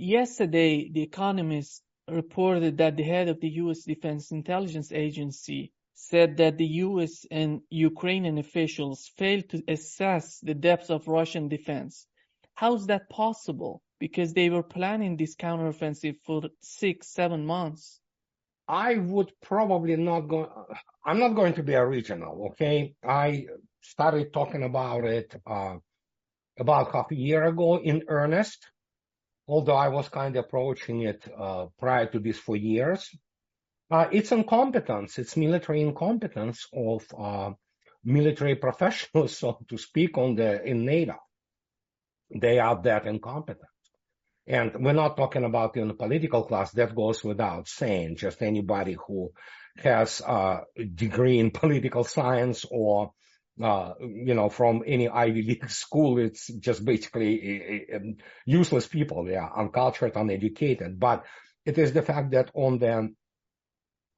Yesterday, 0.00 0.88
The 0.90 1.02
Economist 1.02 1.82
reported 2.08 2.78
that 2.78 2.96
the 2.96 3.02
head 3.02 3.28
of 3.28 3.38
the 3.38 3.50
U.S. 3.64 3.82
Defense 3.82 4.30
Intelligence 4.30 4.92
Agency 4.92 5.72
said 5.92 6.38
that 6.38 6.56
the 6.56 6.66
U.S. 6.88 7.26
and 7.30 7.60
Ukrainian 7.68 8.38
officials 8.38 9.10
failed 9.18 9.50
to 9.50 9.62
assess 9.68 10.38
the 10.40 10.54
depth 10.54 10.88
of 10.90 11.06
Russian 11.06 11.48
defense. 11.48 12.06
How 12.54 12.76
is 12.76 12.86
that 12.86 13.10
possible? 13.10 13.82
Because 13.98 14.32
they 14.32 14.48
were 14.48 14.62
planning 14.62 15.18
this 15.18 15.36
counteroffensive 15.36 16.16
for 16.24 16.44
six, 16.62 17.08
seven 17.08 17.44
months. 17.44 18.00
I 18.66 18.96
would 18.96 19.30
probably 19.42 19.96
not 19.96 20.22
go. 20.22 20.66
I'm 21.04 21.18
not 21.18 21.34
going 21.34 21.52
to 21.54 21.62
be 21.62 21.74
original, 21.74 22.52
okay? 22.52 22.94
I 23.04 23.48
started 23.82 24.32
talking 24.32 24.62
about 24.62 25.04
it 25.04 25.34
uh, 25.46 25.76
about 26.58 26.90
half 26.94 27.10
a 27.10 27.16
year 27.16 27.44
ago 27.44 27.78
in 27.78 28.04
earnest, 28.08 28.66
although 29.50 29.74
I 29.74 29.88
was 29.88 30.08
kind 30.08 30.36
of 30.36 30.44
approaching 30.44 31.02
it 31.02 31.24
uh, 31.36 31.66
prior 31.76 32.06
to 32.06 32.20
this 32.20 32.38
for 32.38 32.56
years. 32.56 33.10
Uh, 33.90 34.06
it's 34.12 34.30
incompetence, 34.30 35.18
it's 35.18 35.36
military 35.36 35.80
incompetence 35.80 36.68
of 36.72 37.04
uh, 37.18 37.50
military 38.04 38.54
professionals, 38.66 39.36
so 39.36 39.58
to 39.68 39.76
speak, 39.76 40.16
on 40.16 40.36
the 40.36 40.62
in 40.62 40.86
NATO. 40.86 41.16
They 42.30 42.60
are 42.60 42.80
that 42.82 43.06
incompetent. 43.06 43.66
And 44.46 44.84
we're 44.84 44.92
not 44.92 45.16
talking 45.16 45.44
about 45.44 45.76
in 45.76 45.88
the 45.88 45.94
political 45.94 46.44
class, 46.44 46.70
that 46.72 46.94
goes 46.94 47.24
without 47.24 47.66
saying. 47.66 48.16
Just 48.16 48.42
anybody 48.42 48.96
who 49.06 49.32
has 49.78 50.20
a 50.20 50.60
degree 50.94 51.40
in 51.40 51.50
political 51.62 52.04
science 52.04 52.64
or 52.70 53.10
uh, 53.62 53.94
you 54.00 54.34
know, 54.34 54.48
from 54.48 54.82
any 54.86 55.08
Ivy 55.08 55.42
League 55.42 55.70
school, 55.84 56.18
it's 56.18 56.46
just 56.46 56.84
basically 56.84 57.86
uh, 57.92 57.98
useless 58.46 58.86
people. 58.86 59.24
They 59.24 59.36
are 59.36 59.58
uncultured, 59.58 60.12
uneducated. 60.16 60.98
But 60.98 61.24
it 61.64 61.78
is 61.78 61.92
the 61.92 62.02
fact 62.02 62.30
that 62.32 62.50
on 62.54 62.78
the 62.78 63.14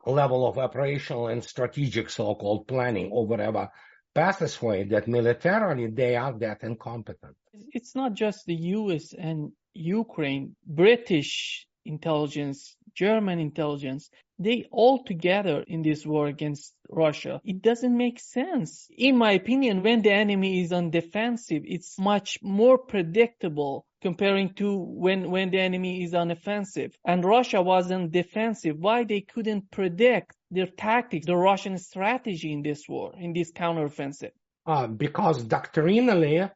level 0.05 0.47
of 0.47 0.59
operational 0.59 1.29
and 1.29 1.45
strategic 1.45 2.11
so-called 2.11 2.67
planning 2.67 3.11
or 3.13 3.27
whatever 3.27 3.69
passes 4.15 4.61
way 4.61 4.85
that 4.85 5.09
militarily 5.09 5.87
they 5.89 6.17
are 6.17 6.33
that 6.39 6.63
incompetent. 6.63 7.37
It's 7.73 7.95
not 7.95 8.15
just 8.15 8.45
the 8.47 8.55
US 8.55 9.13
and 9.13 9.53
Ukraine, 9.75 10.57
British 10.67 11.67
intelligence, 11.85 12.77
German 12.95 13.39
intelligence, 13.39 14.11
they 14.43 14.67
all 14.71 15.05
together 15.05 15.65
in 15.67 15.83
this 15.83 16.05
war 16.05 16.27
against 16.27 16.75
Russia. 16.89 17.41
It 17.45 17.63
doesn't 17.63 17.97
make 17.97 18.21
sense. 18.21 18.89
In 18.97 19.17
my 19.17 19.33
opinion, 19.33 19.83
when 19.83 20.03
the 20.03 20.13
enemy 20.13 20.63
is 20.63 20.73
on 20.73 20.91
defensive, 20.91 21.63
it's 21.67 21.99
much 21.99 22.39
more 22.43 22.79
predictable 22.79 23.87
comparing 24.03 24.53
to 24.55 24.77
when, 24.77 25.31
when 25.31 25.51
the 25.51 25.61
enemy 25.61 26.03
is 26.03 26.13
on 26.15 26.31
offensive. 26.31 26.97
And 27.05 27.25
Russia 27.25 27.63
was 27.63 27.91
on 27.91 28.11
defensive. 28.11 28.77
Why 28.79 29.05
they 29.05 29.21
couldn't 29.21 29.71
predict 29.71 30.35
their 30.51 30.67
tactics, 30.67 31.27
the 31.27 31.37
Russian 31.37 31.79
strategy 31.79 32.53
in 32.53 32.63
this 32.63 32.89
war, 32.89 33.15
in 33.19 33.33
this 33.33 33.53
counteroffensive? 33.53 34.33
Uh, 34.67 34.87
because 34.87 35.43
doctrinally, 35.45 36.49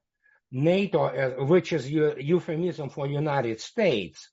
NATO, 0.53 1.05
uh, 1.05 1.45
which 1.45 1.73
is 1.73 1.91
euphemism 1.91 2.89
for 2.91 3.06
United 3.06 3.61
States, 3.61 4.31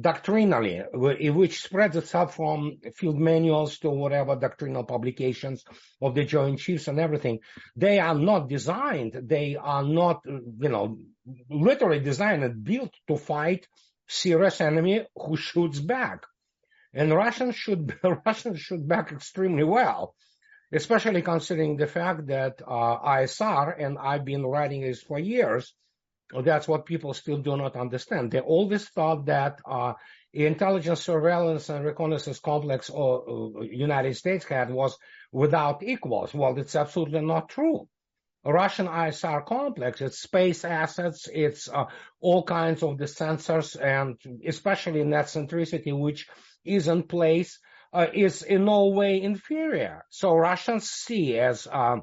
doctrinally, 0.00 0.82
which 0.92 1.62
spreads 1.62 1.96
itself 1.96 2.36
from 2.36 2.78
field 2.94 3.18
manuals 3.18 3.78
to 3.78 3.90
whatever 3.90 4.36
doctrinal 4.36 4.84
publications 4.84 5.64
of 6.00 6.14
the 6.14 6.24
Joint 6.24 6.58
Chiefs 6.58 6.88
and 6.88 6.98
everything, 6.98 7.40
they 7.76 7.98
are 7.98 8.14
not 8.14 8.48
designed, 8.48 9.16
they 9.24 9.56
are 9.56 9.82
not, 9.82 10.22
you 10.24 10.68
know, 10.68 10.98
literally 11.50 12.00
designed 12.00 12.44
and 12.44 12.64
built 12.64 12.92
to 13.08 13.16
fight 13.16 13.66
serious 14.08 14.60
enemy 14.60 15.06
who 15.16 15.36
shoots 15.36 15.80
back. 15.80 16.24
And 16.94 17.12
Russians 17.12 17.56
should, 17.56 17.98
Russians 18.26 18.60
shoot 18.60 18.86
back 18.86 19.12
extremely 19.12 19.64
well 19.64 20.14
especially 20.72 21.22
considering 21.22 21.76
the 21.76 21.86
fact 21.86 22.26
that 22.26 22.60
uh, 22.66 22.98
ISR, 22.98 23.74
and 23.78 23.98
I've 23.98 24.24
been 24.24 24.44
writing 24.44 24.82
this 24.82 25.00
for 25.00 25.18
years, 25.18 25.72
that's 26.44 26.66
what 26.66 26.86
people 26.86 27.14
still 27.14 27.38
do 27.38 27.56
not 27.56 27.76
understand. 27.76 28.30
They 28.30 28.40
always 28.40 28.88
thought 28.88 29.26
that 29.26 29.60
uh, 29.64 29.94
intelligence, 30.32 31.02
surveillance, 31.02 31.68
and 31.68 31.84
reconnaissance 31.84 32.40
complex 32.40 32.90
or 32.90 33.58
uh, 33.58 33.62
United 33.62 34.16
States 34.16 34.44
had 34.44 34.70
was 34.70 34.96
without 35.32 35.82
equals. 35.82 36.34
Well, 36.34 36.58
it's 36.58 36.76
absolutely 36.76 37.20
not 37.20 37.48
true. 37.48 37.88
Russian 38.44 38.86
ISR 38.86 39.44
complex, 39.44 40.00
it's 40.00 40.20
space 40.20 40.64
assets, 40.64 41.28
it's 41.32 41.68
uh, 41.68 41.86
all 42.20 42.44
kinds 42.44 42.82
of 42.82 42.96
the 42.96 43.06
sensors, 43.06 43.76
and 43.80 44.16
especially 44.46 45.02
net 45.02 45.26
centricity, 45.26 45.98
which 45.98 46.28
is 46.64 46.86
in 46.86 47.02
place 47.02 47.58
uh, 47.92 48.06
is 48.12 48.42
in 48.42 48.64
no 48.64 48.86
way 48.88 49.20
inferior. 49.20 50.04
So 50.10 50.36
Russians 50.36 50.88
see 50.88 51.38
as 51.38 51.66
uh, 51.66 51.96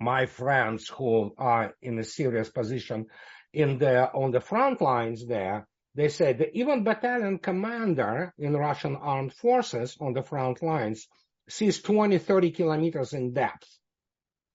my 0.00 0.26
friends 0.26 0.88
who 0.88 1.34
are 1.38 1.74
in 1.82 1.98
a 1.98 2.04
serious 2.04 2.48
position 2.48 3.06
in 3.52 3.78
the 3.78 4.10
on 4.12 4.30
the 4.30 4.40
front 4.40 4.80
lines 4.80 5.26
there. 5.26 5.66
They 5.94 6.08
say 6.08 6.32
that 6.34 6.56
even 6.56 6.84
battalion 6.84 7.38
commander 7.38 8.32
in 8.38 8.56
Russian 8.56 8.94
armed 8.96 9.34
forces 9.34 9.96
on 10.00 10.12
the 10.12 10.22
front 10.22 10.62
lines 10.62 11.08
sees 11.48 11.82
20, 11.82 12.18
30 12.18 12.50
kilometers 12.52 13.12
in 13.14 13.32
depth. 13.32 13.66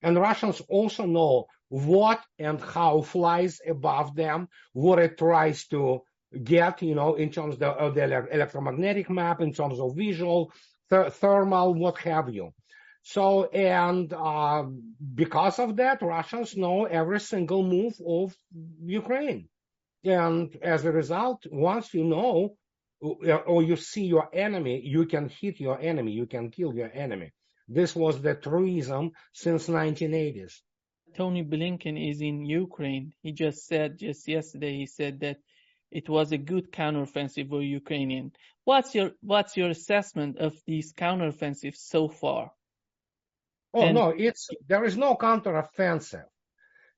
And 0.01 0.17
Russians 0.17 0.61
also 0.69 1.05
know 1.05 1.47
what 1.69 2.21
and 2.37 2.61
how 2.61 3.01
flies 3.01 3.59
above 3.67 4.15
them, 4.15 4.47
what 4.73 4.99
it 4.99 5.17
tries 5.17 5.65
to 5.67 6.01
get, 6.43 6.81
you 6.81 6.95
know, 6.95 7.15
in 7.15 7.31
terms 7.31 7.55
of 7.55 7.59
the, 7.59 7.69
of 7.69 7.95
the 7.95 8.03
electromagnetic 8.31 9.09
map, 9.09 9.41
in 9.41 9.53
terms 9.53 9.79
of 9.79 9.95
visual, 9.95 10.51
th- 10.89 11.13
thermal, 11.13 11.73
what 11.73 11.97
have 11.99 12.29
you. 12.33 12.53
So, 13.03 13.45
and 13.45 14.11
uh, 14.13 14.63
because 15.13 15.59
of 15.59 15.75
that, 15.75 16.01
Russians 16.01 16.55
know 16.55 16.85
every 16.85 17.19
single 17.19 17.61
move 17.61 17.95
of 18.05 18.35
Ukraine. 18.81 19.49
And 20.05 20.55
as 20.61 20.85
a 20.85 20.91
result, 20.91 21.45
once 21.51 21.93
you 21.93 22.05
know 22.05 22.55
or 23.01 23.61
you 23.61 23.75
see 23.75 24.05
your 24.05 24.29
enemy, 24.33 24.81
you 24.85 25.05
can 25.05 25.27
hit 25.27 25.59
your 25.59 25.79
enemy, 25.79 26.13
you 26.13 26.25
can 26.25 26.49
kill 26.49 26.73
your 26.73 26.91
enemy. 26.93 27.31
This 27.67 27.93
was 27.93 28.21
the 28.21 28.35
truism 28.35 29.11
since 29.33 29.67
1980s. 29.67 30.61
Tony 31.15 31.43
Blinken 31.43 32.09
is 32.09 32.21
in 32.21 32.45
Ukraine. 32.45 33.13
He 33.21 33.33
just 33.33 33.67
said, 33.67 33.99
just 33.99 34.27
yesterday, 34.27 34.77
he 34.77 34.85
said 34.85 35.19
that 35.19 35.37
it 35.91 36.09
was 36.09 36.31
a 36.31 36.37
good 36.37 36.71
counteroffensive 36.71 37.49
for 37.49 37.61
Ukrainian. 37.61 38.31
What's 38.63 38.95
your 38.95 39.11
what's 39.21 39.55
your 39.57 39.69
assessment 39.69 40.37
of 40.39 40.53
these 40.65 40.93
counteroffensives 40.93 41.75
so 41.75 42.07
far? 42.07 42.51
Oh 43.73 43.81
and, 43.81 43.95
no, 43.95 44.09
it's 44.09 44.49
there 44.67 44.83
is 44.85 44.97
no 44.97 45.15
counteroffensive. 45.15 46.25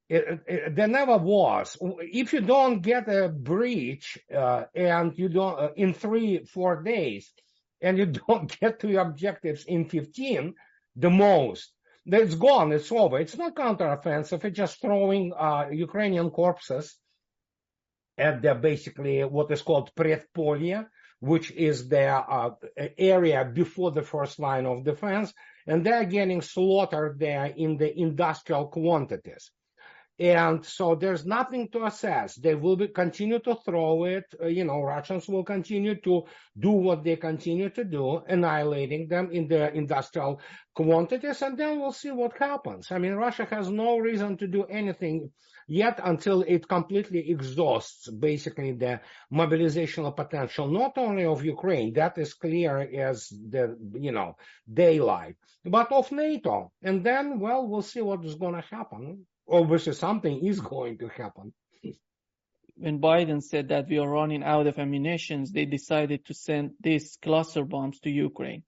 It, 0.07 0.39
it, 0.47 0.75
there 0.75 0.87
never 0.87 1.17
was. 1.17 1.77
If 1.81 2.33
you 2.33 2.41
don't 2.41 2.81
get 2.81 3.07
a 3.07 3.29
breach 3.29 4.19
uh, 4.33 4.65
and 4.75 5.17
you 5.17 5.29
don't 5.29 5.59
uh, 5.59 5.69
in 5.75 5.93
three 5.93 6.45
four 6.45 6.83
days, 6.83 7.31
and 7.81 7.97
you 7.97 8.05
don't 8.27 8.59
get 8.59 8.79
to 8.81 8.89
your 8.89 9.01
objectives 9.01 9.65
in 9.65 9.85
fifteen, 9.85 10.53
the 10.95 11.09
most, 11.09 11.71
it's 12.05 12.35
gone. 12.35 12.71
It's 12.71 12.91
over. 12.91 13.19
It's 13.19 13.37
not 13.37 13.55
counteroffensive. 13.55 14.43
It's 14.45 14.57
just 14.57 14.81
throwing 14.81 15.33
uh, 15.33 15.69
Ukrainian 15.71 16.29
corpses 16.29 16.95
at 18.17 18.41
the 18.41 18.53
basically 18.55 19.23
what 19.23 19.51
is 19.51 19.61
called 19.61 19.91
predpolye, 19.95 20.85
which 21.19 21.51
is 21.51 21.87
the 21.87 22.07
uh, 22.07 22.51
area 22.97 23.45
before 23.45 23.91
the 23.91 24.01
first 24.01 24.39
line 24.39 24.65
of 24.65 24.83
defense, 24.83 25.33
and 25.67 25.85
they're 25.85 26.05
getting 26.05 26.41
slaughtered 26.41 27.19
there 27.19 27.45
in 27.45 27.77
the 27.77 27.97
industrial 27.97 28.67
quantities. 28.67 29.51
And 30.17 30.65
so 30.65 30.95
there's 30.95 31.25
nothing 31.25 31.67
to 31.69 31.85
assess. 31.85 32.35
They 32.35 32.55
will 32.55 32.77
be, 32.77 32.87
continue 32.87 33.39
to 33.39 33.55
throw 33.55 34.05
it. 34.05 34.23
Uh, 34.41 34.47
you 34.47 34.63
know, 34.63 34.81
Russians 34.81 35.27
will 35.27 35.43
continue 35.43 35.95
to 36.01 36.23
do 36.57 36.71
what 36.71 37.03
they 37.03 37.17
continue 37.17 37.69
to 37.71 37.83
do, 37.83 38.21
annihilating 38.27 39.09
them 39.09 39.29
in 39.31 39.49
the 39.49 39.73
industrial 39.73 40.39
quantities, 40.73 41.41
and 41.41 41.57
then 41.57 41.81
we'll 41.81 41.91
see 41.91 42.11
what 42.11 42.37
happens. 42.37 42.91
I 42.91 42.97
mean, 42.97 43.15
Russia 43.15 43.45
has 43.49 43.69
no 43.69 43.97
reason 43.97 44.37
to 44.37 44.47
do 44.47 44.63
anything 44.63 45.31
yet 45.67 45.99
until 46.01 46.43
it 46.43 46.67
completely 46.67 47.29
exhausts 47.29 48.09
basically 48.09 48.71
the 48.71 49.01
mobilizational 49.33 50.15
potential, 50.15 50.67
not 50.67 50.97
only 50.97 51.25
of 51.25 51.43
Ukraine, 51.43 51.91
that 51.93 52.17
is 52.17 52.33
clear 52.33 52.77
as 52.79 53.27
the, 53.29 53.77
you 53.93 54.13
know, 54.13 54.37
daylight, 54.71 55.35
but 55.65 55.91
of 55.91 56.09
NATO. 56.11 56.71
And 56.81 57.03
then, 57.03 57.39
well, 57.39 57.67
we'll 57.67 57.81
see 57.81 58.01
what 58.01 58.23
is 58.23 58.35
going 58.35 58.55
to 58.55 58.75
happen. 58.75 59.25
Obviously, 59.47 59.93
something 59.93 60.45
is 60.45 60.59
going 60.59 60.97
to 60.99 61.07
happen. 61.07 61.53
When 62.77 62.99
Biden 62.99 63.41
said 63.41 63.69
that 63.69 63.87
we 63.87 63.99
are 63.99 64.09
running 64.09 64.43
out 64.43 64.67
of 64.67 64.79
ammunition, 64.79 65.45
they 65.49 65.65
decided 65.65 66.25
to 66.25 66.33
send 66.33 66.71
these 66.81 67.17
cluster 67.21 67.63
bombs 67.63 67.99
to 68.01 68.09
Ukraine. 68.09 68.63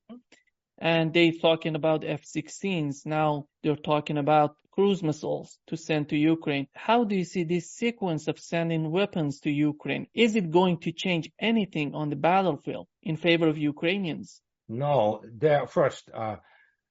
And 0.78 1.14
they 1.14 1.32
talking 1.32 1.76
about 1.76 2.06
F-16s. 2.06 3.06
Now 3.06 3.48
they're 3.64 3.76
talking 3.76 4.18
about 4.18 4.56
cruise 4.72 5.02
missiles 5.02 5.58
to 5.68 5.76
send 5.76 6.08
to 6.10 6.16
Ukraine. 6.16 6.68
How 6.74 7.04
do 7.04 7.16
you 7.16 7.26
see 7.26 7.44
this 7.44 7.72
sequence 7.72 8.28
of 8.28 8.40
sending 8.40 8.92
weapons 8.92 9.40
to 9.42 9.50
Ukraine? 9.50 10.06
Is 10.14 10.36
it 10.36 10.52
going 10.52 10.78
to 10.82 10.92
change 10.92 11.32
anything 11.40 11.96
on 11.96 12.10
the 12.10 12.16
battlefield 12.16 12.88
in 13.02 13.18
favor 13.18 13.48
of 13.48 13.58
Ukrainians? 13.58 14.40
No, 14.70 15.22
there 15.34 15.66
first, 15.66 16.10
uh, 16.14 16.38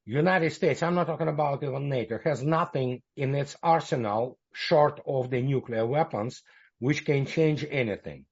United 0.09 0.53
States, 0.53 0.85
I'm 0.85 0.95
not 0.95 1.09
talking 1.09 1.27
about 1.27 1.65
even 1.65 1.89
NATO, 1.89 2.21
has 2.23 2.41
nothing 2.41 3.03
in 3.17 3.35
its 3.35 3.57
arsenal 3.61 4.39
short 4.53 5.01
of 5.05 5.31
the 5.31 5.43
nuclear 5.43 5.85
weapons, 5.85 6.45
which 6.79 7.05
can 7.05 7.27
change 7.27 7.67
anything. 7.69 8.25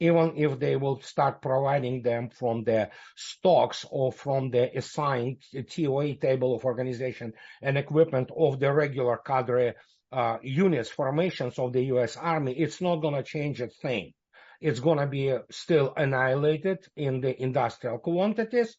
Even 0.00 0.32
if 0.36 0.58
they 0.58 0.76
will 0.76 1.02
start 1.02 1.42
providing 1.42 2.00
them 2.00 2.30
from 2.30 2.64
the 2.64 2.90
stocks 3.16 3.84
or 3.90 4.12
from 4.12 4.50
the 4.50 4.74
assigned 4.78 5.42
TOE 5.52 6.14
table 6.14 6.54
of 6.54 6.64
organization 6.64 7.34
and 7.60 7.76
equipment 7.76 8.30
of 8.34 8.58
the 8.58 8.72
regular 8.72 9.18
cadre 9.18 9.74
uh, 10.10 10.38
units, 10.42 10.88
formations 10.88 11.58
of 11.58 11.74
the 11.74 11.84
U.S. 11.84 12.16
Army, 12.16 12.54
it's 12.54 12.80
not 12.80 12.96
going 12.96 13.14
to 13.14 13.22
change 13.22 13.60
a 13.60 13.68
thing. 13.68 14.14
It's 14.58 14.80
going 14.80 14.98
to 14.98 15.06
be 15.06 15.36
still 15.50 15.92
annihilated 15.94 16.78
in 16.96 17.20
the 17.20 17.40
industrial 17.42 17.98
quantities 17.98 18.74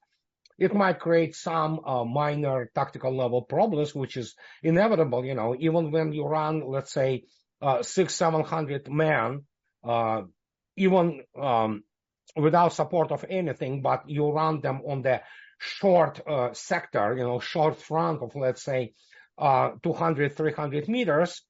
it 0.57 0.73
might 0.73 0.99
create 0.99 1.35
some 1.35 1.81
uh, 1.85 2.03
minor 2.03 2.69
tactical 2.73 3.15
level 3.15 3.41
problems, 3.41 3.93
which 3.93 4.17
is 4.17 4.35
inevitable. 4.63 5.25
You 5.25 5.35
know, 5.35 5.55
even 5.59 5.91
when 5.91 6.13
you 6.13 6.25
run, 6.25 6.67
let's 6.67 6.91
say, 6.93 7.23
uh, 7.61 7.83
six, 7.83 8.15
seven 8.15 8.43
hundred 8.43 8.89
men, 8.89 9.43
uh, 9.83 10.23
even 10.77 11.23
um, 11.39 11.83
without 12.35 12.73
support 12.73 13.11
of 13.11 13.25
anything, 13.29 13.81
but 13.81 14.09
you 14.09 14.29
run 14.29 14.61
them 14.61 14.81
on 14.87 15.01
the 15.01 15.21
short 15.57 16.21
uh, 16.27 16.53
sector, 16.53 17.15
you 17.17 17.23
know, 17.23 17.39
short 17.39 17.81
front 17.81 18.21
of, 18.21 18.35
let's 18.35 18.63
say, 18.63 18.93
uh, 19.37 19.71
200, 19.83 20.35
300 20.35 20.87
meters, 20.87 21.41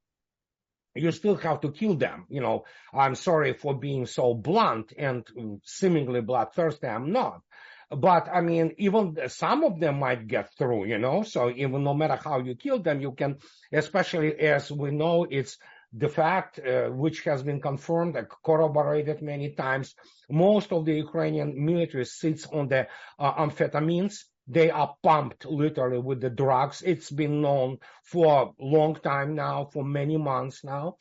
you 0.95 1.11
still 1.11 1.35
have 1.35 1.61
to 1.61 1.71
kill 1.71 1.95
them. 1.95 2.25
You 2.29 2.41
know, 2.41 2.63
I'm 2.93 3.15
sorry 3.15 3.53
for 3.53 3.77
being 3.77 4.05
so 4.05 4.33
blunt 4.33 4.93
and 4.97 5.25
seemingly 5.65 6.21
bloodthirsty. 6.21 6.87
I'm 6.87 7.11
not. 7.11 7.41
But 7.89 8.27
I 8.31 8.41
mean, 8.41 8.73
even 8.77 9.17
some 9.27 9.63
of 9.63 9.79
them 9.79 9.99
might 9.99 10.27
get 10.27 10.49
through, 10.57 10.85
you 10.85 10.97
know. 10.97 11.23
So 11.23 11.49
even 11.49 11.83
no 11.83 11.93
matter 11.93 12.15
how 12.15 12.39
you 12.39 12.55
kill 12.55 12.79
them, 12.79 13.01
you 13.01 13.11
can, 13.11 13.37
especially 13.71 14.37
as 14.39 14.71
we 14.71 14.91
know, 14.91 15.25
it's 15.29 15.57
the 15.93 16.09
fact 16.09 16.59
uh, 16.59 16.89
which 16.89 17.23
has 17.23 17.41
been 17.43 17.61
confirmed, 17.61 18.15
and 18.17 18.27
corroborated 18.43 19.21
many 19.21 19.51
times. 19.51 19.95
Most 20.29 20.73
of 20.73 20.85
the 20.85 20.93
Ukrainian 20.93 21.65
military 21.65 22.05
sits 22.05 22.45
on 22.47 22.67
the 22.67 22.87
uh, 23.17 23.33
amphetamines. 23.35 24.25
They 24.47 24.69
are 24.69 24.95
pumped 25.01 25.45
literally 25.45 25.99
with 25.99 26.21
the 26.21 26.29
drugs. 26.29 26.81
It's 26.85 27.09
been 27.09 27.41
known 27.41 27.77
for 28.03 28.25
a 28.43 28.63
long 28.63 28.95
time 28.95 29.35
now, 29.35 29.69
for 29.71 29.83
many 29.83 30.17
months 30.17 30.63
now. 30.63 30.97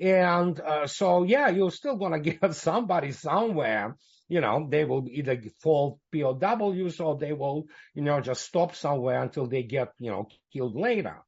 And 0.00 0.58
uh, 0.60 0.86
so, 0.86 1.22
yeah, 1.22 1.48
you're 1.48 1.70
still 1.70 1.96
going 1.96 2.12
to 2.22 2.30
get 2.30 2.54
somebody 2.54 3.12
somewhere 3.12 3.96
you 4.28 4.40
know, 4.40 4.66
they 4.70 4.84
will 4.84 5.06
either 5.10 5.40
fall 5.60 6.00
POWs 6.12 7.00
or 7.00 7.18
they 7.18 7.32
will, 7.32 7.66
you 7.94 8.02
know, 8.02 8.20
just 8.20 8.42
stop 8.42 8.74
somewhere 8.74 9.22
until 9.22 9.46
they 9.46 9.62
get, 9.62 9.92
you 9.98 10.10
know, 10.10 10.28
killed 10.52 10.76
later. 10.76 11.22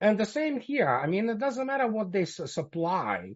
And 0.00 0.18
the 0.18 0.26
same 0.26 0.60
here. 0.60 0.88
I 0.88 1.06
mean, 1.06 1.28
it 1.28 1.38
doesn't 1.38 1.66
matter 1.66 1.86
what 1.86 2.12
they 2.12 2.24
supply. 2.24 3.34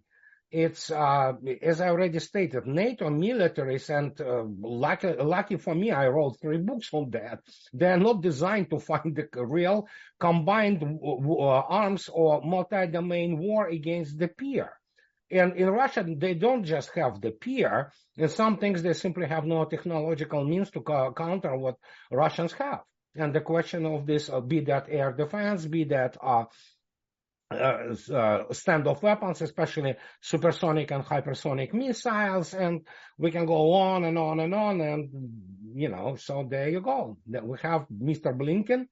It's, 0.51 0.89
uh, 0.89 1.33
as 1.63 1.81
I 1.81 1.89
already 1.89 2.21
stated, 2.21 2.65
NATO 2.67 3.11
militaries 3.11 3.91
and, 3.91 4.19
uh, 4.21 4.45
lucky, 4.61 5.13
lucky 5.15 5.57
for 5.57 5.75
me, 5.75 5.91
I 5.91 6.07
wrote 6.07 6.39
three 6.41 6.59
books 6.59 6.91
on 6.93 7.11
that. 7.11 7.41
They're 7.73 7.99
not 7.99 8.23
designed 8.23 8.71
to 8.71 8.79
find 8.79 9.17
the 9.17 9.45
real 9.45 9.89
combined 10.21 10.81
uh, 10.83 11.63
arms 11.83 12.09
or 12.09 12.41
multi-domain 12.43 13.39
war 13.39 13.67
against 13.67 14.17
the 14.17 14.29
peer. 14.29 14.73
And 15.31 15.57
in 15.57 15.69
Russia, 15.71 16.05
they 16.07 16.35
don't 16.35 16.65
just 16.65 16.91
have 16.95 17.21
the 17.21 17.31
peer. 17.31 17.93
In 18.17 18.29
some 18.29 18.59
things, 18.59 18.83
they 18.83 18.93
simply 18.93 19.27
have 19.27 19.45
no 19.45 19.65
technological 19.65 20.45
means 20.45 20.71
to 20.73 20.83
counter 21.17 21.57
what 21.57 21.77
Russians 22.11 22.53
have. 22.55 22.81
And 23.17 23.35
the 23.35 23.41
question 23.41 23.87
of 23.87 24.07
this, 24.07 24.29
uh, 24.29 24.41
be 24.41 24.61
that 24.61 24.87
air 24.89 25.13
defense, 25.13 25.65
be 25.67 25.85
that 25.85 26.17
uh, 26.23 26.45
uh, 27.51 27.55
uh, 27.55 28.45
standoff 28.51 29.03
weapons, 29.03 29.41
especially 29.41 29.95
supersonic 30.21 30.91
and 30.91 31.05
hypersonic 31.05 31.73
missiles, 31.73 32.55
and 32.55 32.81
we 33.19 33.31
can 33.31 33.47
go 33.47 33.73
on 33.75 34.05
and 34.05 34.19
on 34.19 34.41
and 34.41 34.55
on. 34.55 34.81
And, 34.81 35.11
you 35.75 35.89
know, 35.89 36.17
so 36.17 36.47
there 36.49 36.69
you 36.69 36.81
go. 36.81 37.17
We 37.27 37.59
have 37.63 37.87
Mr. 37.89 38.37
Blinken 38.37 38.87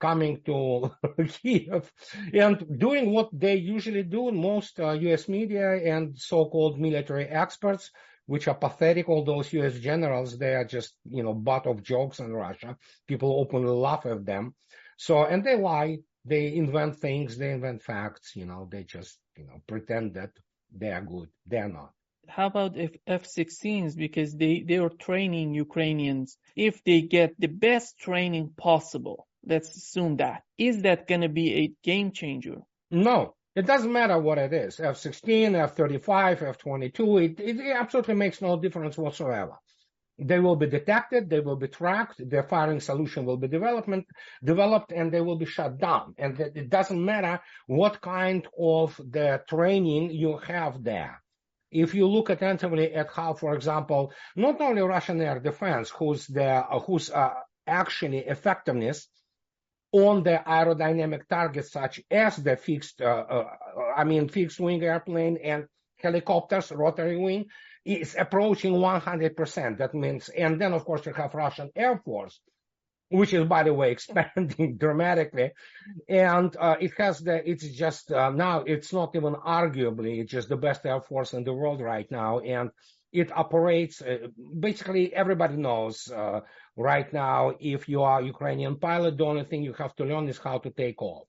coming 0.00 0.40
to 0.44 0.90
Kiev 1.28 1.90
and 2.32 2.78
doing 2.78 3.12
what 3.12 3.28
they 3.32 3.56
usually 3.56 4.02
do. 4.02 4.30
Most 4.32 4.80
uh, 4.80 4.92
U.S. 4.92 5.28
media 5.28 5.94
and 5.94 6.18
so-called 6.18 6.78
military 6.78 7.26
experts, 7.26 7.90
which 8.26 8.48
are 8.48 8.54
pathetic, 8.54 9.08
all 9.08 9.24
those 9.24 9.52
U.S. 9.52 9.78
generals, 9.78 10.38
they 10.38 10.54
are 10.54 10.64
just, 10.64 10.94
you 11.08 11.22
know, 11.22 11.34
butt 11.34 11.66
of 11.66 11.82
jokes 11.82 12.18
in 12.18 12.32
Russia. 12.32 12.76
People 13.06 13.38
openly 13.40 13.72
laugh 13.72 14.06
at 14.06 14.24
them. 14.24 14.54
So, 14.96 15.24
and 15.24 15.44
they 15.44 15.56
lie. 15.56 15.98
They 16.24 16.54
invent 16.54 16.96
things. 16.98 17.38
They 17.38 17.52
invent 17.52 17.82
facts. 17.82 18.34
You 18.34 18.46
know, 18.46 18.68
they 18.70 18.84
just, 18.84 19.18
you 19.36 19.46
know, 19.46 19.60
pretend 19.66 20.14
that 20.14 20.30
they 20.76 20.90
are 20.90 21.02
good. 21.02 21.28
They're 21.46 21.68
not 21.68 21.92
how 22.28 22.46
about 22.46 22.76
if 22.76 22.96
F-16s 23.06 23.96
because 23.96 24.34
they 24.34 24.64
they 24.66 24.78
are 24.78 24.88
training 24.88 25.54
Ukrainians 25.54 26.36
if 26.56 26.82
they 26.84 27.00
get 27.02 27.38
the 27.38 27.46
best 27.46 27.98
training 27.98 28.52
possible 28.56 29.28
Let's 29.46 29.76
assume 29.76 30.16
that. 30.16 30.42
Is 30.58 30.82
that 30.82 31.06
going 31.06 31.20
to 31.20 31.28
be 31.28 31.54
a 31.54 31.72
game 31.84 32.10
changer? 32.10 32.58
No, 32.90 33.34
it 33.54 33.64
doesn't 33.64 33.92
matter 33.92 34.18
what 34.18 34.38
it 34.38 34.52
is. 34.52 34.80
F-16, 34.80 35.54
F-35, 35.54 36.42
F-22, 36.42 37.24
it, 37.24 37.40
it 37.40 37.76
absolutely 37.76 38.14
makes 38.14 38.42
no 38.42 38.60
difference 38.60 38.98
whatsoever. 38.98 39.52
They 40.18 40.40
will 40.40 40.56
be 40.56 40.66
detected, 40.66 41.28
they 41.28 41.40
will 41.40 41.56
be 41.56 41.68
tracked, 41.68 42.28
their 42.28 42.42
firing 42.42 42.80
solution 42.80 43.26
will 43.26 43.36
be 43.36 43.48
development, 43.48 44.06
developed, 44.42 44.90
and 44.90 45.12
they 45.12 45.20
will 45.20 45.36
be 45.36 45.44
shut 45.44 45.78
down. 45.78 46.14
And 46.16 46.40
it 46.40 46.70
doesn't 46.70 47.04
matter 47.04 47.40
what 47.66 48.00
kind 48.00 48.46
of 48.58 48.96
the 48.96 49.42
training 49.48 50.10
you 50.10 50.38
have 50.38 50.82
there. 50.82 51.22
If 51.70 51.94
you 51.94 52.06
look 52.06 52.30
attentively 52.30 52.94
at 52.94 53.12
how, 53.12 53.34
for 53.34 53.54
example, 53.54 54.12
not 54.34 54.60
only 54.60 54.80
Russian 54.80 55.20
air 55.20 55.38
defense, 55.38 55.90
whose 55.90 56.26
the 56.26 56.62
whose 56.86 57.10
uh, 57.10 57.34
actually 57.66 58.18
effectiveness 58.18 59.08
on 59.96 60.22
the 60.22 60.42
aerodynamic 60.46 61.26
targets 61.26 61.72
such 61.72 62.02
as 62.10 62.36
the 62.36 62.54
fixed, 62.56 63.00
uh, 63.00 63.24
uh, 63.30 63.44
I 63.96 64.04
mean, 64.04 64.28
fixed 64.28 64.60
wing 64.60 64.82
airplane 64.82 65.38
and 65.42 65.64
helicopters, 65.96 66.70
rotary 66.70 67.16
wing, 67.16 67.46
is 67.84 68.14
approaching 68.18 68.74
100%. 68.74 69.78
That 69.78 69.94
means, 69.94 70.28
and 70.28 70.60
then 70.60 70.74
of 70.74 70.84
course 70.84 71.06
you 71.06 71.14
have 71.14 71.34
Russian 71.34 71.70
Air 71.74 71.98
Force, 72.04 72.38
which 73.08 73.32
is 73.32 73.46
by 73.46 73.62
the 73.62 73.72
way 73.72 73.90
expanding 73.96 74.76
dramatically, 74.76 75.52
and 76.08 76.54
uh, 76.60 76.76
it 76.78 76.92
has 76.98 77.20
the, 77.20 77.48
it's 77.48 77.66
just 77.66 78.12
uh, 78.12 78.30
now 78.30 78.64
it's 78.66 78.92
not 78.92 79.16
even 79.16 79.34
arguably 79.34 80.20
it's 80.20 80.32
just 80.32 80.50
the 80.50 80.56
best 80.56 80.84
air 80.84 81.00
force 81.00 81.32
in 81.32 81.44
the 81.44 81.54
world 81.54 81.80
right 81.80 82.10
now, 82.10 82.40
and 82.40 82.70
it 83.12 83.32
operates. 83.34 84.02
Uh, 84.02 84.28
basically, 84.60 85.14
everybody 85.14 85.56
knows 85.56 86.10
uh, 86.10 86.40
right 86.76 87.10
now 87.12 87.54
if 87.58 87.88
you 87.88 88.02
are 88.02 88.22
Ukrainian 88.22 88.76
pilot, 88.76 89.16
the 89.16 89.24
only 89.24 89.44
thing 89.44 89.62
you 89.62 89.72
have 89.74 89.94
to 89.96 90.04
learn 90.04 90.28
is 90.28 90.38
how 90.38 90.58
to 90.58 90.70
take 90.70 91.00
off, 91.00 91.26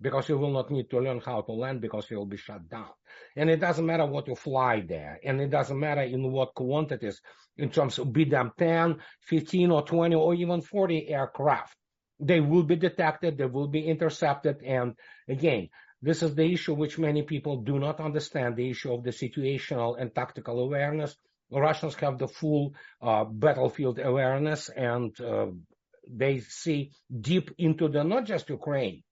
because 0.00 0.28
you 0.28 0.38
will 0.38 0.52
not 0.52 0.70
need 0.70 0.88
to 0.90 0.98
learn 1.00 1.20
how 1.20 1.42
to 1.42 1.52
land 1.52 1.80
because 1.80 2.10
you 2.10 2.16
will 2.16 2.26
be 2.26 2.36
shut 2.36 2.68
down. 2.68 2.90
And 3.36 3.50
it 3.50 3.60
doesn't 3.60 3.84
matter 3.84 4.06
what 4.06 4.28
you 4.28 4.34
fly 4.34 4.80
there, 4.80 5.20
and 5.24 5.40
it 5.40 5.50
doesn't 5.50 5.78
matter 5.78 6.02
in 6.02 6.32
what 6.32 6.54
quantities, 6.54 7.20
in 7.56 7.70
terms 7.70 7.98
of 7.98 8.12
be 8.12 8.24
them 8.24 8.52
10, 8.58 8.96
15, 9.22 9.70
or 9.70 9.82
20, 9.82 10.14
or 10.14 10.34
even 10.34 10.60
40 10.62 11.08
aircraft. 11.08 11.76
They 12.18 12.40
will 12.40 12.62
be 12.62 12.76
detected, 12.76 13.36
they 13.36 13.44
will 13.44 13.68
be 13.68 13.86
intercepted, 13.86 14.62
and 14.62 14.94
again, 15.28 15.68
this 16.02 16.22
is 16.22 16.34
the 16.34 16.44
issue 16.44 16.74
which 16.74 16.98
many 16.98 17.22
people 17.22 17.62
do 17.62 17.78
not 17.78 18.00
understand, 18.00 18.56
the 18.56 18.70
issue 18.70 18.92
of 18.92 19.02
the 19.02 19.10
situational 19.10 20.00
and 20.00 20.14
tactical 20.14 20.60
awareness. 20.60 21.16
Russians 21.50 21.94
have 21.96 22.18
the 22.18 22.28
full 22.28 22.74
uh, 23.00 23.24
battlefield 23.24 23.98
awareness 23.98 24.68
and 24.68 25.18
uh, 25.20 25.46
they 26.08 26.40
see 26.40 26.92
deep 27.20 27.50
into 27.58 27.88
the, 27.88 28.04
not 28.04 28.24
just 28.24 28.48
Ukraine, 28.48 29.02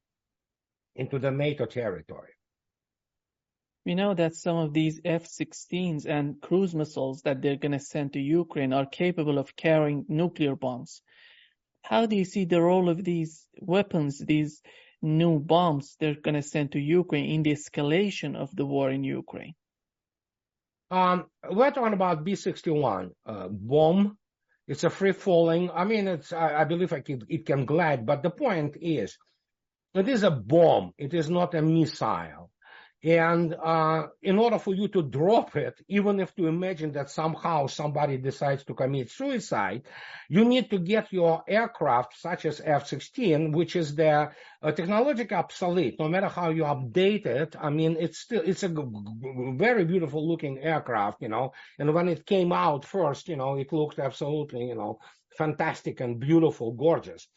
into 0.97 1.19
the 1.19 1.31
NATO 1.31 1.67
territory. 1.67 2.33
We 3.85 3.95
know 3.95 4.15
that 4.15 4.35
some 4.35 4.57
of 4.57 4.73
these 4.73 5.01
F-16s 5.05 6.07
and 6.07 6.41
cruise 6.41 6.75
missiles 6.75 7.21
that 7.23 7.43
they're 7.43 7.57
going 7.57 7.73
to 7.73 7.81
send 7.81 8.15
to 8.15 8.21
Ukraine 8.21 8.73
are 8.73 8.87
capable 8.87 9.39
of 9.39 9.57
carrying 9.57 10.07
nuclear 10.09 10.57
bombs. 10.57 11.03
How 11.83 12.07
do 12.07 12.17
you 12.17 12.25
see 12.25 12.47
the 12.47 12.63
role 12.63 12.89
of 12.89 13.05
these 13.05 13.47
weapons, 13.61 14.19
these 14.19 14.63
new 15.03 15.39
bombs 15.39 15.97
they're 16.01 16.15
going 16.15 16.35
to 16.35 16.43
send 16.43 16.73
to 16.73 16.81
Ukraine 16.81 17.31
in 17.31 17.43
the 17.43 17.53
escalation 17.53 18.35
of 18.37 18.57
the 18.57 18.65
war 18.65 18.91
in 18.91 19.05
Ukraine? 19.05 19.55
Um, 20.95 21.27
we're 21.51 21.73
talking 21.73 21.95
about 21.95 22.25
B61 22.25 23.11
uh, 23.27 23.49
bomb. 23.51 24.17
It's 24.69 24.85
a 24.85 24.91
free 24.91 25.13
falling. 25.13 25.71
I 25.71 25.85
mean, 25.85 26.09
it's 26.09 26.33
I, 26.33 26.63
I 26.63 26.65
believe 26.65 26.93
I 26.93 27.01
can, 27.01 27.23
it 27.29 27.47
can 27.47 27.65
glide, 27.67 28.07
but 28.07 28.23
the 28.23 28.31
point 28.31 28.77
is, 28.81 29.19
It 29.95 30.09
is 30.09 30.23
a 30.25 30.31
bomb. 30.31 30.93
It 30.99 31.15
is 31.15 31.29
not 31.31 31.55
a 31.55 31.63
missile. 31.63 32.51
And 33.05 33.55
uh, 33.55 34.07
in 34.23 34.39
order 34.39 34.59
for 34.59 34.75
you 34.75 34.89
to 34.89 35.03
drop 35.03 35.57
it, 35.57 35.79
even 35.89 36.21
if 36.21 36.35
to 36.37 36.47
imagine 36.47 36.93
that 36.93 37.11
somehow 37.11 37.67
somebody 37.67 38.17
decides 38.17 38.65
to 38.65 38.75
commit 38.75 39.11
suicide, 39.11 39.83
you 40.31 40.45
need 40.45 40.71
to 40.71 40.79
get 40.79 41.13
your 41.13 41.45
aircraft, 41.47 42.17
such 42.19 42.47
as 42.47 42.63
F-16, 42.65 43.53
which 43.53 43.77
is 43.77 43.95
the 43.95 44.31
uh, 44.63 44.73
technologically 44.73 45.37
obsolete. 45.37 45.97
No 45.99 46.09
matter 46.09 46.29
how 46.29 46.49
you 46.49 46.65
update 46.65 47.27
it, 47.27 47.55
I 47.61 47.69
mean, 47.69 47.97
it's 48.01 48.19
still 48.21 48.43
it's 48.43 48.63
a 48.63 48.69
g- 48.71 48.83
g- 49.23 49.53
very 49.57 49.85
beautiful 49.85 50.27
looking 50.27 50.59
aircraft, 50.59 51.21
you 51.21 51.29
know. 51.29 51.53
And 51.79 51.93
when 51.93 52.09
it 52.09 52.25
came 52.25 52.53
out 52.53 52.87
first, 52.87 53.29
you 53.29 53.37
know, 53.37 53.57
it 53.57 53.71
looked 53.73 53.99
absolutely, 53.99 54.65
you 54.69 54.77
know, 54.77 54.99
fantastic 55.37 56.01
and 56.01 56.19
beautiful, 56.19 56.73
gorgeous. 56.73 57.29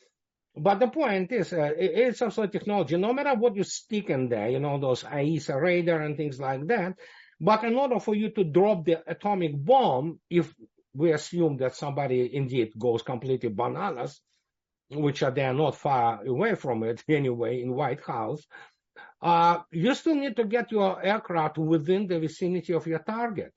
But 0.60 0.80
the 0.80 0.88
point 0.88 1.32
is, 1.32 1.54
uh, 1.54 1.72
it's 1.78 2.22
also 2.22 2.48
technology. 2.48 2.98
No 2.98 3.14
matter 3.14 3.36
what 3.36 3.56
you 3.56 3.64
stick 3.64 4.10
in 4.10 4.28
there, 4.30 4.50
you 4.50 4.60
know, 4.60 4.80
those 4.80 5.04
AESA 5.04 5.62
radar 5.62 6.02
and 6.02 6.18
things 6.18 6.40
like 6.40 6.66
that. 6.68 6.96
But 7.40 7.64
in 7.64 7.76
order 7.76 8.00
for 8.00 8.16
you 8.16 8.30
to 8.32 8.44
drop 8.44 8.86
the 8.86 9.04
atomic 9.10 9.52
bomb, 9.56 10.20
if 10.30 10.54
we 10.94 11.12
assume 11.14 11.58
that 11.58 11.76
somebody 11.76 12.36
indeed 12.36 12.72
goes 12.78 13.04
completely 13.04 13.50
bananas, 13.50 14.20
which 14.90 15.22
are 15.22 15.32
they 15.32 15.46
are 15.46 15.54
not 15.54 15.76
far 15.76 16.26
away 16.26 16.56
from 16.56 16.84
it 16.84 17.04
anyway 17.10 17.62
in 17.62 17.74
White 17.74 18.02
House, 18.02 18.42
uh, 19.22 19.60
you 19.72 19.94
still 19.94 20.16
need 20.16 20.36
to 20.38 20.46
get 20.46 20.72
your 20.72 21.04
aircraft 21.04 21.58
within 21.60 22.08
the 22.08 22.20
vicinity 22.20 22.74
of 22.74 22.88
your 22.88 23.00
target 23.00 23.54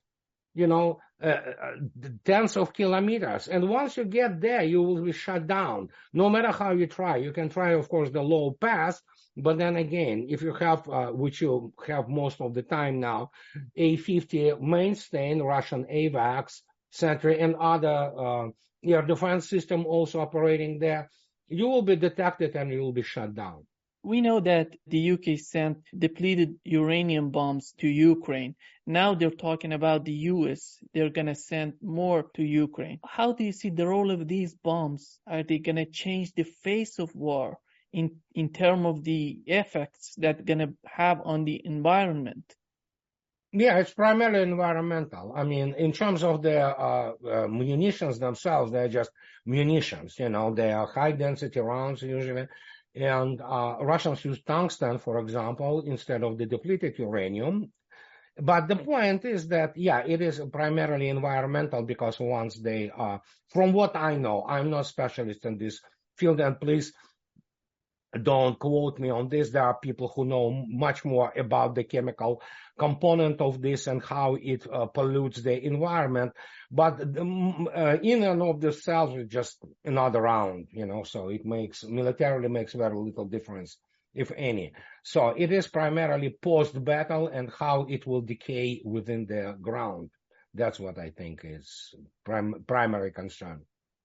you 0.53 0.67
know, 0.67 0.99
uh, 1.23 1.27
uh, 1.27 1.75
tens 2.25 2.57
of 2.57 2.73
kilometers. 2.73 3.47
And 3.47 3.69
once 3.69 3.95
you 3.97 4.05
get 4.05 4.41
there, 4.41 4.63
you 4.63 4.81
will 4.81 5.03
be 5.03 5.11
shut 5.11 5.47
down. 5.47 5.89
No 6.13 6.29
matter 6.29 6.51
how 6.51 6.71
you 6.71 6.87
try, 6.87 7.17
you 7.17 7.31
can 7.31 7.49
try, 7.49 7.71
of 7.71 7.87
course, 7.89 8.09
the 8.09 8.21
low 8.21 8.51
pass. 8.59 9.01
But 9.37 9.57
then 9.57 9.77
again, 9.77 10.27
if 10.29 10.41
you 10.41 10.53
have, 10.55 10.87
uh, 10.89 11.07
which 11.07 11.41
you 11.41 11.73
have 11.87 12.09
most 12.09 12.41
of 12.41 12.53
the 12.53 12.63
time 12.63 12.99
now, 12.99 13.31
A-50 13.77 14.59
mainstay, 14.59 15.39
Russian 15.39 15.85
AWACS, 15.85 16.61
Sentry, 16.89 17.39
and 17.39 17.55
other 17.55 18.11
uh, 18.17 18.47
air 18.83 19.01
defense 19.03 19.47
system 19.49 19.85
also 19.85 20.19
operating 20.19 20.79
there, 20.79 21.09
you 21.47 21.67
will 21.67 21.81
be 21.83 21.95
detected 21.95 22.55
and 22.55 22.71
you 22.71 22.81
will 22.81 22.93
be 22.93 23.03
shut 23.03 23.33
down. 23.35 23.65
We 24.03 24.21
know 24.21 24.39
that 24.39 24.75
the 24.87 25.11
UK 25.11 25.37
sent 25.37 25.77
depleted 25.95 26.59
uranium 26.63 27.29
bombs 27.29 27.73
to 27.79 27.87
Ukraine. 27.87 28.55
Now 28.87 29.13
they're 29.13 29.29
talking 29.29 29.73
about 29.73 30.05
the 30.05 30.13
US. 30.33 30.79
They're 30.93 31.11
going 31.11 31.27
to 31.27 31.35
send 31.35 31.73
more 31.81 32.23
to 32.33 32.43
Ukraine. 32.43 32.99
How 33.05 33.33
do 33.33 33.43
you 33.43 33.51
see 33.51 33.69
the 33.69 33.87
role 33.87 34.09
of 34.09 34.27
these 34.27 34.55
bombs? 34.55 35.19
Are 35.27 35.43
they 35.43 35.59
going 35.59 35.75
to 35.75 35.85
change 35.85 36.33
the 36.33 36.43
face 36.43 36.97
of 36.97 37.15
war 37.15 37.59
in, 37.93 38.21
in 38.33 38.51
terms 38.51 38.87
of 38.87 39.03
the 39.03 39.39
effects 39.45 40.15
that 40.17 40.45
going 40.45 40.59
to 40.59 40.73
have 40.85 41.21
on 41.23 41.45
the 41.45 41.61
environment? 41.63 42.55
Yeah, 43.53 43.79
it's 43.79 43.93
primarily 43.93 44.43
environmental. 44.43 45.33
I 45.35 45.43
mean, 45.43 45.75
in 45.77 45.91
terms 45.91 46.23
of 46.23 46.41
the 46.41 46.61
uh, 46.61 47.13
uh, 47.29 47.47
munitions 47.47 48.17
themselves, 48.17 48.71
they're 48.71 48.87
just 48.87 49.11
munitions. 49.45 50.17
You 50.17 50.29
know, 50.29 50.53
they 50.53 50.71
are 50.71 50.87
high 50.87 51.11
density 51.11 51.59
rounds 51.59 52.01
usually. 52.01 52.47
And 52.95 53.41
uh, 53.41 53.77
Russians 53.81 54.25
use 54.25 54.41
tungsten, 54.43 54.97
for 54.97 55.19
example, 55.19 55.83
instead 55.85 56.23
of 56.23 56.37
the 56.37 56.45
depleted 56.45 56.97
uranium. 56.99 57.71
But 58.37 58.67
the 58.67 58.75
point 58.75 59.25
is 59.25 59.47
that, 59.49 59.77
yeah, 59.77 60.03
it 60.05 60.21
is 60.21 60.41
primarily 60.51 61.09
environmental 61.09 61.83
because 61.83 62.19
once 62.19 62.55
they, 62.59 62.91
uh, 62.97 63.19
from 63.49 63.73
what 63.73 63.95
I 63.95 64.15
know, 64.15 64.45
I'm 64.47 64.69
not 64.69 64.87
specialist 64.87 65.45
in 65.45 65.57
this 65.57 65.81
field, 66.17 66.39
and 66.39 66.59
please 66.59 66.93
don't 68.23 68.59
quote 68.59 68.99
me 68.99 69.09
on 69.09 69.29
this. 69.29 69.51
There 69.51 69.63
are 69.63 69.77
people 69.79 70.11
who 70.13 70.25
know 70.25 70.65
much 70.67 71.05
more 71.05 71.31
about 71.37 71.75
the 71.75 71.83
chemical 71.83 72.41
component 72.87 73.37
of 73.41 73.53
this 73.67 73.81
and 73.91 74.01
how 74.13 74.27
it 74.53 74.61
uh, 74.67 74.87
pollutes 74.97 75.39
the 75.43 75.55
environment. 75.73 76.31
But 76.81 76.93
uh, 77.01 77.97
in 78.11 78.19
and 78.23 78.41
of 78.41 78.59
the 78.59 78.71
cells 78.85 79.11
is 79.21 79.27
just 79.27 79.55
another 79.93 80.21
round, 80.21 80.67
you 80.79 80.85
know, 80.89 81.03
so 81.03 81.29
it 81.37 81.43
makes, 81.45 81.83
militarily 81.83 82.49
makes 82.49 82.73
very 82.73 82.97
little 83.07 83.27
difference, 83.35 83.77
if 84.23 84.29
any. 84.35 84.67
So 85.03 85.21
it 85.43 85.51
is 85.51 85.67
primarily 85.67 86.29
post-battle 86.41 87.25
and 87.37 87.51
how 87.61 87.85
it 87.95 88.01
will 88.07 88.23
decay 88.33 88.81
within 88.95 89.21
the 89.33 89.43
ground. 89.67 90.09
That's 90.53 90.79
what 90.79 90.97
I 90.97 91.09
think 91.19 91.35
is 91.43 91.95
prim- 92.25 92.63
primary 92.67 93.11
concern. 93.11 93.57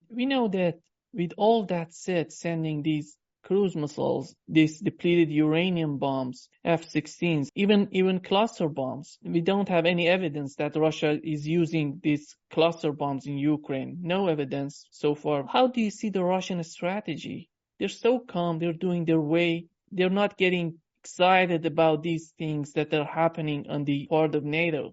We 0.08 0.26
know 0.26 0.48
that 0.48 0.76
with 1.12 1.32
all 1.36 1.66
that 1.66 1.88
said, 1.92 2.26
sending 2.30 2.82
these 2.82 3.16
cruise 3.46 3.76
missiles, 3.76 4.34
these 4.48 4.80
depleted 4.80 5.30
uranium 5.30 5.98
bombs, 5.98 6.48
F-16s, 6.64 7.48
even, 7.54 7.88
even 7.92 8.18
cluster 8.18 8.68
bombs. 8.68 9.18
We 9.22 9.40
don't 9.40 9.68
have 9.68 9.86
any 9.86 10.08
evidence 10.08 10.56
that 10.56 10.74
Russia 10.74 11.20
is 11.22 11.46
using 11.46 12.00
these 12.02 12.34
cluster 12.50 12.92
bombs 12.92 13.26
in 13.26 13.38
Ukraine. 13.38 13.98
No 14.02 14.26
evidence 14.26 14.86
so 14.90 15.14
far. 15.14 15.46
How 15.46 15.68
do 15.68 15.80
you 15.80 15.92
see 15.92 16.10
the 16.10 16.24
Russian 16.24 16.62
strategy? 16.64 17.48
They're 17.78 17.88
so 17.88 18.18
calm. 18.18 18.58
They're 18.58 18.84
doing 18.86 19.04
their 19.04 19.20
way. 19.20 19.66
They're 19.92 20.18
not 20.22 20.36
getting 20.36 20.78
excited 21.02 21.66
about 21.66 22.02
these 22.02 22.32
things 22.36 22.72
that 22.72 22.92
are 22.92 23.04
happening 23.04 23.66
on 23.68 23.84
the 23.84 24.06
part 24.08 24.34
of 24.34 24.44
NATO. 24.44 24.92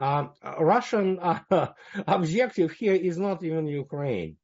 Um, 0.00 0.30
Russian 0.60 1.18
uh, 1.20 1.40
objective 2.06 2.72
here 2.72 2.94
is 2.94 3.18
not 3.18 3.42
even 3.42 3.66
Ukraine. 3.66 4.36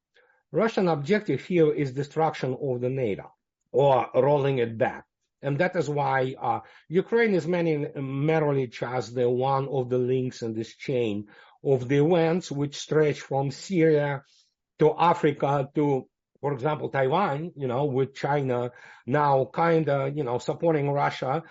Russian 0.55 0.87
objective 0.87 1.41
here 1.45 1.75
is 1.75 1.93
destruction 1.93 2.57
of 2.63 2.81
the 2.81 2.89
NATO 2.89 3.35
or 3.73 4.09
rolling 4.15 4.59
it 4.59 4.79
back. 4.79 5.05
And 5.43 5.59
that 5.59 5.75
is 5.75 5.91
why 5.91 6.37
uh, 6.41 6.61
Ukraine 6.89 7.35
is 7.35 7.45
many, 7.45 7.89
merely 7.97 8.69
just 8.69 9.17
the 9.17 9.29
one 9.29 9.67
of 9.67 9.91
the 9.91 9.99
links 9.99 10.43
in 10.43 10.55
this 10.55 10.77
chain 10.77 11.27
of 11.65 11.89
the 11.89 12.05
events 12.05 12.53
which 12.53 12.77
stretch 12.77 13.21
from 13.21 13.51
Syria 13.51 14.23
to 14.79 14.95
Africa 14.97 15.69
to, 15.75 16.07
for 16.41 16.53
example, 16.53 16.89
Taiwan, 16.89 17.51
you 17.57 17.67
know, 17.67 17.87
with 17.87 18.15
China 18.15 18.71
now 19.07 19.51
kind 19.53 19.89
of, 19.89 20.17
you 20.17 20.23
know, 20.23 20.39
supporting 20.39 20.89
Russia, 20.89 21.43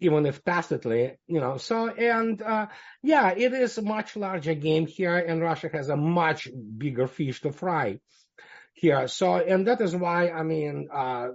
even 0.00 0.26
if 0.26 0.44
tacitly, 0.44 1.16
you 1.26 1.40
know. 1.40 1.56
So, 1.56 1.88
and, 1.88 2.42
uh, 2.42 2.66
yeah, 3.02 3.30
it 3.30 3.54
is 3.54 3.78
a 3.78 3.82
much 3.82 4.16
larger 4.16 4.54
game 4.54 4.86
here 4.86 5.16
and 5.16 5.40
Russia 5.40 5.70
has 5.72 5.88
a 5.88 5.96
much 5.96 6.46
bigger 6.76 7.06
fish 7.06 7.40
to 7.40 7.50
fry 7.50 8.00
here. 8.74 9.08
So, 9.08 9.36
and 9.36 9.66
that 9.66 9.80
is 9.80 9.96
why, 9.96 10.30
I 10.30 10.42
mean, 10.42 10.88
uh, 10.92 11.28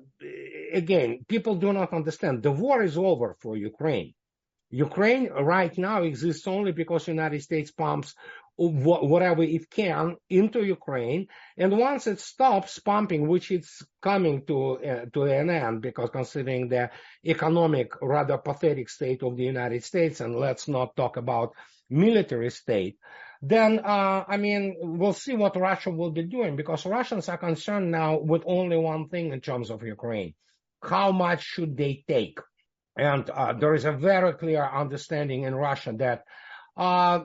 again, 0.74 1.26
people 1.28 1.56
do 1.56 1.74
not 1.74 1.94
understand. 1.94 2.44
The 2.44 2.52
war 2.52 2.84
is 2.84 2.98
over 2.98 3.36
for 3.40 3.58
Ukraine. 3.58 4.14
Ukraine 4.70 5.30
right 5.32 5.76
now 5.78 6.04
exists 6.04 6.46
only 6.48 6.74
because 6.74 7.08
United 7.08 7.42
States 7.42 7.72
pumps 7.72 8.14
whatever 8.62 9.42
it 9.42 9.70
can 9.72 10.18
into 10.30 10.62
Ukraine. 10.64 11.28
And 11.58 11.78
once 11.78 12.08
it 12.08 12.20
stops 12.20 12.78
pumping, 12.78 13.28
which 13.28 13.52
it's 13.52 13.82
coming 14.02 14.46
to, 14.48 14.78
uh, 14.86 15.06
to 15.14 15.24
an 15.24 15.50
end, 15.50 15.82
because 15.82 16.10
considering 16.12 16.68
the 16.68 16.92
economic, 17.26 17.94
rather 18.02 18.38
pathetic 18.38 18.90
state 18.90 19.24
of 19.24 19.38
the 19.38 19.46
United 19.46 19.86
States, 19.86 20.20
and 20.20 20.36
let's 20.36 20.68
not 20.68 20.96
talk 20.98 21.16
about 21.16 21.54
military 21.90 22.50
state, 22.50 22.98
then 23.42 23.80
uh, 23.80 24.26
I 24.28 24.38
mean 24.38 24.76
we'll 24.80 25.14
see 25.14 25.36
what 25.36 25.56
Russia 25.56 25.92
will 25.92 26.12
be 26.12 26.24
doing 26.24 26.56
because 26.56 26.86
Russians 26.86 27.30
are 27.30 27.38
concerned 27.38 27.92
now 27.92 28.20
with 28.20 28.44
only 28.46 28.78
one 28.78 29.08
thing 29.10 29.32
in 29.32 29.42
terms 29.42 29.70
of 29.70 29.84
Ukraine: 29.84 30.34
how 30.82 31.12
much 31.12 31.44
should 31.44 31.78
they 31.78 32.04
take? 32.08 32.40
And 32.98 33.30
uh, 33.30 33.54
there 33.54 33.74
is 33.76 33.86
a 33.86 33.94
very 33.94 34.34
clear 34.34 34.64
understanding 34.64 35.44
in 35.44 35.56
Russia 35.56 35.94
that 35.98 36.26
uh, 36.76 37.22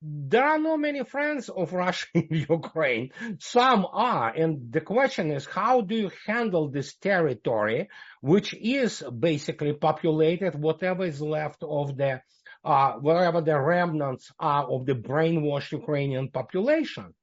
there 0.00 0.44
are 0.44 0.58
not 0.58 0.78
many 0.78 1.02
friends 1.04 1.48
of 1.48 1.72
Russia 1.72 2.06
in 2.14 2.28
Ukraine. 2.48 3.10
Some 3.40 3.86
are, 3.92 4.28
and 4.28 4.72
the 4.72 4.80
question 4.80 5.30
is, 5.32 5.44
how 5.44 5.80
do 5.80 5.96
you 5.96 6.10
handle 6.26 6.68
this 6.68 6.94
territory, 6.96 7.88
which 8.20 8.54
is 8.54 9.02
basically 9.02 9.72
populated, 9.72 10.54
whatever 10.54 11.04
is 11.04 11.20
left 11.20 11.64
of 11.64 11.96
the 11.96 12.22
Uh, 12.68 12.92
wherever 13.06 13.40
the 13.40 13.58
remnants 13.58 14.30
are 14.38 14.64
of 14.74 14.84
the 14.84 14.94
brainwashed 14.94 15.72
Ukrainian 15.72 16.26
population. 16.28 17.14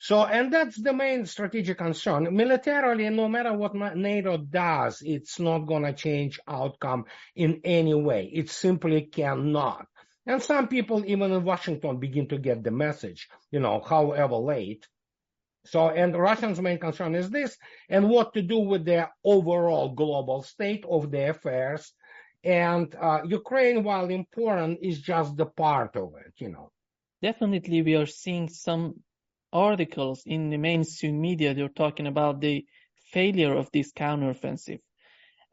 So, 0.00 0.16
and 0.36 0.52
that's 0.52 0.76
the 0.86 0.92
main 0.92 1.24
strategic 1.24 1.78
concern. 1.78 2.28
Militarily, 2.42 3.08
no 3.08 3.26
matter 3.26 3.54
what 3.54 3.74
NATO 3.74 4.36
does, 4.36 5.00
it's 5.00 5.40
not 5.40 5.60
going 5.60 5.84
to 5.84 5.94
change 5.94 6.40
outcome 6.46 7.06
in 7.34 7.62
any 7.64 7.94
way. 7.94 8.22
It 8.40 8.50
simply 8.50 9.00
cannot. 9.18 9.86
And 10.26 10.42
some 10.42 10.68
people, 10.68 10.98
even 11.06 11.32
in 11.32 11.42
Washington, 11.42 11.98
begin 11.98 12.28
to 12.28 12.36
get 12.36 12.62
the 12.62 12.70
message, 12.70 13.30
you 13.50 13.60
know, 13.60 13.80
however 13.80 14.36
late. 14.36 14.86
So, 15.64 15.88
and 15.88 16.14
Russians' 16.14 16.60
main 16.60 16.80
concern 16.86 17.14
is 17.14 17.30
this, 17.30 17.56
and 17.88 18.10
what 18.10 18.34
to 18.34 18.42
do 18.42 18.58
with 18.58 18.84
the 18.84 19.08
overall 19.24 19.94
global 19.94 20.42
state 20.42 20.84
of 20.96 21.10
the 21.10 21.30
affairs 21.30 21.94
and 22.44 22.94
uh, 23.00 23.20
Ukraine, 23.24 23.84
while 23.84 24.08
important, 24.10 24.78
is 24.82 25.00
just 25.00 25.36
the 25.36 25.46
part 25.46 25.96
of 25.96 26.14
it, 26.26 26.34
you 26.38 26.50
know. 26.50 26.70
Definitely, 27.22 27.82
we 27.82 27.94
are 27.94 28.06
seeing 28.06 28.48
some 28.48 29.00
articles 29.52 30.22
in 30.26 30.50
the 30.50 30.56
mainstream 30.56 31.20
media. 31.20 31.54
They're 31.54 31.68
talking 31.68 32.06
about 32.06 32.40
the 32.40 32.66
failure 33.12 33.54
of 33.54 33.70
this 33.72 33.92
counteroffensive. 33.92 34.80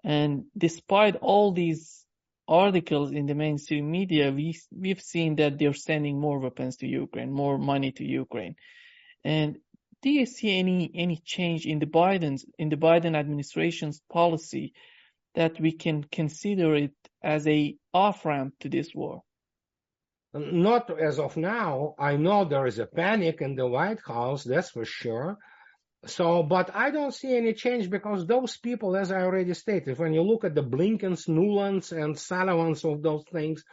And 0.03 0.45
despite 0.57 1.17
all 1.17 1.51
these 1.51 2.05
articles 2.47 3.11
in 3.11 3.27
the 3.27 3.35
mainstream 3.35 3.91
media, 3.91 4.31
we, 4.31 4.59
we've 4.71 5.01
seen 5.01 5.35
that 5.35 5.59
they're 5.59 5.73
sending 5.73 6.19
more 6.19 6.39
weapons 6.39 6.77
to 6.77 6.87
Ukraine, 6.87 7.31
more 7.31 7.59
money 7.59 7.91
to 7.91 8.03
Ukraine. 8.03 8.55
And 9.23 9.57
do 10.01 10.09
you 10.09 10.25
see 10.25 10.57
any, 10.57 10.89
any 10.95 11.17
change 11.17 11.65
in 11.65 11.77
the 11.79 11.85
Biden's, 11.85 12.45
in 12.57 12.69
the 12.69 12.77
Biden 12.77 13.15
administration's 13.15 14.01
policy 14.11 14.73
that 15.39 15.57
we 15.57 15.71
can 15.71 16.03
consider 16.03 16.75
it 16.75 16.91
as 17.23 17.47
a 17.47 17.73
off 17.93 18.25
ramp 18.25 18.53
to 18.59 18.67
this 18.67 18.93
war? 18.93 19.21
Not 20.33 20.91
as 20.99 21.17
of 21.17 21.37
now. 21.37 21.95
I 21.97 22.17
know 22.17 22.43
there 22.43 22.67
is 22.67 22.77
a 22.77 22.85
panic 22.85 23.39
in 23.39 23.55
the 23.55 23.65
White 23.65 24.01
House, 24.05 24.43
that's 24.43 24.71
for 24.71 24.83
sure. 24.83 25.37
So, 26.05 26.43
but 26.43 26.75
I 26.75 26.91
don't 26.91 27.13
see 27.13 27.37
any 27.37 27.53
change 27.53 27.89
because 27.89 28.25
those 28.25 28.57
people, 28.57 28.97
as 28.97 29.13
I 29.13 29.21
already 29.21 29.53
stated, 29.53 29.97
when 29.97 30.13
you 30.13 30.23
look 30.23 30.43
at 30.43 30.55
the 30.55 30.61
Blinkens, 30.61 31.25
Nulands, 31.27 31.93
and 31.93 32.19
Sullivans 32.19 32.83
of 32.83 33.01
those 33.01 33.23
things, 33.31 33.63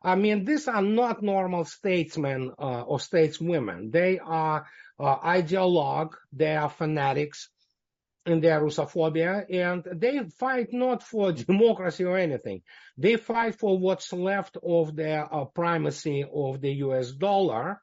I 0.00 0.14
mean, 0.14 0.44
these 0.44 0.68
are 0.68 0.82
not 0.82 1.20
normal 1.20 1.64
statesmen 1.64 2.52
uh, 2.58 2.82
or 2.82 2.98
stateswomen. 2.98 3.90
They 3.90 4.20
are 4.20 4.66
uh, 5.00 5.16
ideologue, 5.18 6.14
they 6.32 6.54
are 6.54 6.70
fanatics 6.70 7.48
in 8.28 8.40
their 8.40 8.60
Russophobia, 8.60 9.44
and 9.50 9.84
they 10.00 10.20
fight 10.38 10.72
not 10.72 11.02
for 11.02 11.32
democracy 11.48 12.04
or 12.04 12.18
anything. 12.18 12.62
They 12.96 13.16
fight 13.16 13.58
for 13.58 13.78
what's 13.78 14.12
left 14.12 14.56
of 14.62 14.94
the 14.96 15.18
uh, 15.20 15.44
primacy 15.46 16.24
of 16.32 16.60
the 16.60 16.72
US 16.84 17.12
dollar 17.12 17.80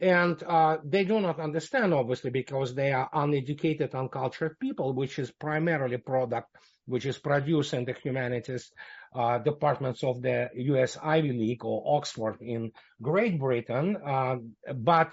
and 0.00 0.42
uh, 0.42 0.78
they 0.82 1.04
do 1.04 1.20
not 1.20 1.38
understand, 1.38 1.92
obviously, 1.92 2.30
because 2.30 2.74
they 2.74 2.90
are 2.90 3.10
uneducated, 3.12 3.94
uncultured 3.94 4.58
people, 4.58 4.94
which 4.94 5.18
is 5.18 5.30
primarily 5.30 5.98
product 5.98 6.48
which 6.90 7.06
is 7.06 7.18
produced 7.18 7.72
in 7.72 7.84
the 7.84 7.92
humanities 7.92 8.72
uh, 9.14 9.38
departments 9.38 10.02
of 10.02 10.20
the 10.22 10.48
U.S. 10.54 10.98
Ivy 11.00 11.32
League 11.32 11.64
or 11.64 11.96
Oxford 11.96 12.38
in 12.40 12.72
Great 13.00 13.38
Britain. 13.38 13.96
Uh, 13.96 14.36
but 14.74 15.10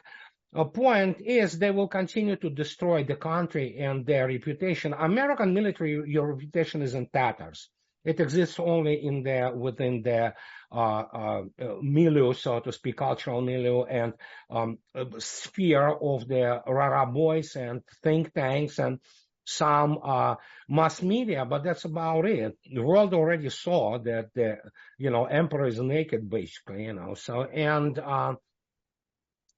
point 0.65 1.21
is 1.21 1.57
they 1.57 1.71
will 1.71 1.87
continue 1.87 2.35
to 2.37 2.49
destroy 2.49 3.03
the 3.03 3.15
country 3.15 3.77
and 3.79 4.05
their 4.05 4.27
reputation. 4.27 4.93
American 4.93 5.53
military, 5.53 6.01
your 6.07 6.27
reputation 6.33 6.81
is 6.81 6.93
in 6.93 7.07
tatters. 7.07 7.69
It 8.03 8.19
exists 8.19 8.59
only 8.59 9.05
in 9.05 9.23
the 9.23 9.51
within 9.53 10.01
the 10.01 10.33
uh, 10.71 10.75
uh, 10.75 11.41
milieu, 11.81 12.33
so 12.33 12.59
to 12.61 12.71
speak, 12.71 12.97
cultural 12.97 13.41
milieu 13.41 13.83
and 13.83 14.13
um, 14.49 14.77
sphere 15.19 15.89
of 15.89 16.27
the 16.27 16.61
Rara 16.65 17.05
boys 17.05 17.55
and 17.55 17.81
think 18.03 18.33
tanks 18.33 18.79
and 18.79 18.99
some 19.47 19.99
uh, 20.03 20.35
mass 20.67 21.01
media, 21.01 21.45
but 21.45 21.63
that's 21.63 21.85
about 21.85 22.25
it. 22.25 22.57
The 22.69 22.81
world 22.81 23.13
already 23.13 23.49
saw 23.49 23.97
that 23.99 24.33
the 24.33 24.57
you 24.97 25.09
know 25.09 25.25
emperor 25.25 25.67
is 25.67 25.79
naked, 25.79 26.29
basically, 26.29 26.83
you 26.83 26.93
know. 26.93 27.13
So 27.13 27.43
and 27.43 27.97
uh, 27.97 28.35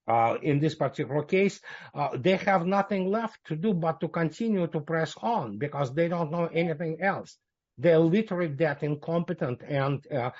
uh, 0.08 0.36
in 0.42 0.58
this 0.58 0.74
particular 0.74 1.22
case, 1.22 1.60
uh, 1.94 2.08
they 2.16 2.36
have 2.36 2.66
nothing 2.66 3.10
left 3.10 3.38
to 3.46 3.56
do 3.56 3.74
but 3.74 4.00
to 4.00 4.08
continue 4.08 4.66
to 4.66 4.80
press 4.80 5.14
on 5.22 5.58
because 5.58 5.94
they 5.94 6.08
don't 6.08 6.30
know 6.30 6.46
anything 6.46 7.00
else. 7.00 7.36
They're 7.78 7.98
literally 7.98 8.48
that 8.56 8.82
incompetent 8.82 9.62
and 9.66 10.04
uh, 10.12 10.30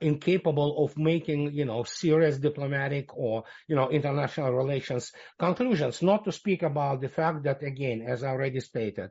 incapable 0.00 0.84
of 0.84 0.98
making, 0.98 1.52
you 1.52 1.64
know, 1.64 1.84
serious 1.84 2.38
diplomatic 2.38 3.16
or, 3.16 3.44
you 3.68 3.76
know, 3.76 3.88
international 3.88 4.52
relations 4.52 5.12
conclusions. 5.38 6.02
Not 6.02 6.24
to 6.24 6.32
speak 6.32 6.64
about 6.64 7.00
the 7.00 7.08
fact 7.08 7.44
that, 7.44 7.62
again, 7.62 8.02
as 8.02 8.24
I 8.24 8.30
already 8.30 8.58
stated, 8.58 9.10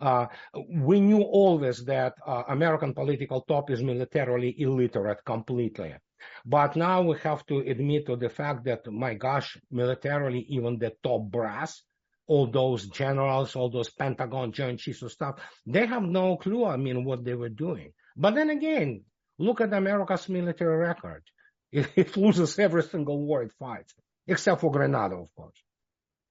uh, 0.00 0.26
we 0.68 1.00
knew 1.00 1.22
always 1.22 1.84
that 1.84 2.14
uh, 2.26 2.42
American 2.48 2.92
political 2.94 3.42
top 3.42 3.70
is 3.70 3.82
militarily 3.82 4.54
illiterate 4.58 5.24
completely. 5.24 5.94
But 6.44 6.76
now 6.76 7.02
we 7.02 7.16
have 7.18 7.44
to 7.46 7.58
admit 7.58 8.06
to 8.06 8.16
the 8.16 8.28
fact 8.28 8.64
that, 8.64 8.86
my 8.90 9.14
gosh, 9.14 9.58
militarily, 9.70 10.46
even 10.48 10.78
the 10.78 10.92
top 11.02 11.22
brass 11.30 11.82
all 12.28 12.46
those 12.46 12.86
generals, 12.88 13.56
all 13.56 13.70
those 13.70 13.90
Pentagon 13.90 14.52
Joint 14.52 14.78
Chiefs 14.78 15.02
of 15.02 15.10
Staff, 15.10 15.40
they 15.66 15.86
have 15.86 16.02
no 16.02 16.36
clue, 16.36 16.64
I 16.64 16.76
mean, 16.76 17.04
what 17.04 17.24
they 17.24 17.34
were 17.34 17.48
doing. 17.48 17.92
But 18.16 18.34
then 18.34 18.50
again, 18.50 19.04
look 19.38 19.60
at 19.60 19.72
America's 19.72 20.28
military 20.28 20.76
record. 20.76 21.24
It, 21.72 21.88
it 21.96 22.16
loses 22.16 22.58
every 22.58 22.82
single 22.82 23.18
war 23.18 23.42
it 23.42 23.52
fights, 23.58 23.94
except 24.26 24.60
for 24.60 24.70
Grenada, 24.70 25.16
of 25.16 25.34
course. 25.34 25.56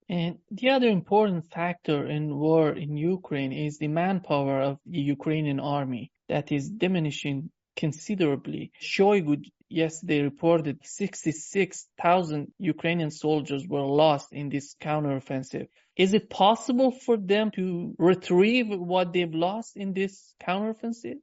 And 0.08 0.38
the 0.52 0.70
other 0.70 0.88
important 0.88 1.52
factor 1.52 2.08
in 2.08 2.38
war 2.38 2.72
in 2.72 2.96
Ukraine 2.96 3.52
is 3.52 3.78
the 3.78 3.90
manpower 3.90 4.62
of 4.62 4.80
the 4.86 5.02
Ukrainian 5.02 5.60
army 5.60 6.12
that 6.30 6.52
is 6.52 6.70
diminishing 6.70 7.50
considerably. 7.76 8.72
Shoigu 8.82 9.44
yesterday 9.70 10.22
reported 10.22 10.80
66,000 10.84 12.52
Ukrainian 12.58 13.12
soldiers 13.12 13.68
were 13.68 13.82
lost 13.82 14.32
in 14.32 14.50
this 14.50 14.76
counteroffensive. 14.82 15.68
Is 15.96 16.14
it 16.14 16.30
possible 16.30 16.92
for 16.92 17.18
them 17.18 17.52
to 17.52 17.96
retrieve 17.98 18.68
what 18.70 19.14
they've 19.14 19.34
lost 19.34 19.78
in 19.78 19.94
this 19.94 20.34
counteroffensive? 20.42 21.18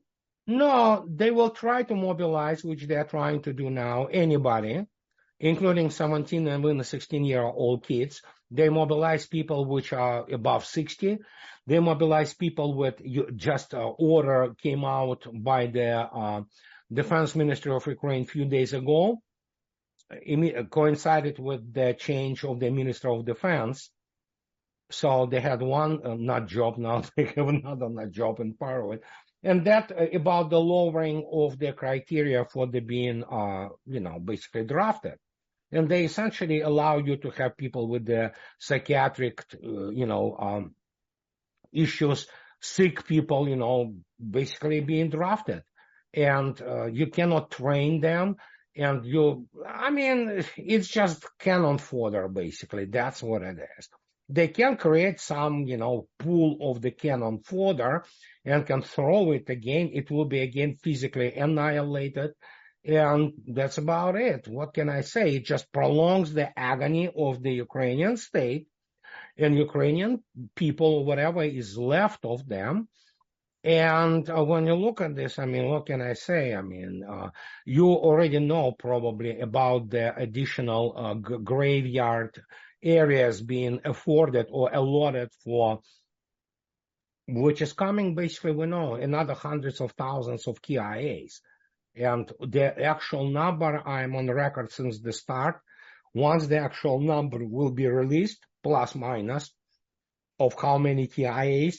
No, 0.47 1.07
they 1.09 1.31
will 1.31 1.51
try 1.51 1.85
to 1.85 1.95
mobilize, 1.95 2.63
which 2.63 2.87
they're 2.87 3.05
trying 3.05 3.43
to 3.43 3.53
do 3.53 3.71
now, 3.71 4.07
anybody, 4.07 4.85
including 5.41 5.91
17 5.91 6.47
and 6.47 6.65
even 6.65 6.85
16 6.85 7.25
year 7.25 7.43
old 7.43 7.87
kids. 7.87 8.21
They 8.51 8.69
mobilize 8.69 9.27
people 9.27 9.65
which 9.65 9.93
are 9.93 10.31
above 10.31 10.67
60. 10.67 11.19
They 11.67 11.79
mobilize 11.79 12.35
people 12.35 12.75
with 12.75 13.01
just 13.37 13.73
uh, 13.73 13.79
order 13.79 14.55
came 14.63 14.85
out 14.85 15.27
by 15.33 15.67
the 15.67 15.93
uh, 15.93 16.43
defense 16.93 17.35
minister 17.35 17.75
of 17.75 17.87
Ukraine 17.87 18.23
a 18.23 18.27
few 18.27 18.45
days 18.45 18.73
ago. 18.73 19.21
Coincided 20.71 21.39
with 21.39 21.73
the 21.73 21.95
change 21.99 22.45
of 22.45 22.61
the 22.61 22.71
minister 22.71 23.09
of 23.11 23.25
defense. 23.25 23.91
So 24.91 25.27
they 25.27 25.41
had 25.41 25.63
one 25.63 26.31
uh, 26.31 26.41
job, 26.41 26.79
now 26.79 27.03
they 27.17 27.25
have 27.25 27.49
another 27.49 27.89
nut 27.89 28.11
job 28.11 28.41
in 28.41 28.55
Parliament. 28.55 29.03
And 29.43 29.67
that 29.67 29.93
uh, 29.93 30.07
about 30.15 30.51
the 30.51 30.61
lowering 30.61 31.27
of 31.31 31.59
the 31.59 31.73
criteria 31.73 32.45
for 32.45 32.67
the 32.67 32.81
being, 32.81 33.25
uh, 33.25 33.69
you 33.87 34.01
know, 34.01 34.19
basically 34.19 34.65
drafted. 34.65 35.15
And 35.73 35.89
they 35.89 36.05
essentially 36.05 36.61
allow 36.61 36.99
you 36.99 37.17
to 37.17 37.31
have 37.31 37.57
people 37.57 37.89
with 37.89 38.07
the 38.07 38.33
psychiatric, 38.59 39.45
uh, 39.55 39.89
you 39.91 40.07
know, 40.07 40.37
um, 40.39 40.75
issues, 41.73 42.27
sick 42.61 43.07
people, 43.07 43.49
you 43.49 43.57
know, 43.57 43.95
basically 44.19 44.81
being 44.81 45.11
drafted. 45.11 45.63
And 46.15 46.61
uh, 46.63 46.87
you 46.87 47.09
cannot 47.09 47.51
train 47.51 48.01
them. 48.01 48.37
And 48.77 49.05
you, 49.05 49.47
I 49.67 49.91
mean, 49.91 50.45
it's 50.57 50.89
just 50.89 51.25
cannon 51.39 51.79
fodder, 51.79 52.29
basically. 52.29 52.87
That's 52.87 53.23
what 53.23 53.43
it 53.43 53.59
is. 53.79 53.89
They 54.29 54.49
can 54.49 54.77
create 54.77 55.21
some, 55.21 55.65
you 55.67 55.77
know, 55.77 56.09
pool 56.19 56.59
of 56.71 56.81
the 56.81 56.91
cannon 56.91 57.41
fodder 57.45 58.05
and 58.45 58.67
can 58.67 58.83
throw 58.83 59.33
it 59.33 59.49
again. 59.51 59.91
It 59.93 60.11
will 60.11 60.25
be 60.25 60.41
again 60.41 60.77
physically 60.83 61.35
annihilated. 61.35 62.33
And 62.85 63.33
that's 63.47 63.79
about 63.79 64.17
it. 64.17 64.47
What 64.49 64.75
can 64.75 64.89
I 64.89 65.03
say? 65.03 65.37
It 65.37 65.45
just 65.45 65.73
prolongs 65.73 66.33
the 66.33 66.57
agony 66.59 67.11
of 67.17 67.43
the 67.43 67.53
Ukrainian 67.53 68.17
state 68.17 68.67
and 69.39 69.57
Ukrainian 69.57 70.23
people, 70.55 71.05
whatever 71.05 71.43
is 71.43 71.79
left 71.79 72.25
of 72.25 72.47
them. 72.47 72.89
And 73.65 74.29
uh, 74.29 74.45
when 74.45 74.67
you 74.67 74.75
look 74.75 75.01
at 75.01 75.17
this, 75.17 75.39
I 75.39 75.47
mean, 75.47 75.71
what 75.71 75.87
can 75.87 76.03
I 76.03 76.13
say? 76.13 76.55
I 76.55 76.61
mean, 76.61 77.03
uh, 77.03 77.31
you 77.65 77.89
already 77.89 78.39
know 78.39 78.73
probably 78.73 79.41
about 79.41 79.89
the 79.89 80.15
additional 80.15 80.93
uh, 80.95 81.15
g- 81.15 81.43
graveyard 81.43 82.43
areas 82.83 83.41
being 83.41 83.81
afforded 83.87 84.49
or 84.51 84.69
allotted 84.71 85.31
for, 85.43 85.81
which 87.27 87.63
is 87.63 87.73
coming 87.73 88.15
basically, 88.15 88.53
we 88.53 88.67
know, 88.67 88.97
another 88.97 89.33
hundreds 89.33 89.81
of 89.81 89.93
thousands 89.93 90.47
of 90.47 90.61
KIAs. 90.61 91.41
And 91.97 92.31
the 92.41 92.85
actual 92.85 93.31
number, 93.31 93.81
I'm 93.89 94.15
on 94.15 94.31
record 94.31 94.73
since 94.73 95.01
the 95.01 95.13
start. 95.15 95.63
Once 96.13 96.49
the 96.49 96.59
actual 96.59 97.01
number 97.01 97.39
will 97.43 97.71
be 97.71 97.87
released, 97.87 98.45
plus 98.63 98.95
minus, 98.95 99.51
of 100.39 100.53
how 100.61 100.77
many 100.77 101.07
KIAs 101.07 101.77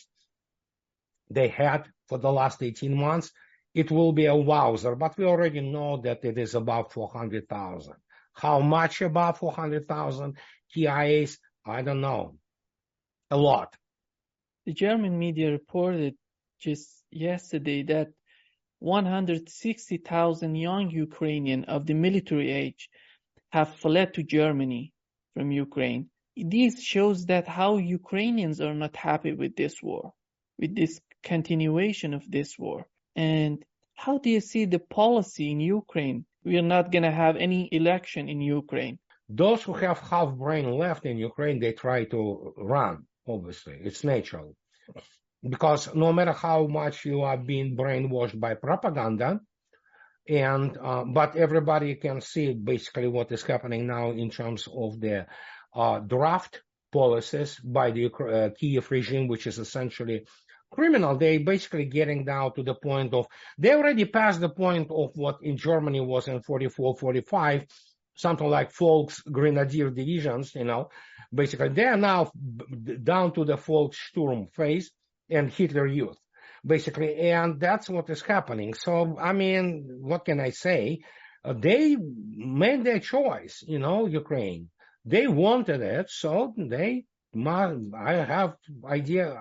they 1.30 1.48
had 1.48 1.88
for 2.08 2.18
the 2.18 2.32
last 2.32 2.62
18 2.62 2.96
months, 2.96 3.32
it 3.74 3.92
will 3.92 4.14
be 4.14 4.26
a 4.26 4.36
wowzer, 4.36 4.96
but 4.96 5.18
we 5.18 5.26
already 5.26 5.62
know 5.62 5.98
that 5.98 6.24
it 6.24 6.38
is 6.38 6.56
about 6.56 6.94
400,000. 6.94 7.94
How 8.34 8.60
much 8.60 9.02
about 9.02 9.38
400,000 9.38 10.38
KIAs? 10.76 11.38
I 11.66 11.82
don't 11.82 12.02
know. 12.02 12.38
A 13.32 13.38
lot. 13.38 13.76
The 14.66 14.74
German 14.74 15.18
media 15.18 15.52
reported 15.52 16.16
just 16.60 17.04
yesterday 17.12 17.84
that 17.84 18.10
160,000 18.80 20.56
young 20.56 20.90
Ukrainian 20.90 21.66
of 21.66 21.86
the 21.86 21.94
military 21.94 22.52
age 22.52 22.90
have 23.50 23.76
fled 23.76 24.14
to 24.14 24.24
Germany 24.24 24.94
from 25.34 25.52
Ukraine. 25.52 26.10
This 26.36 26.82
shows 26.82 27.26
that 27.28 27.48
how 27.48 27.78
Ukrainians 27.78 28.60
are 28.62 28.74
not 28.74 28.96
happy 28.96 29.34
with 29.34 29.56
this 29.56 29.82
war, 29.82 30.14
with 30.60 30.76
this 30.76 31.00
continuation 31.34 32.14
of 32.14 32.24
this 32.32 32.58
war? 32.58 32.88
And 33.16 33.66
how 33.96 34.18
do 34.20 34.30
you 34.30 34.42
see 34.42 34.66
the 34.66 34.80
policy 34.80 35.52
in 35.52 35.60
Ukraine? 35.60 36.26
We 36.44 36.58
are 36.58 36.70
not 36.76 36.92
going 36.92 37.04
to 37.04 37.12
have 37.24 37.36
any 37.38 37.62
election 37.72 38.30
in 38.30 38.40
Ukraine. 38.42 39.00
Those 39.28 39.64
who 39.64 39.74
have 39.74 40.00
half 40.00 40.30
brain 40.44 40.66
left 40.84 41.06
in 41.06 41.18
Ukraine, 41.18 41.60
they 41.60 41.74
try 41.74 42.06
to 42.14 42.54
run, 42.58 43.06
obviously. 43.28 43.78
It's 43.88 44.04
natural. 44.04 44.56
Because 45.54 45.94
no 45.96 46.14
matter 46.14 46.36
how 46.48 46.68
much 46.68 47.06
you 47.06 47.22
are 47.22 47.38
being 47.38 47.76
brainwashed 47.76 48.40
by 48.40 48.54
propaganda, 48.54 49.40
and 50.28 50.78
uh, 50.90 51.04
but 51.04 51.36
everybody 51.36 51.96
can 51.96 52.20
see 52.22 52.54
basically 52.54 53.08
what 53.08 53.32
is 53.32 53.44
happening 53.44 53.86
now 53.86 54.12
in 54.12 54.30
terms 54.30 54.68
of 54.84 55.00
the 55.00 55.26
uh, 55.76 56.00
draft 56.00 56.62
policies 56.92 57.60
by 57.60 57.92
the 57.92 58.06
uh, 58.08 58.50
Kiev 58.58 58.90
regime, 58.90 59.28
which 59.28 59.46
is 59.48 59.60
essentially 59.60 60.26
criminal. 60.72 61.18
They 61.18 61.38
basically 61.38 61.86
getting 61.86 62.26
down 62.26 62.54
to 62.56 62.64
the 62.64 62.76
point 62.76 63.14
of 63.14 63.28
they 63.58 63.74
already 63.74 64.06
passed 64.06 64.42
the 64.42 64.50
point 64.50 64.90
of 64.92 65.12
what 65.16 65.40
in 65.42 65.58
Germany 65.58 66.02
was 66.02 66.28
in 66.28 66.42
44, 66.42 66.98
45, 66.98 67.66
something 68.16 68.50
like 68.50 68.74
Volksgrenadier 68.74 69.94
divisions. 69.96 70.56
You 70.56 70.66
know, 70.66 70.90
basically 71.34 71.70
they 71.70 71.86
are 71.86 71.98
now 71.98 72.32
down 73.04 73.34
to 73.34 73.46
the 73.46 73.58
Volkssturm 73.58 74.54
phase 74.54 74.92
and 75.30 75.50
Hitler 75.52 75.88
Youth 75.88 76.18
basically, 76.66 77.16
and 77.32 77.60
that's 77.60 77.90
what 77.90 78.10
is 78.10 78.22
happening. 78.22 78.74
So, 78.74 79.18
I 79.20 79.34
mean, 79.34 80.00
what 80.02 80.26
can 80.26 80.40
I 80.40 80.50
say? 80.50 81.02
Uh, 81.44 81.54
they 81.54 81.96
made 81.96 82.84
their 82.84 83.00
choice, 83.00 83.64
you 83.68 83.80
know, 83.80 84.08
Ukraine. 84.08 84.70
They 85.06 85.28
wanted 85.28 85.82
it, 85.82 86.10
so 86.10 86.54
they. 86.58 87.06
I 87.38 88.14
have 88.14 88.56
idea 88.90 89.38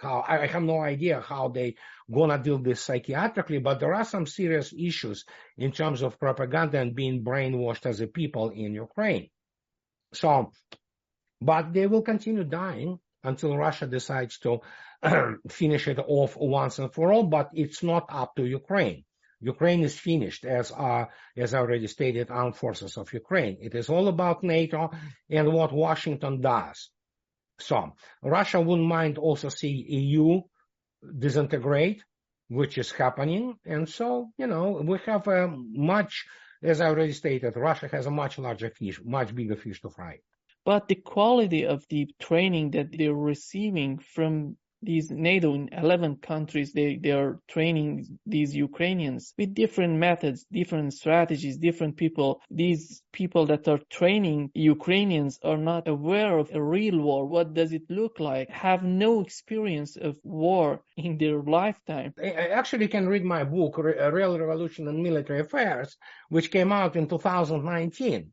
how 0.00 0.24
I 0.26 0.46
have 0.46 0.62
no 0.62 0.80
idea 0.80 1.20
how 1.20 1.48
they 1.48 1.76
gonna 2.10 2.38
deal 2.38 2.58
this 2.58 2.82
psychiatrically, 2.82 3.58
but 3.58 3.80
there 3.80 3.94
are 3.94 4.04
some 4.04 4.26
serious 4.26 4.72
issues 4.72 5.24
in 5.56 5.72
terms 5.72 6.02
of 6.02 6.18
propaganda 6.18 6.78
and 6.78 6.94
being 6.94 7.22
brainwashed 7.24 7.86
as 7.86 8.00
a 8.00 8.06
people 8.06 8.50
in 8.50 8.74
Ukraine. 8.74 9.30
So, 10.12 10.52
but 11.40 11.72
they 11.72 11.86
will 11.86 12.02
continue 12.02 12.44
dying 12.44 12.98
until 13.22 13.56
Russia 13.56 13.86
decides 13.86 14.38
to 14.38 14.60
finish 15.48 15.88
it 15.88 15.98
off 15.98 16.36
once 16.36 16.78
and 16.78 16.92
for 16.92 17.12
all, 17.12 17.24
but 17.24 17.50
it's 17.54 17.82
not 17.82 18.06
up 18.08 18.34
to 18.36 18.44
Ukraine. 18.44 19.04
Ukraine 19.40 19.82
is 19.82 19.98
finished, 19.98 20.44
as 20.44 20.70
uh, 20.70 21.06
as 21.36 21.54
I 21.54 21.58
already 21.58 21.86
stated, 21.86 22.30
armed 22.30 22.56
forces 22.56 22.98
of 22.98 23.12
Ukraine. 23.12 23.56
It 23.60 23.74
is 23.74 23.88
all 23.88 24.08
about 24.08 24.44
NATO 24.44 24.90
and 25.30 25.52
what 25.52 25.72
Washington 25.72 26.42
does. 26.42 26.90
So 27.60 27.94
Russia 28.22 28.60
wouldn't 28.60 28.88
mind 28.88 29.18
also 29.18 29.48
see 29.48 29.84
EU 29.88 30.40
disintegrate, 31.18 32.02
which 32.48 32.78
is 32.78 32.90
happening. 32.92 33.54
And 33.64 33.88
so, 33.88 34.30
you 34.38 34.46
know, 34.46 34.82
we 34.84 34.98
have 35.06 35.26
a 35.28 35.48
much, 35.48 36.26
as 36.62 36.80
I 36.80 36.86
already 36.86 37.12
stated, 37.12 37.56
Russia 37.56 37.88
has 37.88 38.06
a 38.06 38.10
much 38.10 38.38
larger 38.38 38.70
fish, 38.70 39.00
much 39.04 39.34
bigger 39.34 39.56
fish 39.56 39.80
to 39.82 39.90
fry. 39.90 40.18
But 40.64 40.88
the 40.88 40.96
quality 40.96 41.64
of 41.64 41.86
the 41.88 42.08
training 42.20 42.72
that 42.72 42.88
they're 42.96 43.14
receiving 43.14 43.98
from 43.98 44.56
these 44.82 45.10
NATO 45.10 45.54
in 45.54 45.68
11 45.72 46.16
countries, 46.16 46.72
they, 46.72 46.96
they 46.96 47.12
are 47.12 47.40
training 47.48 48.18
these 48.26 48.54
Ukrainians 48.54 49.34
with 49.36 49.54
different 49.54 49.96
methods, 49.98 50.46
different 50.50 50.94
strategies, 50.94 51.58
different 51.58 51.96
people. 51.96 52.40
These 52.50 53.02
people 53.12 53.46
that 53.46 53.68
are 53.68 53.80
training 53.90 54.50
Ukrainians 54.54 55.38
are 55.42 55.58
not 55.58 55.88
aware 55.88 56.38
of 56.38 56.50
a 56.54 56.62
real 56.62 56.98
war. 56.98 57.26
What 57.26 57.54
does 57.54 57.72
it 57.72 57.82
look 57.90 58.20
like? 58.20 58.48
Have 58.50 58.82
no 58.82 59.20
experience 59.20 59.96
of 59.96 60.16
war 60.22 60.82
in 60.96 61.18
their 61.18 61.42
lifetime. 61.42 62.14
I 62.22 62.48
actually 62.60 62.88
can 62.88 63.08
read 63.08 63.24
my 63.24 63.44
book, 63.44 63.78
A 63.78 64.10
Real 64.10 64.38
Revolution 64.38 64.88
in 64.88 65.02
Military 65.02 65.40
Affairs, 65.40 65.96
which 66.28 66.50
came 66.50 66.72
out 66.72 66.96
in 66.96 67.06
2019 67.08 68.32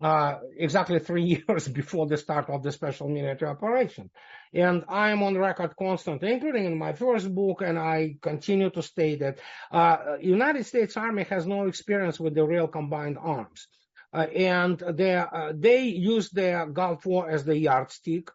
uh, 0.00 0.38
exactly 0.56 0.98
three 0.98 1.42
years 1.48 1.68
before 1.68 2.06
the 2.06 2.16
start 2.16 2.48
of 2.48 2.62
the 2.62 2.72
special 2.72 3.08
military 3.08 3.50
operation. 3.50 4.10
And 4.52 4.84
I'm 4.88 5.22
on 5.22 5.36
record 5.36 5.74
constantly, 5.78 6.32
including 6.32 6.64
in 6.64 6.78
my 6.78 6.92
first 6.92 7.32
book, 7.34 7.62
and 7.62 7.78
I 7.78 8.16
continue 8.20 8.70
to 8.70 8.82
state 8.82 9.20
that 9.20 9.38
uh, 9.70 10.16
United 10.20 10.64
States 10.66 10.96
Army 10.96 11.24
has 11.24 11.46
no 11.46 11.66
experience 11.66 12.18
with 12.18 12.34
the 12.34 12.44
real 12.44 12.66
combined 12.66 13.18
arms. 13.18 13.68
Uh, 14.12 14.26
and 14.34 14.82
they, 14.94 15.14
uh, 15.14 15.52
they 15.54 15.82
use 15.84 16.30
their 16.30 16.66
Gulf 16.66 17.06
War 17.06 17.30
as 17.30 17.44
the 17.44 17.56
yardstick. 17.56 18.28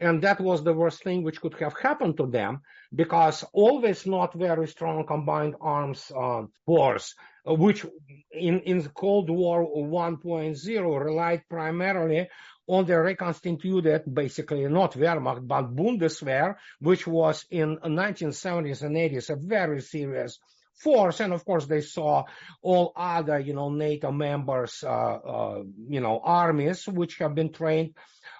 And 0.00 0.22
that 0.22 0.40
was 0.40 0.64
the 0.64 0.72
worst 0.72 1.04
thing 1.04 1.22
which 1.22 1.40
could 1.40 1.54
have 1.60 1.78
happened 1.78 2.16
to 2.16 2.26
them 2.26 2.62
because 2.92 3.44
always 3.52 4.06
not 4.06 4.34
very 4.34 4.66
strong 4.66 5.06
combined 5.06 5.54
arms 5.60 6.10
uh, 6.16 6.42
wars 6.66 7.14
which 7.44 7.84
in, 8.32 8.60
in 8.60 8.78
the 8.78 8.88
Cold 8.88 9.30
War 9.30 9.64
1.0 9.64 11.04
relied 11.04 11.42
primarily 11.48 12.28
on 12.66 12.86
the 12.86 12.98
reconstituted, 12.98 14.02
basically 14.12 14.66
not 14.68 14.94
Wehrmacht, 14.94 15.46
but 15.46 15.76
Bundeswehr, 15.76 16.56
which 16.80 17.06
was 17.06 17.44
in 17.50 17.76
1970s 17.76 18.82
and 18.82 18.96
80s 18.96 19.30
a 19.30 19.36
very 19.36 19.80
serious 19.82 20.38
force. 20.74 21.20
And 21.20 21.32
of 21.32 21.44
course, 21.44 21.66
they 21.66 21.82
saw 21.82 22.24
all 22.62 22.92
other, 22.96 23.38
you 23.38 23.54
know, 23.54 23.70
NATO 23.70 24.10
members, 24.10 24.82
uh, 24.82 24.88
uh, 24.88 25.62
you 25.88 26.00
know, 26.00 26.20
armies, 26.24 26.86
which 26.88 27.18
have 27.18 27.34
been 27.34 27.52
trained 27.52 27.94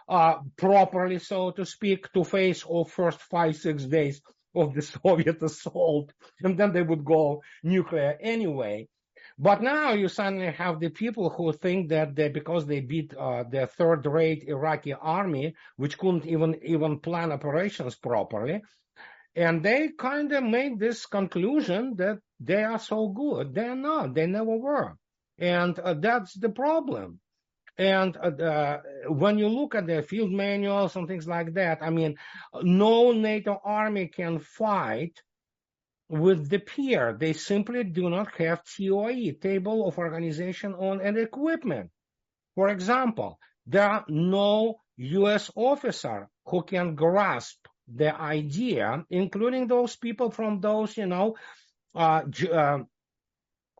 uh, 0.09 0.37
properly, 0.57 1.19
so 1.19 1.51
to 1.53 1.67
speak, 1.67 2.11
to 2.13 2.25
face 2.25 2.65
off 2.67 2.93
first 2.93 3.21
five, 3.21 3.57
six 3.57 3.85
days 3.85 4.23
of 4.55 4.75
the 4.75 4.83
Soviet 5.05 5.43
assault. 5.43 6.13
And 6.41 6.59
then 6.59 6.73
they 6.73 6.83
would 6.83 7.05
go 7.05 7.43
nuclear 7.63 8.17
anyway. 8.21 8.89
But 9.37 9.63
now 9.63 9.93
you 9.93 10.09
suddenly 10.09 10.53
have 10.53 10.79
the 10.79 10.91
people 10.91 11.29
who 11.29 11.53
think 11.53 11.89
that 11.89 12.15
they, 12.15 12.29
because 12.29 12.67
they 12.67 12.81
beat 12.81 13.13
uh, 13.15 13.43
the 13.51 13.67
third-rate 13.67 14.45
Iraqi 14.47 14.93
army, 14.93 15.55
which 15.77 15.99
couldn't 15.99 16.27
even 16.27 16.61
even 16.63 17.01
plan 17.01 17.33
operations 17.33 17.97
properly, 17.97 18.63
and 19.35 19.63
they 19.65 19.89
kind 19.99 20.31
of 20.33 20.45
made 20.45 20.79
this 20.79 21.07
conclusion 21.07 21.97
that 21.97 22.19
they 22.39 22.63
are 22.63 22.79
so 22.79 23.09
good. 23.09 23.55
They're 23.55 23.75
not. 23.75 24.15
They 24.15 24.27
never 24.27 24.57
were, 24.57 24.95
and 25.39 25.77
uh, 25.81 25.95
that's 25.95 26.35
the 26.35 26.51
problem. 26.51 27.19
And 27.77 28.17
uh, 28.17 28.79
when 29.09 29.37
you 29.37 29.49
look 29.49 29.75
at 29.75 29.89
the 29.89 30.03
field 30.03 30.31
manuals 30.31 30.95
and 30.95 31.09
things 31.09 31.27
like 31.27 31.55
that, 31.55 31.79
I 31.83 31.91
mean, 31.91 32.15
no 32.63 33.11
NATO 33.11 33.61
army 33.65 34.07
can 34.07 34.39
fight 34.39 35.21
with 36.09 36.49
the 36.49 36.59
peer. 36.59 37.17
They 37.19 37.33
simply 37.33 37.85
do 37.85 38.11
not 38.11 38.35
have 38.37 38.63
TOE, 38.65 39.33
Table 39.41 39.89
of 39.89 39.99
Organization 39.99 40.75
on 40.75 41.01
and 41.01 41.19
Equipment. 41.19 41.91
For 42.55 42.69
example, 42.69 43.39
there 43.67 43.89
are 43.89 44.05
no 44.09 44.81
U.S. 44.97 45.51
officer 45.57 46.29
who 46.47 46.63
can 46.63 46.95
grasp 46.95 47.59
the 47.93 48.15
idea, 48.15 49.05
including 49.11 49.67
those 49.67 49.97
people 49.97 50.31
from 50.31 50.61
those, 50.61 50.97
you 50.97 51.07
know, 51.07 51.37
uh, 51.95 52.23
uh, 52.53 52.79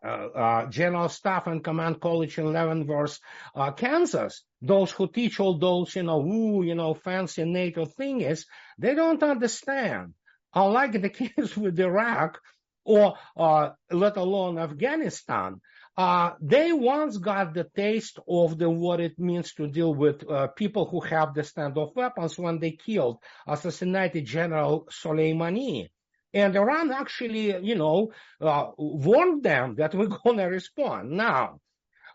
uh, 0.03 0.07
uh, 0.07 0.65
General 0.69 1.09
Staff 1.09 1.47
and 1.47 1.63
Command 1.63 1.99
College 1.99 2.37
in 2.37 2.53
Leavenworth, 2.53 3.19
uh, 3.55 3.71
Kansas. 3.71 4.43
Those 4.61 4.91
who 4.91 5.07
teach 5.07 5.39
all 5.39 5.57
those, 5.57 5.95
you 5.95 6.03
know, 6.03 6.21
ooh, 6.21 6.63
you 6.63 6.75
know, 6.75 6.93
fancy 6.93 7.43
NATO 7.45 7.85
things, 7.85 8.45
they 8.77 8.93
don't 8.93 9.23
understand 9.23 10.13
unlike 10.55 11.01
the 11.01 11.09
case 11.21 11.55
with 11.55 11.79
Iraq 11.79 12.39
or 12.85 13.15
uh, 13.37 13.69
let 13.91 14.17
alone 14.17 14.57
Afghanistan, 14.57 15.59
uh, 15.97 16.31
they 16.41 16.73
once 16.73 17.17
got 17.17 17.53
the 17.53 17.63
taste 17.75 18.19
of 18.27 18.57
the 18.57 18.69
what 18.69 18.99
it 18.99 19.17
means 19.17 19.53
to 19.53 19.67
deal 19.67 19.93
with 19.93 20.29
uh, 20.29 20.47
people 20.47 20.85
who 20.85 20.99
have 21.01 21.33
the 21.33 21.41
standoff 21.41 21.95
weapons 21.95 22.37
when 22.37 22.59
they 22.59 22.71
killed, 22.71 23.17
assassinated 23.47 24.25
General 24.25 24.87
Soleimani. 24.91 25.87
And 26.33 26.53
Iran 26.55 26.91
actually, 26.91 27.57
you 27.65 27.75
know, 27.75 28.11
uh, 28.41 28.71
warned 28.77 29.43
them 29.43 29.75
that 29.75 29.95
we're 29.95 30.07
going 30.23 30.37
to 30.37 30.45
respond. 30.45 31.11
Now, 31.11 31.61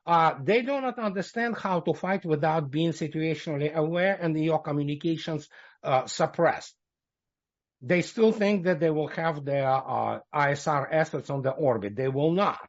uh, 0.07 0.35
they 0.43 0.61
do 0.61 0.79
not 0.81 0.99
understand 0.99 1.57
how 1.57 1.81
to 1.81 1.95
fight 1.95 2.27
without 2.27 2.71
being 2.71 2.93
situationally 2.93 3.73
aware 3.73 4.19
and 4.21 4.39
your 4.39 4.61
communications 4.61 5.49
uh, 5.83 6.07
suppressed 6.07 6.75
they 7.83 8.03
still 8.03 8.33
think 8.33 8.65
that 8.65 8.79
they 8.79 8.91
will 8.91 9.09
have 9.09 9.45
their 9.45 9.69
uh, 9.69 10.21
ISR 10.35 10.87
assets 10.93 11.31
on 11.31 11.43
the 11.43 11.53
orbit. 11.53 11.97
They 11.97 12.09
will 12.09 12.33
not. 12.33 12.61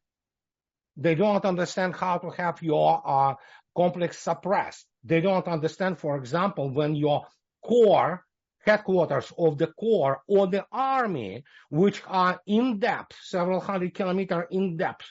They 0.95 1.15
don't 1.15 1.45
understand 1.45 1.95
how 1.95 2.17
to 2.19 2.29
have 2.31 2.61
your 2.61 3.01
uh, 3.05 3.35
complex 3.75 4.19
suppressed. 4.19 4.85
They 5.03 5.21
don't 5.21 5.47
understand, 5.47 5.97
for 5.99 6.17
example, 6.17 6.69
when 6.69 6.95
your 6.95 7.25
core 7.65 8.23
headquarters 8.59 9.33
of 9.37 9.57
the 9.57 9.67
corps 9.67 10.21
or 10.27 10.47
the 10.47 10.65
army, 10.71 11.43
which 11.69 12.01
are 12.07 12.39
in 12.45 12.79
depth, 12.79 13.17
several 13.21 13.59
hundred 13.59 13.93
kilometer 13.93 14.47
in 14.51 14.77
depth 14.77 15.05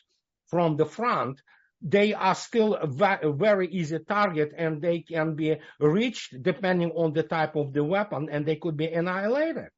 from 0.47 0.77
the 0.77 0.87
front, 0.87 1.41
they 1.83 2.13
are 2.13 2.35
still 2.35 2.75
a 2.75 2.87
very 3.33 3.67
easy 3.69 3.99
target 3.99 4.53
and 4.57 4.83
they 4.83 5.01
can 5.01 5.35
be 5.35 5.57
reached 5.79 6.43
depending 6.43 6.91
on 6.93 7.13
the 7.13 7.23
type 7.23 7.57
of 7.57 7.73
the 7.73 7.83
weapon 7.83 8.29
and 8.31 8.45
they 8.45 8.57
could 8.57 8.77
be 8.77 8.87
annihilated. 8.87 9.69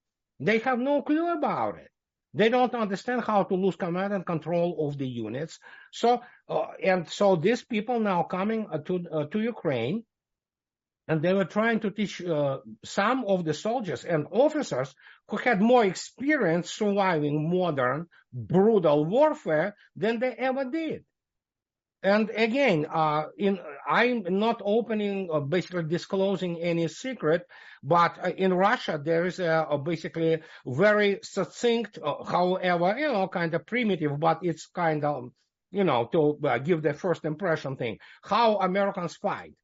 They 0.44 0.58
have 0.58 0.78
no 0.78 1.02
clue 1.02 1.32
about 1.32 1.78
it. 1.78 1.88
They 2.34 2.48
don't 2.48 2.74
understand 2.74 3.22
how 3.22 3.44
to 3.44 3.54
lose 3.54 3.76
command 3.76 4.12
and 4.12 4.24
control 4.24 4.88
of 4.88 4.98
the 4.98 5.06
units. 5.06 5.58
So, 5.92 6.22
uh, 6.48 6.66
and 6.82 7.08
so 7.08 7.36
these 7.36 7.62
people 7.62 8.00
now 8.00 8.22
coming 8.22 8.66
uh, 8.72 8.78
to 8.78 8.94
uh, 9.12 9.24
to 9.26 9.38
Ukraine, 9.40 10.04
and 11.08 11.20
they 11.20 11.34
were 11.34 11.44
trying 11.56 11.80
to 11.80 11.90
teach 11.90 12.22
uh, 12.22 12.58
some 12.84 13.24
of 13.26 13.44
the 13.44 13.54
soldiers 13.54 14.04
and 14.04 14.26
officers 14.30 14.94
who 15.28 15.36
had 15.36 15.60
more 15.60 15.84
experience 15.84 16.70
surviving 16.70 17.50
modern 17.50 18.06
brutal 18.32 19.04
warfare 19.04 19.76
than 19.94 20.18
they 20.18 20.32
ever 20.32 20.64
did. 20.64 21.04
And 22.02 22.30
again, 22.34 22.86
uh, 22.92 23.26
in, 23.38 23.60
I'm 23.88 24.24
not 24.28 24.60
opening, 24.64 25.28
uh, 25.32 25.38
basically 25.38 25.84
disclosing 25.84 26.60
any 26.60 26.88
secret, 26.88 27.46
but 27.82 28.18
uh, 28.22 28.30
in 28.30 28.52
Russia 28.52 29.00
there 29.02 29.24
is 29.24 29.38
a, 29.38 29.66
a 29.70 29.78
basically 29.78 30.42
very 30.66 31.20
succinct, 31.22 31.98
uh, 32.02 32.24
however, 32.24 32.98
you 32.98 33.12
know, 33.12 33.28
kind 33.28 33.54
of 33.54 33.66
primitive, 33.66 34.18
but 34.18 34.40
it's 34.42 34.66
kind 34.66 35.04
of, 35.04 35.30
you 35.70 35.84
know, 35.84 36.08
to 36.10 36.38
uh, 36.44 36.58
give 36.58 36.82
the 36.82 36.92
first 36.92 37.24
impression 37.24 37.76
thing. 37.76 37.98
How 38.22 38.56
Americans 38.56 39.16
fight. 39.16 39.54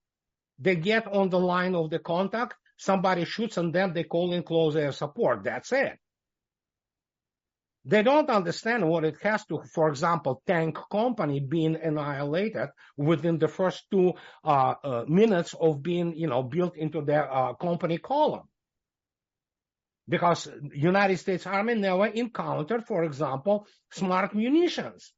They 0.60 0.76
get 0.76 1.06
on 1.06 1.30
the 1.30 1.40
line 1.40 1.74
of 1.74 1.90
the 1.90 1.98
contact, 1.98 2.54
somebody 2.76 3.24
shoots, 3.24 3.56
and 3.56 3.74
then 3.74 3.92
they 3.92 4.04
call 4.04 4.32
in 4.32 4.44
close 4.44 4.76
air 4.76 4.92
support. 4.92 5.42
That's 5.44 5.72
it. 5.72 5.98
They 7.84 8.02
don't 8.02 8.28
understand 8.28 8.88
what 8.88 9.04
it 9.04 9.16
has 9.22 9.46
to, 9.46 9.62
for 9.72 9.88
example, 9.88 10.42
tank 10.46 10.76
company 10.90 11.40
being 11.40 11.76
annihilated 11.76 12.68
within 12.96 13.38
the 13.38 13.48
first 13.48 13.84
two 13.90 14.12
uh, 14.44 14.74
uh, 14.84 15.04
minutes 15.08 15.54
of 15.58 15.82
being, 15.82 16.14
you 16.16 16.26
know, 16.26 16.42
built 16.42 16.76
into 16.76 17.02
their 17.02 17.32
uh, 17.32 17.54
company 17.54 17.98
column. 17.98 18.48
Because 20.08 20.48
United 20.72 21.18
States 21.18 21.46
Army 21.46 21.74
never 21.74 22.06
encountered, 22.06 22.84
for 22.86 23.04
example, 23.04 23.66
smart 23.90 24.34
munitions. 24.34 25.12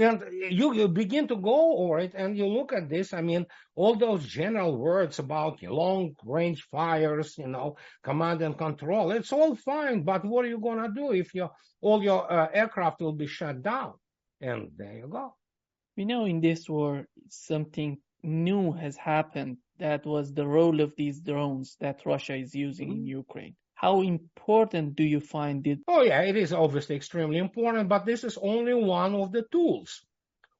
And 0.00 0.22
you, 0.32 0.74
you 0.74 0.88
begin 0.88 1.28
to 1.28 1.36
go 1.36 1.76
over 1.78 1.98
it 1.98 2.14
and 2.14 2.36
you 2.36 2.46
look 2.46 2.72
at 2.72 2.88
this. 2.88 3.12
I 3.12 3.20
mean, 3.20 3.46
all 3.74 3.96
those 3.96 4.24
general 4.26 4.76
words 4.76 5.18
about 5.18 5.62
long 5.62 6.14
range 6.24 6.62
fires, 6.70 7.36
you 7.36 7.48
know, 7.48 7.76
command 8.02 8.42
and 8.42 8.56
control, 8.56 9.10
it's 9.10 9.32
all 9.32 9.54
fine. 9.56 10.02
But 10.02 10.24
what 10.24 10.44
are 10.44 10.48
you 10.48 10.58
going 10.58 10.82
to 10.82 10.92
do 10.94 11.12
if 11.12 11.34
your, 11.34 11.50
all 11.80 12.02
your 12.02 12.30
uh, 12.32 12.48
aircraft 12.52 13.00
will 13.00 13.12
be 13.12 13.26
shut 13.26 13.62
down? 13.62 13.94
And 14.40 14.70
there 14.76 14.96
you 14.98 15.08
go. 15.08 15.34
We 15.96 16.04
know 16.06 16.24
in 16.24 16.40
this 16.40 16.68
war, 16.68 17.06
something 17.28 17.98
new 18.22 18.72
has 18.72 18.96
happened. 18.96 19.58
That 19.78 20.06
was 20.06 20.32
the 20.32 20.46
role 20.46 20.80
of 20.80 20.92
these 20.96 21.20
drones 21.20 21.76
that 21.80 22.06
Russia 22.06 22.36
is 22.36 22.54
using 22.54 22.88
mm-hmm. 22.88 23.00
in 23.00 23.06
Ukraine. 23.06 23.56
How 23.80 24.02
important 24.02 24.94
do 24.94 25.04
you 25.04 25.20
find 25.20 25.66
it? 25.66 25.78
Oh, 25.88 26.02
yeah, 26.02 26.20
it 26.20 26.36
is 26.36 26.52
obviously 26.52 26.96
extremely 26.96 27.38
important, 27.38 27.88
but 27.88 28.04
this 28.04 28.24
is 28.24 28.36
only 28.36 28.74
one 28.74 29.14
of 29.14 29.32
the 29.32 29.46
tools. 29.50 30.04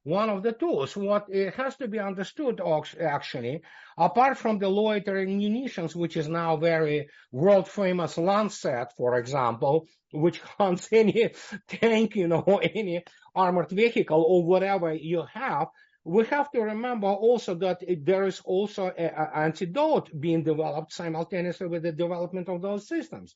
One 0.05 0.31
of 0.31 0.43
the 0.43 0.53
tools. 0.53 0.97
What 0.97 1.27
it 1.29 1.53
has 1.53 1.77
to 1.77 1.89
be 1.89 1.99
understood 1.99 2.63
actually, 2.99 3.61
apart 3.99 4.39
from 4.39 4.59
the 4.59 4.71
loitering 4.71 5.37
munitions, 5.37 5.95
which 5.95 6.17
is 6.17 6.29
now 6.29 6.57
very 6.57 7.11
world 7.31 7.69
famous 7.69 8.17
Lancet, 8.17 8.93
for 8.97 9.19
example, 9.19 9.87
which 10.13 10.39
hunts 10.59 10.89
any 10.91 11.35
tank, 11.69 12.17
you 12.17 12.27
know, 12.27 12.43
any 12.75 13.05
armored 13.35 13.69
vehicle 13.69 14.25
or 14.27 14.47
whatever 14.47 14.95
you 14.95 15.25
have, 15.35 15.69
we 16.05 16.25
have 16.27 16.51
to 16.53 16.61
remember 16.61 17.09
also 17.09 17.55
that 17.57 17.83
there 18.05 18.27
is 18.27 18.41
also 18.45 18.89
an 18.89 19.11
antidote 19.35 20.09
being 20.19 20.43
developed 20.43 20.93
simultaneously 20.93 21.67
with 21.67 21.83
the 21.83 21.93
development 21.93 22.49
of 22.49 22.63
those 22.63 22.89
systems. 22.89 23.35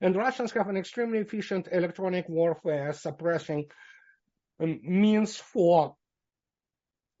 And 0.00 0.14
Russians 0.14 0.52
have 0.52 0.68
an 0.68 0.76
extremely 0.76 1.18
efficient 1.18 1.68
electronic 1.72 2.28
warfare 2.28 2.92
suppressing 2.92 3.66
um, 4.60 4.80
means 4.82 5.36
for 5.36 5.96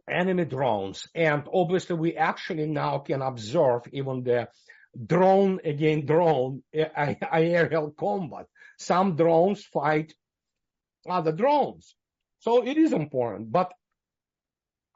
enemy 0.08 0.44
drones. 0.44 1.08
And 1.14 1.44
obviously 1.52 1.96
we 1.96 2.16
actually 2.16 2.66
now 2.66 2.98
can 2.98 3.22
observe 3.22 3.82
even 3.92 4.22
the 4.22 4.48
drone 5.06 5.60
against 5.64 6.06
drone 6.06 6.62
aerial 6.72 7.90
combat. 7.90 8.46
Some 8.78 9.16
drones 9.16 9.64
fight 9.64 10.12
other 11.08 11.32
drones. 11.32 11.94
So 12.40 12.66
it 12.66 12.76
is 12.76 12.92
important, 12.92 13.50
but 13.50 13.72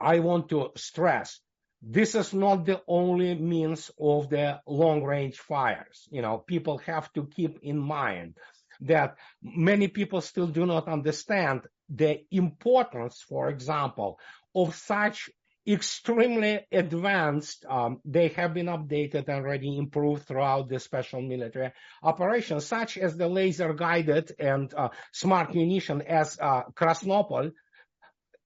I 0.01 0.21
want 0.21 0.49
to 0.51 0.71
stress 0.77 1.41
this 1.83 2.15
is 2.15 2.35
not 2.35 2.67
the 2.67 2.83
only 2.89 3.35
means 3.35 3.91
of 4.01 4.29
the 4.31 4.61
long 4.67 5.05
range 5.05 5.39
fires. 5.39 6.09
You 6.11 6.23
know, 6.23 6.39
people 6.39 6.79
have 6.79 7.13
to 7.13 7.27
keep 7.27 7.61
in 7.63 7.79
mind 7.79 8.37
that 8.81 9.17
many 9.43 9.89
people 9.89 10.21
still 10.21 10.47
do 10.47 10.67
not 10.67 10.89
understand 10.89 11.63
the 11.89 12.25
importance, 12.31 13.23
for 13.29 13.49
example, 13.49 14.19
of 14.55 14.75
such 14.75 15.31
extremely 15.67 16.67
advanced, 16.73 17.65
um, 17.69 18.01
they 18.05 18.29
have 18.29 18.55
been 18.55 18.67
updated 18.67 19.29
and 19.29 19.45
already 19.45 19.77
improved 19.77 20.27
throughout 20.27 20.69
the 20.69 20.81
special 20.81 21.21
military 21.21 21.73
operations, 22.03 22.65
such 22.65 22.97
as 22.97 23.17
the 23.17 23.29
laser 23.29 23.75
guided 23.75 24.33
and 24.39 24.73
uh, 24.75 24.89
smart 25.13 25.55
munition 25.55 26.01
as 26.03 26.39
uh, 26.41 26.63
Krasnopol 26.75 27.53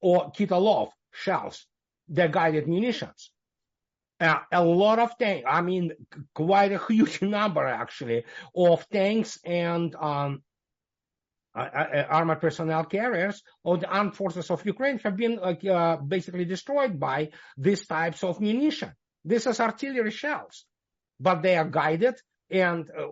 or 0.00 0.32
Kitolov 0.32 0.90
shells, 1.12 1.66
the 2.08 2.28
guided 2.28 2.66
munitions. 2.68 3.30
Uh, 4.20 4.38
a 4.52 4.64
lot 4.64 4.98
of 4.98 5.16
tanks, 5.18 5.44
I 5.48 5.62
mean, 5.62 5.92
quite 6.34 6.72
a 6.72 6.80
huge 6.88 7.22
number 7.36 7.66
actually 7.66 8.24
of 8.54 8.88
tanks 8.88 9.38
and 9.44 9.94
um, 9.96 10.42
uh, 11.54 11.58
uh, 11.58 12.06
armored 12.08 12.40
personnel 12.40 12.84
carriers 12.84 13.42
of 13.64 13.80
the 13.80 13.88
armed 13.88 14.14
forces 14.16 14.50
of 14.50 14.64
Ukraine 14.64 14.98
have 15.00 15.16
been 15.16 15.38
uh, 15.38 15.96
basically 15.96 16.44
destroyed 16.44 16.98
by 16.98 17.30
these 17.58 17.86
types 17.86 18.22
of 18.24 18.40
munition. 18.40 18.92
This 19.24 19.46
is 19.46 19.60
artillery 19.60 20.12
shells, 20.12 20.64
but 21.20 21.42
they 21.42 21.56
are 21.56 21.68
guided 21.68 22.14
and 22.50 22.90
uh, 22.90 23.08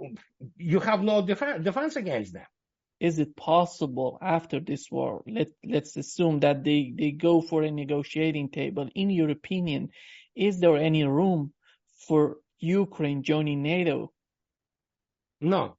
you 0.57 0.81
have 0.81 1.03
no 1.03 1.27
def- 1.27 1.63
defense 1.63 1.97
against 1.97 2.33
them 2.33 2.47
is 3.01 3.19
it 3.19 3.35
possible 3.35 4.19
after 4.21 4.61
this 4.61 4.91
war, 4.91 5.23
let, 5.27 5.49
let's 5.65 5.97
assume 5.97 6.41
that 6.41 6.63
they, 6.63 6.93
they 6.97 7.13
go 7.13 7.41
for 7.41 7.63
a 7.63 7.71
negotiating 7.71 8.51
table. 8.51 8.89
In 8.95 9.09
your 9.09 9.31
opinion, 9.31 9.89
is 10.37 10.61
there 10.61 10.77
any 10.77 11.05
room 11.05 11.53
for 12.07 12.37
Ukraine 12.59 13.23
joining 13.23 13.63
NATO? 13.63 14.13
No, 15.41 15.77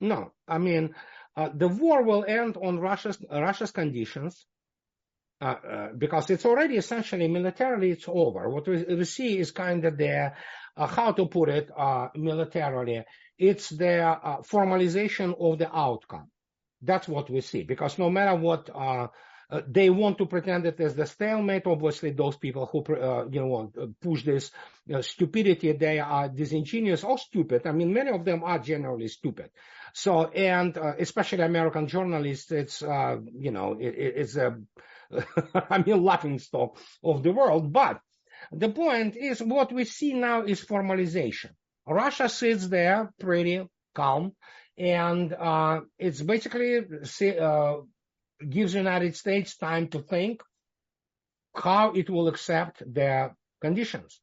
no. 0.00 0.32
I 0.48 0.56
mean, 0.56 0.94
uh, 1.36 1.50
the 1.54 1.68
war 1.68 2.02
will 2.02 2.24
end 2.26 2.56
on 2.56 2.80
Russia's, 2.80 3.18
Russia's 3.30 3.70
conditions. 3.70 4.46
Uh, 5.38 5.44
uh, 5.44 5.88
because 5.98 6.30
it's 6.30 6.46
already 6.46 6.78
essentially 6.78 7.28
militarily 7.28 7.90
it's 7.90 8.06
over. 8.08 8.48
What 8.48 8.66
we, 8.66 8.82
we 8.84 9.04
see 9.04 9.38
is 9.38 9.50
kind 9.50 9.84
of 9.84 9.98
the 9.98 10.32
uh, 10.74 10.86
how 10.86 11.12
to 11.12 11.26
put 11.26 11.50
it 11.50 11.70
uh, 11.76 12.08
militarily. 12.14 13.04
It's 13.36 13.68
the 13.68 14.00
uh, 14.00 14.40
formalization 14.50 15.34
of 15.38 15.58
the 15.58 15.70
outcome. 15.70 16.30
That's 16.86 17.08
what 17.08 17.28
we 17.30 17.40
see. 17.40 17.62
Because 17.64 17.98
no 17.98 18.10
matter 18.10 18.34
what, 18.34 18.70
uh, 18.74 19.08
uh, 19.48 19.60
they 19.68 19.90
want 19.90 20.18
to 20.18 20.26
pretend 20.26 20.66
it 20.66 20.80
as 20.80 20.94
the 20.96 21.06
stalemate. 21.06 21.66
Obviously, 21.66 22.10
those 22.10 22.36
people 22.36 22.66
who, 22.66 22.80
uh, 22.94 23.26
you 23.30 23.40
know, 23.40 23.72
uh, 23.80 23.86
push 24.00 24.24
this 24.24 24.50
uh, 24.92 25.02
stupidity, 25.02 25.72
they 25.72 26.00
are 26.00 26.28
disingenuous 26.28 27.04
or 27.04 27.16
stupid. 27.18 27.66
I 27.66 27.72
mean, 27.72 27.92
many 27.92 28.10
of 28.10 28.24
them 28.24 28.42
are 28.42 28.58
generally 28.58 29.08
stupid. 29.08 29.50
So, 29.92 30.26
and 30.26 30.76
uh, 30.76 30.94
especially 30.98 31.44
American 31.44 31.86
journalists, 31.86 32.50
it's, 32.50 32.82
uh, 32.82 33.18
you 33.38 33.52
know, 33.52 33.76
it, 33.78 33.94
it's 34.22 34.36
a, 34.36 34.56
I 35.70 35.78
mean, 35.78 36.02
laughing 36.02 36.38
stock 36.40 36.78
of 37.04 37.22
the 37.22 37.30
world. 37.32 37.72
But 37.72 38.00
the 38.50 38.68
point 38.68 39.16
is 39.16 39.40
what 39.40 39.72
we 39.72 39.84
see 39.84 40.12
now 40.12 40.42
is 40.42 40.64
formalization. 40.64 41.50
Russia 41.86 42.28
sits 42.28 42.66
there 42.66 43.12
pretty 43.20 43.64
calm 43.94 44.32
and 44.78 45.32
uh, 45.32 45.80
it's 45.98 46.20
basically 46.20 46.78
uh, 47.40 47.76
gives 48.48 48.72
the 48.72 48.78
United 48.78 49.16
States 49.16 49.56
time 49.56 49.88
to 49.88 50.00
think 50.00 50.42
how 51.54 51.92
it 51.92 52.10
will 52.10 52.28
accept 52.28 52.82
their 52.86 53.34
conditions. 53.60 54.20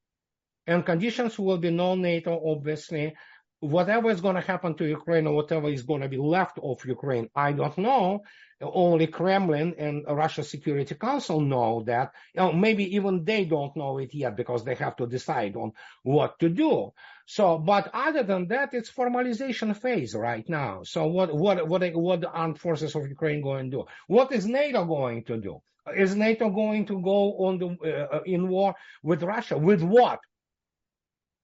And 0.68 0.86
conditions 0.86 1.38
will 1.38 1.58
be 1.58 1.72
no 1.72 1.96
NATO, 1.96 2.40
obviously. 2.46 3.16
Whatever 3.60 4.12
is 4.12 4.22
going 4.22 4.36
to 4.36 4.42
happen 4.42 4.76
to 4.76 4.86
Ukraine 4.86 5.26
or 5.26 5.36
whatever 5.36 5.70
is 5.70 5.84
going 5.84 6.02
to 6.02 6.10
be 6.10 6.18
left 6.18 6.60
of 6.62 6.86
Ukraine, 6.86 7.30
I 7.36 7.54
don't 7.54 7.78
know. 7.78 8.24
Only 8.62 9.08
Kremlin 9.08 9.76
and 9.78 10.04
Russia 10.08 10.44
Security 10.44 10.96
Council 10.96 11.42
know 11.42 11.84
that. 11.86 12.12
You 12.34 12.42
know, 12.42 12.54
maybe 12.54 12.96
even 12.96 13.24
they 13.24 13.46
don't 13.46 13.76
know 13.76 13.98
it 13.98 14.14
yet 14.14 14.36
because 14.36 14.64
they 14.64 14.76
have 14.76 14.96
to 14.98 15.08
decide 15.08 15.56
on 15.56 15.72
what 16.04 16.40
to 16.40 16.50
do. 16.50 16.94
So, 17.26 17.58
but 17.58 17.90
other 17.94 18.24
than 18.24 18.48
that, 18.50 18.74
it's 18.74 18.92
formalization 18.92 19.76
phase 19.76 20.14
right 20.14 20.48
now. 20.50 20.84
So 20.84 21.08
what, 21.08 21.34
what, 21.34 21.68
what, 21.68 21.96
what 21.96 22.22
the 22.22 22.30
armed 22.30 22.60
forces 22.60 22.96
of 22.96 23.08
Ukraine 23.08 23.42
going 23.42 23.72
to 23.72 23.78
do? 23.78 23.86
What 24.08 24.32
is 24.32 24.46
NATO 24.46 24.86
going 24.86 25.24
to 25.26 25.38
do? 25.38 25.62
Is 25.96 26.16
NATO 26.16 26.50
going 26.50 26.86
to 26.88 27.02
go 27.02 27.38
on 27.46 27.58
the, 27.60 28.10
uh, 28.12 28.22
in 28.26 28.48
war 28.50 28.76
with 29.02 29.24
Russia? 29.24 29.58
With 29.58 29.82
what? 29.82 30.20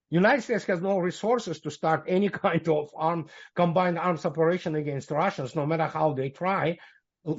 United 0.09 0.41
States 0.41 0.65
has 0.65 0.81
no 0.81 0.97
resources 0.97 1.59
to 1.61 1.71
start 1.71 2.05
any 2.07 2.29
kind 2.45 2.67
of 2.67 2.89
arm, 2.95 3.27
combined 3.55 3.99
arms 3.99 4.25
operation 4.25 4.75
against 4.75 5.11
Russians, 5.11 5.55
no 5.55 5.65
matter 5.65 5.85
how 5.85 6.13
they 6.13 6.29
try. 6.29 6.77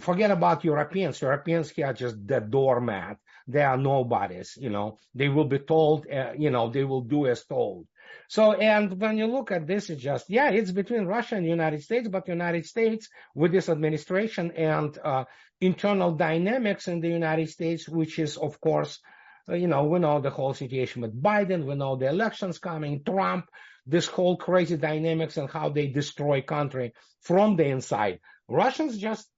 Forget 0.01 0.31
about 0.31 0.65
Europeans. 0.65 1.21
Europeans 1.21 1.71
here 1.71 1.87
are 1.87 1.95
just 1.95 2.17
the 2.27 2.41
doormat. 2.41 3.17
They 3.49 3.63
are 3.63 3.77
nobodies, 3.77 4.57
you 4.61 4.71
know. 4.71 4.99
They 5.15 5.29
will 5.29 5.47
be 5.47 5.59
told, 5.59 6.07
uh, 6.07 6.33
you 6.39 6.51
know, 6.51 6.71
they 6.71 6.85
will 6.85 7.01
do 7.01 7.27
as 7.27 7.45
told. 7.45 7.87
So, 8.29 8.53
and 8.53 9.01
when 9.01 9.19
you 9.19 9.27
look 9.27 9.51
at 9.51 9.67
this, 9.67 9.91
it's 9.91 10.03
just, 10.03 10.31
yeah, 10.31 10.51
it's 10.51 10.71
between 10.71 11.07
Russia 11.07 11.37
and 11.37 11.47
United 11.47 11.83
States, 11.83 12.09
but 12.09 12.29
United 12.29 12.67
States 12.67 13.09
with 13.35 13.53
this 13.53 13.69
administration 13.69 14.53
and 14.53 14.97
uh, 15.03 15.25
internal 15.61 16.13
dynamics 16.13 16.89
in 16.89 17.01
the 17.01 17.09
United 17.09 17.49
States, 17.49 17.89
which 17.89 18.19
is, 18.19 18.37
of 18.37 18.61
course, 18.61 19.01
uh, 19.49 19.55
you 19.55 19.67
know, 19.67 19.85
we 19.85 19.99
know 19.99 20.21
the 20.21 20.31
whole 20.31 20.55
situation 20.55 21.03
with 21.03 21.21
Biden, 21.21 21.67
we 21.67 21.75
know 21.75 21.97
the 21.97 22.09
elections 22.09 22.59
coming, 22.59 23.03
Trump, 23.05 23.47
this 23.87 24.07
whole 24.07 24.37
crazy 24.37 24.77
dynamics 24.77 25.37
and 25.37 25.51
how 25.51 25.69
they 25.71 25.89
destroy 25.89 26.43
country 26.43 26.93
from 27.23 27.57
the 27.57 27.67
inside. 27.67 28.21
Russians 28.49 28.99
just 28.99 29.29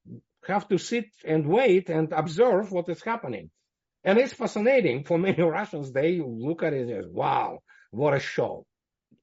have 0.46 0.68
to 0.68 0.78
sit 0.78 1.06
and 1.24 1.46
wait 1.46 1.88
and 1.88 2.12
observe 2.12 2.72
what 2.72 2.88
is 2.88 3.02
happening. 3.02 3.50
And 4.04 4.18
it's 4.18 4.32
fascinating 4.32 5.04
for 5.04 5.18
many 5.18 5.42
Russians. 5.61 5.92
They 5.92 6.20
look 6.24 6.62
at 6.62 6.72
it 6.72 6.90
as, 6.90 7.06
wow, 7.06 7.61
what 7.92 8.14
a 8.14 8.20
show. 8.20 8.66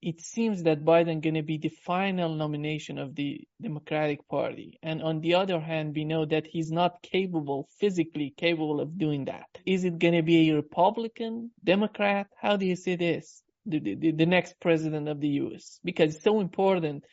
It 0.02 0.22
seems 0.22 0.64
that 0.64 0.86
Biden 0.86 1.22
going 1.22 1.36
to 1.36 1.44
be 1.44 1.58
the 1.58 1.76
final 1.86 2.34
nomination 2.34 2.98
of 2.98 3.16
the 3.16 3.42
Democratic 3.62 4.26
Party. 4.30 4.80
And 4.82 5.02
on 5.02 5.20
the 5.20 5.36
other 5.36 5.60
hand, 5.60 5.94
we 5.94 6.06
know 6.06 6.24
that 6.26 6.48
he's 6.48 6.72
not 6.72 7.02
capable, 7.02 7.68
physically 7.80 8.34
capable 8.38 8.80
of 8.80 8.98
doing 8.98 9.26
that. 9.26 9.50
Is 9.66 9.84
it 9.84 10.00
going 10.00 10.14
to 10.14 10.22
be 10.22 10.50
a 10.50 10.56
Republican, 10.56 11.52
Democrat? 11.62 12.28
How 12.40 12.56
do 12.56 12.66
you 12.66 12.78
see 12.78 12.96
this? 12.96 13.44
The, 13.66 13.80
the, 13.80 14.12
the 14.14 14.26
next 14.26 14.56
president 14.62 15.10
of 15.10 15.20
the 15.20 15.28
U.S. 15.44 15.80
Because 15.84 16.16
it's 16.16 16.24
so 16.24 16.40
important 16.40 17.04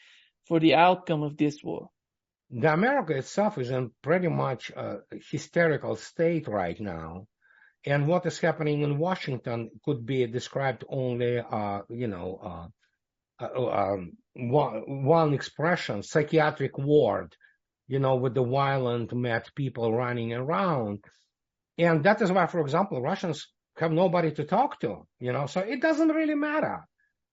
for 0.46 0.60
the 0.60 0.74
outcome 0.74 1.24
of 1.24 1.36
this 1.36 1.64
war 1.64 1.90
the 2.50 2.72
America 2.72 3.16
itself 3.16 3.58
is 3.58 3.70
in 3.70 3.90
pretty 4.02 4.28
much 4.28 4.70
a 4.70 4.98
hysterical 5.30 5.96
state 5.96 6.46
right 6.46 6.80
now. 6.80 7.26
And 7.86 8.08
what 8.08 8.26
is 8.26 8.40
happening 8.40 8.82
in 8.82 8.98
Washington 8.98 9.70
could 9.84 10.04
be 10.04 10.26
described 10.26 10.84
only, 10.88 11.38
uh, 11.38 11.82
you 11.88 12.08
know, 12.08 12.40
uh, 13.40 13.44
uh, 13.44 13.70
um, 13.70 14.12
one, 14.34 15.04
one, 15.04 15.32
expression, 15.32 16.02
psychiatric 16.02 16.76
ward, 16.78 17.36
you 17.86 18.00
know, 18.00 18.16
with 18.16 18.34
the 18.34 18.42
violent 18.44 19.14
mad 19.14 19.44
people 19.54 19.94
running 19.94 20.32
around. 20.32 21.04
And 21.78 22.02
that 22.04 22.20
is 22.22 22.32
why, 22.32 22.46
for 22.46 22.60
example, 22.60 23.00
Russians 23.00 23.46
have 23.78 23.92
nobody 23.92 24.32
to 24.32 24.44
talk 24.44 24.80
to, 24.80 25.06
you 25.20 25.32
know, 25.32 25.46
so 25.46 25.60
it 25.60 25.80
doesn't 25.80 26.08
really 26.08 26.34
matter. 26.34 26.84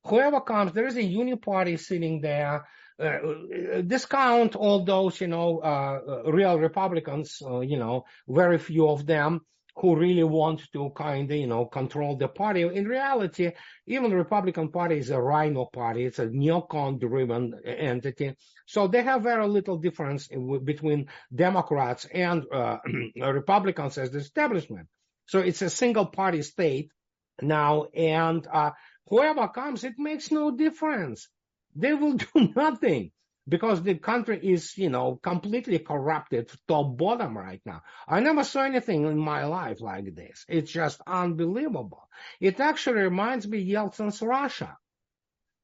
Whoever 0.05 0.41
comes, 0.41 0.73
there 0.73 0.85
is 0.85 0.97
a 0.97 1.03
union 1.03 1.39
party 1.39 1.77
sitting 1.77 2.21
there 2.21 2.67
uh, 3.01 3.81
discount 3.87 4.55
all 4.55 4.85
those, 4.85 5.19
you 5.19 5.27
know, 5.27 5.59
uh, 5.59 6.29
real 6.31 6.59
Republicans, 6.59 7.41
uh, 7.43 7.61
you 7.61 7.77
know, 7.77 8.03
very 8.27 8.59
few 8.59 8.87
of 8.87 9.07
them 9.07 9.41
who 9.75 9.95
really 9.95 10.23
want 10.23 10.61
to 10.71 10.91
kind 10.95 11.29
of, 11.31 11.37
you 11.37 11.47
know, 11.47 11.65
control 11.65 12.15
the 12.15 12.27
party. 12.27 12.61
In 12.61 12.87
reality, 12.87 13.51
even 13.87 14.11
the 14.11 14.17
Republican 14.17 14.69
Party 14.69 14.97
is 14.97 15.09
a 15.09 15.19
rhino 15.19 15.65
party. 15.65 16.05
It's 16.05 16.19
a 16.19 16.27
neocon 16.27 16.99
driven 16.99 17.53
entity. 17.65 18.35
So 18.67 18.87
they 18.87 19.01
have 19.01 19.23
very 19.23 19.47
little 19.47 19.77
difference 19.77 20.27
in, 20.27 20.63
between 20.63 21.07
Democrats 21.33 22.05
and 22.13 22.43
uh, 22.53 22.77
Republicans 23.15 23.97
as 23.97 24.11
the 24.11 24.19
establishment. 24.19 24.87
So 25.25 25.39
it's 25.39 25.61
a 25.61 25.69
single 25.69 26.05
party 26.05 26.43
state 26.43 26.91
now. 27.41 27.85
And 27.95 28.45
uh, 28.51 28.71
whoever 29.07 29.47
comes, 29.47 29.83
it 29.83 29.95
makes 29.97 30.31
no 30.31 30.51
difference. 30.55 31.27
They 31.75 31.93
will 31.93 32.13
do 32.33 32.53
nothing 32.55 33.11
because 33.47 33.83
the 33.83 33.95
country 33.95 34.39
is, 34.41 34.77
you 34.77 34.89
know, 34.89 35.19
completely 35.21 35.79
corrupted 35.79 36.49
top 36.67 36.97
bottom 36.97 37.37
right 37.37 37.61
now. 37.65 37.81
I 38.07 38.19
never 38.21 38.43
saw 38.43 38.61
anything 38.63 39.05
in 39.05 39.17
my 39.17 39.45
life 39.45 39.81
like 39.81 40.15
this. 40.15 40.45
It's 40.47 40.71
just 40.71 41.01
unbelievable. 41.05 42.07
It 42.39 42.59
actually 42.59 43.01
reminds 43.01 43.47
me 43.47 43.65
Yeltsin's 43.65 44.21
Russia. 44.21 44.77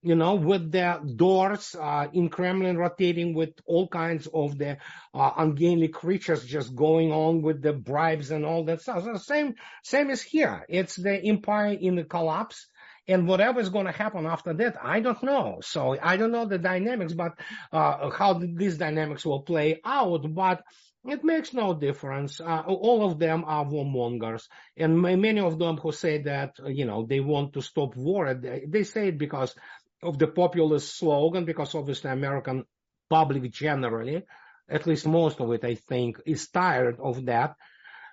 You 0.02 0.16
know, 0.16 0.36
with 0.36 0.72
the 0.72 1.02
doors 1.18 1.76
uh, 1.78 2.08
in 2.14 2.30
Kremlin 2.30 2.78
rotating 2.78 3.34
with 3.34 3.50
all 3.66 3.90
kinds 3.90 4.30
of 4.34 4.58
the 4.58 4.78
uh, 5.14 5.32
ungainly 5.38 5.90
creatures 5.90 6.46
just 6.46 6.74
going 6.74 7.12
on 7.12 7.42
with 7.42 7.62
the 7.62 7.74
bribes 7.74 8.32
and 8.32 8.46
all 8.46 8.64
that 8.64 8.82
stuff. 8.82 9.04
So 9.04 9.16
same, 9.18 9.56
same 9.84 10.10
is 10.10 10.22
here. 10.22 10.66
It's 10.70 10.96
the 10.96 11.22
empire 11.22 11.74
in 11.74 11.96
the 11.96 12.06
collapse 12.06 12.66
and 13.10 13.28
whatever 13.28 13.60
is 13.60 13.70
going 13.70 13.88
to 13.88 13.92
happen 13.92 14.26
after 14.26 14.54
that, 14.54 14.78
I 14.82 15.00
don't 15.00 15.22
know. 15.24 15.60
So 15.62 15.98
I 16.02 16.16
don't 16.18 16.32
know 16.32 16.46
the 16.46 16.58
dynamics, 16.58 17.14
but 17.14 17.34
uh, 17.74 18.10
how 18.12 18.34
these 18.34 18.78
dynamics 18.78 19.26
will 19.26 19.42
play 19.42 19.82
out. 19.84 20.34
But 20.34 20.64
it 21.06 21.24
makes 21.24 21.54
no 21.54 21.74
difference. 21.74 22.40
Uh, 22.40 22.62
all 22.68 23.06
of 23.10 23.20
them 23.20 23.44
are 23.46 23.66
warmongers, 23.66 24.48
and 24.78 25.02
many 25.02 25.40
of 25.40 25.58
them 25.58 25.78
who 25.78 25.92
say 25.92 26.22
that 26.24 26.52
you 26.66 26.86
know 26.86 27.06
they 27.06 27.20
want 27.20 27.54
to 27.54 27.62
stop 27.62 27.96
war, 27.96 28.34
they, 28.34 28.66
they 28.68 28.84
say 28.84 29.08
it 29.08 29.18
because 29.18 29.56
of 30.04 30.18
the 30.20 30.28
populist 30.28 30.98
slogan, 30.98 31.46
because 31.46 31.76
obviously 31.76 32.12
American 32.12 32.66
public 33.10 33.52
generally, 33.52 34.24
at 34.70 34.86
least 34.88 35.08
most 35.08 35.40
of 35.40 35.52
it, 35.52 35.64
I 35.64 35.76
think, 35.76 36.22
is 36.26 36.50
tired 36.50 37.00
of 37.00 37.26
that. 37.26 37.56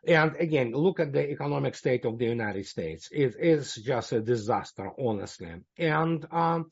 And 0.06 0.36
again, 0.36 0.72
look 0.72 1.00
at 1.00 1.12
the 1.12 1.30
economic 1.30 1.74
state 1.74 2.04
of 2.04 2.18
the 2.18 2.26
United 2.26 2.66
States. 2.66 3.08
It 3.10 3.34
is 3.38 3.74
just 3.74 4.12
a 4.12 4.20
disaster, 4.20 4.90
honestly. 4.98 5.52
And 5.76 6.24
um, 6.30 6.70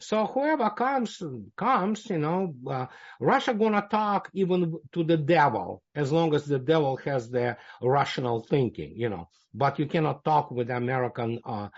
so 0.00 0.26
whoever 0.26 0.70
comes, 0.70 1.22
comes, 1.56 2.10
you 2.10 2.18
know, 2.18 2.54
uh, 2.66 2.86
Russia 3.20 3.54
gonna 3.54 3.86
talk 3.88 4.28
even 4.34 4.78
to 4.92 5.04
the 5.04 5.16
devil 5.16 5.82
as 5.94 6.10
long 6.10 6.34
as 6.34 6.46
the 6.46 6.58
devil 6.58 6.96
has 6.98 7.30
the 7.30 7.56
rational 7.80 8.40
thinking, 8.40 8.92
you 8.96 9.08
know. 9.08 9.28
But 9.56 9.78
you 9.78 9.86
cannot 9.86 10.24
talk 10.24 10.50
with 10.50 10.68
American 10.68 11.38
uh, 11.44 11.68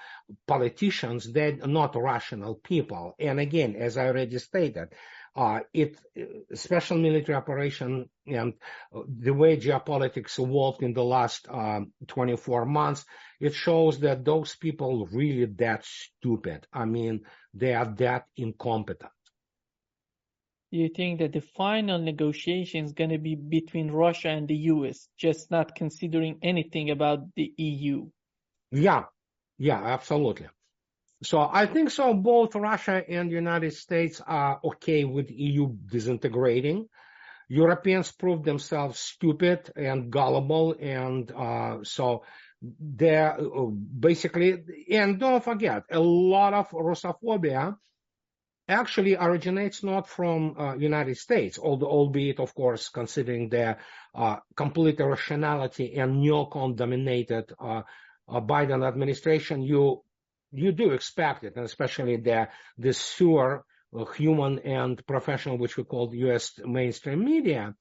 politicians; 0.46 1.30
they're 1.30 1.56
not 1.56 1.94
rational 1.94 2.54
people. 2.54 3.14
And 3.18 3.38
again, 3.38 3.76
as 3.76 3.98
I 3.98 4.06
already 4.06 4.38
stated, 4.38 4.88
uh, 5.36 5.60
it 5.74 5.98
special 6.54 6.96
military 6.96 7.36
operation 7.36 8.08
and 8.26 8.54
the 9.20 9.34
way 9.34 9.58
geopolitics 9.58 10.42
evolved 10.42 10.82
in 10.82 10.94
the 10.94 11.04
last 11.04 11.46
um, 11.50 11.92
24 12.08 12.64
months, 12.64 13.04
it 13.38 13.54
shows 13.54 14.00
that 14.00 14.24
those 14.24 14.56
people 14.56 15.06
really 15.12 15.44
that 15.44 15.84
stupid. 15.84 16.66
I 16.72 16.86
mean, 16.86 17.20
they 17.52 17.74
are 17.74 17.94
that 17.98 18.24
incompetent. 18.36 19.12
You 20.70 20.88
think 20.88 21.20
that 21.20 21.32
the 21.32 21.42
final 21.42 21.98
negotiation 21.98 22.84
is 22.84 22.92
going 22.92 23.10
to 23.10 23.18
be 23.18 23.34
between 23.34 23.90
Russia 23.90 24.30
and 24.30 24.48
the 24.48 24.56
U.S., 24.74 25.08
just 25.16 25.50
not 25.50 25.74
considering 25.74 26.38
anything 26.42 26.90
about 26.90 27.34
the 27.36 27.52
EU? 27.56 28.08
Yeah, 28.72 29.04
yeah, 29.58 29.82
absolutely. 29.84 30.48
So 31.22 31.40
I 31.40 31.66
think 31.66 31.90
so 31.90 32.12
both 32.14 32.54
Russia 32.54 33.02
and 33.08 33.30
United 33.30 33.72
States 33.72 34.20
are 34.26 34.60
okay 34.62 35.04
with 35.04 35.30
EU 35.30 35.74
disintegrating. 35.86 36.88
Europeans 37.48 38.12
proved 38.12 38.44
themselves 38.44 38.98
stupid 38.98 39.70
and 39.76 40.10
gullible 40.10 40.76
and 40.78 41.30
uh, 41.30 41.78
so 41.84 42.24
they're 42.80 43.38
uh, 43.40 43.66
basically 43.66 44.62
and 44.90 45.18
don't 45.20 45.44
forget 45.44 45.84
a 45.90 46.00
lot 46.00 46.52
of 46.54 46.70
Russophobia 46.70 47.76
actually 48.68 49.16
originates 49.16 49.82
not 49.82 50.08
from 50.08 50.56
uh, 50.58 50.74
United 50.74 51.16
States, 51.16 51.58
although 51.58 51.86
albeit 51.86 52.40
of 52.40 52.54
course 52.54 52.88
considering 52.88 53.48
their 53.48 53.78
uh, 54.14 54.36
complete 54.56 54.98
irrationality 54.98 55.94
and 55.94 56.22
neocon 56.22 56.74
dominated 56.74 57.52
uh, 57.60 57.82
uh, 58.28 58.40
Biden 58.40 58.86
administration, 58.86 59.62
you 59.62 60.02
you 60.52 60.72
do 60.72 60.92
expect 60.92 61.44
it, 61.44 61.56
and 61.56 61.64
especially 61.64 62.16
the 62.16 62.48
the 62.78 62.92
sewer 62.92 63.64
uh, 63.96 64.04
human 64.04 64.58
and 64.60 65.04
professional, 65.06 65.58
which 65.58 65.76
we 65.76 65.84
call 65.84 66.14
U.S. 66.14 66.52
mainstream 66.64 67.24
media. 67.24 67.74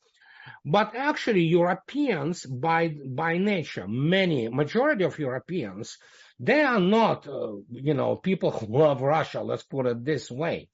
But 0.63 0.95
actually, 0.95 1.41
Europeans, 1.43 2.45
by 2.45 2.95
by 3.05 3.37
nature, 3.37 3.87
many 3.87 4.47
majority 4.47 5.03
of 5.03 5.17
Europeans, 5.17 5.97
they 6.39 6.61
are 6.61 6.79
not, 6.79 7.27
uh, 7.27 7.53
you 7.71 7.93
know, 7.93 8.15
people 8.15 8.51
who 8.51 8.77
love 8.77 9.01
Russia. 9.01 9.41
Let's 9.41 9.63
put 9.63 9.87
it 9.87 10.05
this 10.05 10.29
way. 10.29 10.69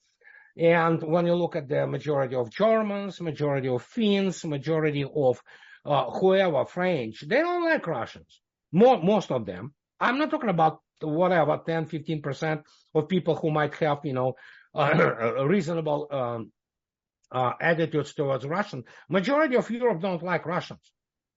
And 0.56 1.02
when 1.02 1.26
you 1.26 1.34
look 1.34 1.56
at 1.56 1.68
the 1.68 1.86
majority 1.86 2.34
of 2.34 2.50
Germans, 2.50 3.20
majority 3.20 3.68
of 3.68 3.82
Finns, 3.82 4.44
majority 4.44 5.04
of 5.04 5.40
uh, 5.84 6.10
whoever 6.10 6.66
French, 6.66 7.24
they 7.26 7.40
don't 7.40 7.64
like 7.64 7.86
Russians. 7.86 8.40
More, 8.70 9.02
most 9.02 9.30
of 9.30 9.46
them. 9.46 9.72
I'm 9.98 10.18
not 10.18 10.30
talking 10.30 10.50
about 10.50 10.80
whatever 11.02 11.60
10, 11.64 11.86
15 11.86 12.22
percent 12.22 12.62
of 12.94 13.08
people 13.08 13.36
who 13.36 13.50
might 13.50 13.74
have, 13.76 14.00
you 14.04 14.12
know, 14.12 14.34
reasonable 14.74 16.08
um, 16.10 16.52
uh, 17.30 17.52
attitudes 17.60 18.14
towards 18.14 18.44
Russian. 18.44 18.84
Majority 19.08 19.56
of 19.56 19.70
Europe 19.70 20.00
don't 20.00 20.22
like 20.22 20.46
Russians. 20.46 20.92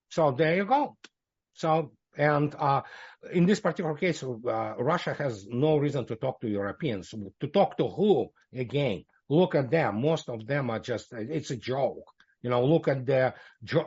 So 0.09 0.31
there 0.31 0.55
you 0.55 0.65
go. 0.65 0.97
So 1.53 1.91
And 2.17 2.55
uh, 2.55 2.81
in 3.31 3.45
this 3.45 3.59
particular 3.59 3.95
case, 3.95 4.23
uh, 4.23 4.73
Russia 4.77 5.13
has 5.13 5.45
no 5.47 5.77
reason 5.77 6.05
to 6.05 6.15
talk 6.15 6.39
to 6.41 6.47
Europeans. 6.47 7.13
To 7.41 7.47
talk 7.47 7.77
to 7.77 7.87
who? 7.87 8.29
Again, 8.53 9.05
look 9.29 9.55
at 9.55 9.69
them. 9.69 10.01
Most 10.01 10.29
of 10.29 10.45
them 10.47 10.69
are 10.69 10.79
just, 10.79 11.11
it's 11.13 11.51
a 11.51 11.57
joke. 11.57 12.05
You 12.41 12.49
know, 12.49 12.63
look 12.63 12.87
at 12.87 13.05
the, 13.05 13.33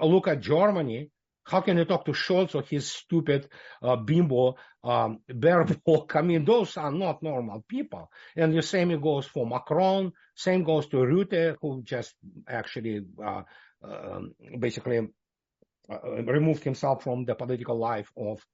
look 0.02 0.28
at 0.28 0.40
Germany. 0.40 1.10
How 1.44 1.62
can 1.62 1.78
you 1.78 1.86
talk 1.86 2.04
to 2.04 2.12
Scholz 2.12 2.54
or 2.54 2.62
his 2.62 2.90
stupid 2.90 3.48
uh, 3.82 3.96
bimbo 3.96 4.56
um, 4.88 5.20
Baerbock? 5.30 6.14
I 6.16 6.22
mean, 6.22 6.44
those 6.44 6.76
are 6.76 6.90
not 6.90 7.22
normal 7.22 7.64
people. 7.68 8.10
And 8.36 8.56
the 8.56 8.62
same 8.62 8.98
goes 9.00 9.26
for 9.26 9.46
Macron. 9.46 10.12
Same 10.34 10.64
goes 10.64 10.86
to 10.88 10.96
Rutte, 10.96 11.56
who 11.60 11.82
just 11.82 12.14
actually 12.48 13.04
uh, 13.24 13.42
um, 13.82 14.34
basically 14.58 15.08
uh, 15.90 16.22
removed 16.22 16.64
himself 16.64 17.02
from 17.02 17.24
the 17.24 17.34
political 17.34 17.78
life 17.78 18.10
of 18.16 18.44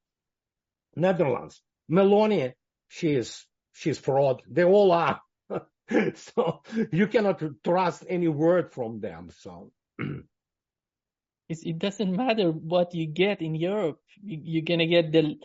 Netherlands. 0.97 1.63
Meloni, 1.91 2.53
she 2.89 3.13
is 3.15 3.47
she's 3.73 3.99
fraud. 3.99 4.43
They 4.49 4.65
all 4.65 4.93
are. 4.93 5.21
so 6.15 6.63
you 6.91 7.07
cannot 7.07 7.43
trust 7.63 8.05
any 8.09 8.29
word 8.29 8.73
from 8.73 9.01
them. 9.01 9.31
So 9.39 9.73
it 11.49 11.79
doesn't 11.79 12.17
matter 12.17 12.51
what 12.51 12.95
you 12.95 13.07
get 13.07 13.43
in 13.43 13.55
Europe. 13.55 14.01
You're 14.25 14.63
gonna 14.63 14.87
get 14.87 15.13
the 15.13 15.37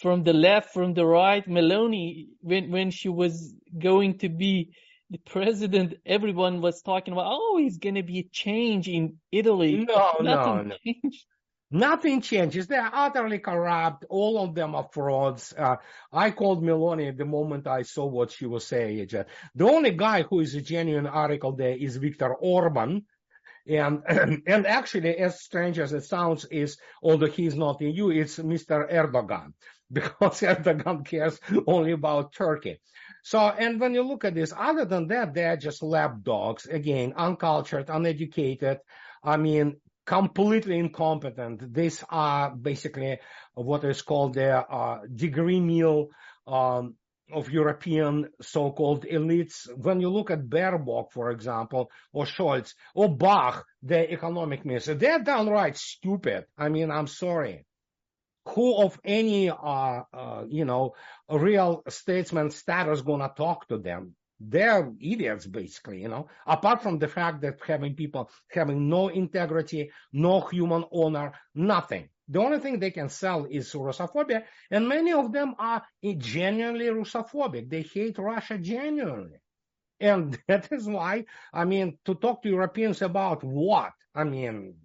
from 0.00 0.24
the 0.24 0.32
left, 0.32 0.72
from 0.72 0.94
the 0.94 1.06
right. 1.06 1.46
Meloni, 1.48 2.28
when 2.40 2.70
when 2.70 2.90
she 2.90 3.08
was 3.08 3.54
going 3.78 4.18
to 4.18 4.28
be 4.28 4.72
the 5.10 5.18
president, 5.18 5.94
everyone 6.06 6.60
was 6.60 6.82
talking 6.82 7.12
about, 7.12 7.26
oh, 7.28 7.58
he's 7.58 7.78
gonna 7.78 8.02
be 8.02 8.20
a 8.20 8.28
change 8.32 8.88
in 8.88 9.18
Italy. 9.30 9.84
No, 9.86 10.16
Nothing 10.20 10.68
no, 10.68 10.76
no. 11.02 11.10
Nothing 11.74 12.20
changes. 12.20 12.66
They 12.66 12.76
are 12.76 12.90
utterly 12.92 13.38
corrupt. 13.38 14.04
All 14.10 14.44
of 14.44 14.54
them 14.54 14.74
are 14.74 14.88
frauds. 14.92 15.54
Uh, 15.56 15.76
I 16.12 16.30
called 16.30 16.62
Meloni 16.62 17.08
at 17.08 17.16
the 17.16 17.24
moment 17.24 17.66
I 17.66 17.80
saw 17.80 18.04
what 18.04 18.30
she 18.30 18.44
was 18.44 18.66
saying. 18.66 19.08
The 19.54 19.64
only 19.64 19.92
guy 19.92 20.22
who 20.22 20.40
is 20.40 20.54
a 20.54 20.60
genuine 20.60 21.06
article 21.06 21.52
there 21.52 21.74
is 21.74 21.96
Viktor 21.96 22.34
Orban. 22.34 23.06
And, 23.66 24.02
and 24.46 24.66
actually, 24.66 25.16
as 25.18 25.40
strange 25.40 25.78
as 25.78 25.92
it 25.92 26.04
sounds, 26.04 26.44
is 26.46 26.78
although 27.02 27.26
he's 27.26 27.54
not 27.54 27.80
in 27.80 27.90
EU, 27.94 28.10
it's 28.10 28.38
Mr. 28.38 28.90
Erdogan 28.90 29.52
because 29.92 30.40
Erdogan 30.40 31.04
cares 31.06 31.38
only 31.66 31.92
about 31.92 32.32
Turkey. 32.32 32.80
So, 33.22 33.38
and 33.38 33.80
when 33.80 33.94
you 33.94 34.02
look 34.02 34.24
at 34.24 34.34
this, 34.34 34.52
other 34.56 34.84
than 34.84 35.08
that, 35.08 35.34
they're 35.34 35.56
just 35.56 35.82
lap 35.82 36.16
dogs. 36.22 36.66
Again, 36.66 37.12
uncultured, 37.16 37.88
uneducated. 37.88 38.78
I 39.22 39.36
mean, 39.36 39.76
completely 40.04 40.78
incompetent. 40.78 41.72
These 41.72 42.02
are 42.08 42.50
basically 42.50 43.18
what 43.54 43.84
is 43.84 44.02
called 44.02 44.34
the 44.34 44.58
uh, 44.58 45.00
degree 45.14 45.60
meal 45.60 46.08
um, 46.46 46.96
of 47.32 47.50
European 47.50 48.28
so-called 48.40 49.04
elites. 49.04 49.68
When 49.76 50.00
you 50.00 50.10
look 50.10 50.30
at 50.30 50.48
Baerbock, 50.48 51.12
for 51.12 51.30
example, 51.30 51.90
or 52.12 52.24
Scholz, 52.24 52.74
or 52.94 53.14
Bach, 53.16 53.64
the 53.82 54.10
economic 54.12 54.64
minister, 54.64 54.94
they're 54.94 55.18
downright 55.18 55.76
stupid. 55.76 56.44
I 56.56 56.68
mean, 56.68 56.90
I'm 56.90 57.06
sorry. 57.06 57.64
Who 58.48 58.82
of 58.82 58.98
any, 59.04 59.50
uh, 59.50 60.02
uh, 60.12 60.44
you 60.48 60.64
know, 60.64 60.94
real 61.30 61.82
statesman 61.88 62.50
status 62.50 63.00
gonna 63.00 63.32
talk 63.36 63.68
to 63.68 63.78
them? 63.78 64.16
they're 64.48 64.92
idiots 65.00 65.46
basically, 65.46 66.02
you 66.02 66.08
know, 66.08 66.28
apart 66.46 66.82
from 66.82 66.98
the 66.98 67.08
fact 67.08 67.42
that 67.42 67.58
having 67.66 67.94
people 67.94 68.30
having 68.50 68.88
no 68.88 69.08
integrity, 69.08 69.90
no 70.12 70.40
human 70.40 70.84
honor, 70.92 71.32
nothing. 71.54 72.08
The 72.28 72.38
only 72.40 72.60
thing 72.60 72.78
they 72.78 72.90
can 72.90 73.08
sell 73.08 73.46
is 73.46 73.72
Russophobia, 73.72 74.44
and 74.70 74.88
many 74.88 75.12
of 75.12 75.32
them 75.32 75.54
are 75.58 75.82
genuinely 76.02 76.86
Russophobic. 76.86 77.68
They 77.68 77.82
hate 77.82 78.18
Russia 78.18 78.58
genuinely. 78.58 79.38
And 80.00 80.38
that 80.48 80.72
is 80.72 80.86
why, 80.86 81.24
I 81.52 81.64
mean, 81.64 81.98
to 82.04 82.14
talk 82.14 82.42
to 82.42 82.48
Europeans 82.48 83.02
about 83.02 83.42
what? 83.44 83.92
I 84.14 84.24
mean, 84.24 84.76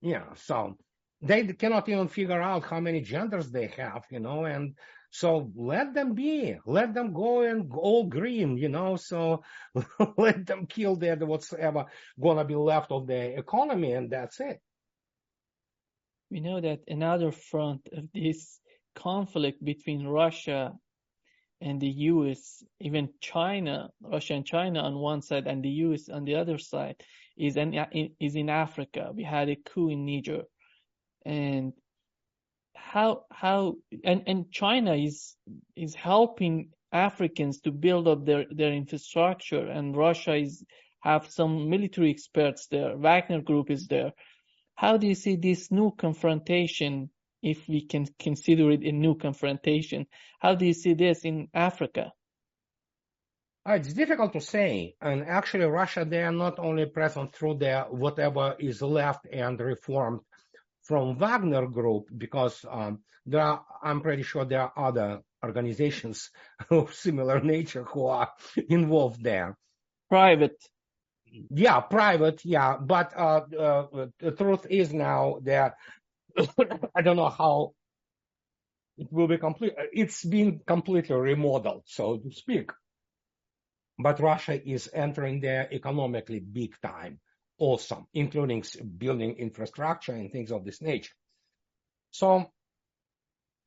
yeah, 0.00 0.34
so 0.34 0.76
they 1.20 1.46
cannot 1.46 1.88
even 1.88 2.08
figure 2.08 2.40
out 2.40 2.64
how 2.64 2.80
many 2.80 3.00
genders 3.00 3.50
they 3.50 3.68
have, 3.68 4.04
you 4.10 4.20
know, 4.20 4.44
and 4.44 4.76
so 5.10 5.50
let 5.56 5.94
them 5.94 6.14
be, 6.14 6.56
let 6.66 6.92
them 6.94 7.12
go 7.12 7.42
and 7.42 7.72
all 7.72 8.04
green, 8.06 8.58
you 8.58 8.68
know. 8.68 8.96
So 8.96 9.42
let 10.18 10.46
them 10.46 10.66
kill 10.66 10.96
the 10.96 11.16
whatsoever 11.16 11.86
gonna 12.20 12.44
be 12.44 12.54
left 12.54 12.92
of 12.92 13.06
the 13.06 13.38
economy, 13.38 13.92
and 13.92 14.10
that's 14.10 14.38
it. 14.40 14.60
We 16.30 16.40
know 16.40 16.60
that 16.60 16.80
another 16.88 17.32
front 17.32 17.88
of 17.92 18.08
this 18.12 18.60
conflict 18.94 19.64
between 19.64 20.06
Russia 20.06 20.72
and 21.60 21.80
the 21.80 21.88
U.S., 21.88 22.62
even 22.80 23.08
China, 23.20 23.90
Russia 24.00 24.34
and 24.34 24.46
China 24.46 24.80
on 24.80 24.98
one 24.98 25.22
side, 25.22 25.46
and 25.46 25.62
the 25.62 25.70
U.S. 25.86 26.08
on 26.08 26.24
the 26.24 26.36
other 26.36 26.58
side, 26.58 26.96
is 27.36 27.56
in 27.56 27.74
is 28.20 28.36
in 28.36 28.48
Africa. 28.48 29.10
We 29.14 29.24
had 29.24 29.48
a 29.48 29.56
coup 29.56 29.88
in 29.88 30.04
Niger, 30.04 30.42
and 31.24 31.72
how 32.74 33.24
how 33.30 33.74
and 34.04 34.22
and 34.26 34.50
China 34.52 34.94
is 34.94 35.34
is 35.76 35.94
helping 35.94 36.70
Africans 36.92 37.60
to 37.60 37.70
build 37.70 38.06
up 38.06 38.24
their 38.24 38.44
their 38.50 38.72
infrastructure, 38.72 39.66
and 39.66 39.96
Russia 39.96 40.34
is 40.34 40.64
have 41.00 41.30
some 41.30 41.70
military 41.70 42.10
experts 42.10 42.66
there. 42.66 42.96
Wagner 42.96 43.40
Group 43.40 43.70
is 43.70 43.86
there. 43.86 44.12
How 44.78 44.96
do 44.96 45.08
you 45.08 45.16
see 45.16 45.34
this 45.34 45.72
new 45.72 45.90
confrontation, 45.90 47.10
if 47.42 47.66
we 47.66 47.80
can 47.84 48.06
consider 48.16 48.70
it 48.70 48.84
a 48.84 48.92
new 48.92 49.16
confrontation? 49.16 50.06
How 50.38 50.54
do 50.54 50.66
you 50.66 50.72
see 50.72 50.94
this 50.94 51.24
in 51.24 51.48
Africa? 51.52 52.12
Uh, 53.68 53.72
it's 53.72 53.92
difficult 53.92 54.34
to 54.34 54.40
say. 54.40 54.94
And 55.00 55.24
actually, 55.24 55.64
Russia, 55.64 56.04
they 56.04 56.22
are 56.22 56.30
not 56.30 56.60
only 56.60 56.86
present 56.86 57.34
through 57.34 57.56
their 57.58 57.86
whatever 57.90 58.54
is 58.60 58.80
left 58.80 59.26
and 59.32 59.58
reformed 59.58 60.20
from 60.82 61.18
Wagner 61.18 61.66
Group 61.66 62.10
because 62.16 62.64
um, 62.70 63.00
there 63.26 63.40
are, 63.40 63.64
I'm 63.82 64.00
pretty 64.00 64.22
sure 64.22 64.44
there 64.44 64.62
are 64.62 64.72
other 64.76 65.22
organizations 65.44 66.30
of 66.70 66.94
similar 66.94 67.40
nature 67.40 67.82
who 67.82 68.06
are 68.06 68.30
involved 68.68 69.24
there. 69.24 69.58
Private. 70.08 70.54
Yeah, 71.50 71.80
private. 71.80 72.44
Yeah, 72.44 72.76
but 72.78 73.12
uh, 73.16 73.42
uh, 73.58 74.06
the 74.18 74.32
truth 74.32 74.66
is 74.70 74.92
now 74.92 75.38
that 75.42 75.74
I 76.94 77.02
don't 77.02 77.16
know 77.16 77.28
how 77.28 77.74
it 78.96 79.08
will 79.12 79.28
be 79.28 79.38
complete. 79.38 79.74
It's 79.92 80.24
been 80.24 80.60
completely 80.66 81.16
remodeled, 81.16 81.84
so 81.86 82.16
to 82.18 82.32
speak. 82.32 82.70
But 83.98 84.20
Russia 84.20 84.60
is 84.68 84.88
entering 84.94 85.40
there 85.40 85.68
economically 85.72 86.40
big 86.40 86.74
time 86.82 87.20
awesome, 87.58 88.06
including 88.14 88.64
building 88.96 89.34
infrastructure 89.36 90.12
and 90.12 90.30
things 90.30 90.52
of 90.52 90.64
this 90.64 90.80
nature. 90.80 91.12
So 92.10 92.50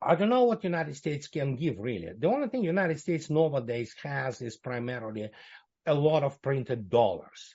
I 0.00 0.16
don't 0.16 0.30
know 0.30 0.44
what 0.44 0.64
United 0.64 0.96
States 0.96 1.28
can 1.28 1.56
give 1.56 1.78
really. 1.78 2.08
The 2.18 2.26
only 2.26 2.48
thing 2.48 2.64
United 2.64 2.98
States 2.98 3.30
nowadays 3.30 3.94
has 4.02 4.40
is 4.40 4.56
primarily 4.56 5.30
a 5.86 5.94
lot 5.94 6.22
of 6.22 6.40
printed 6.42 6.88
dollars. 6.88 7.54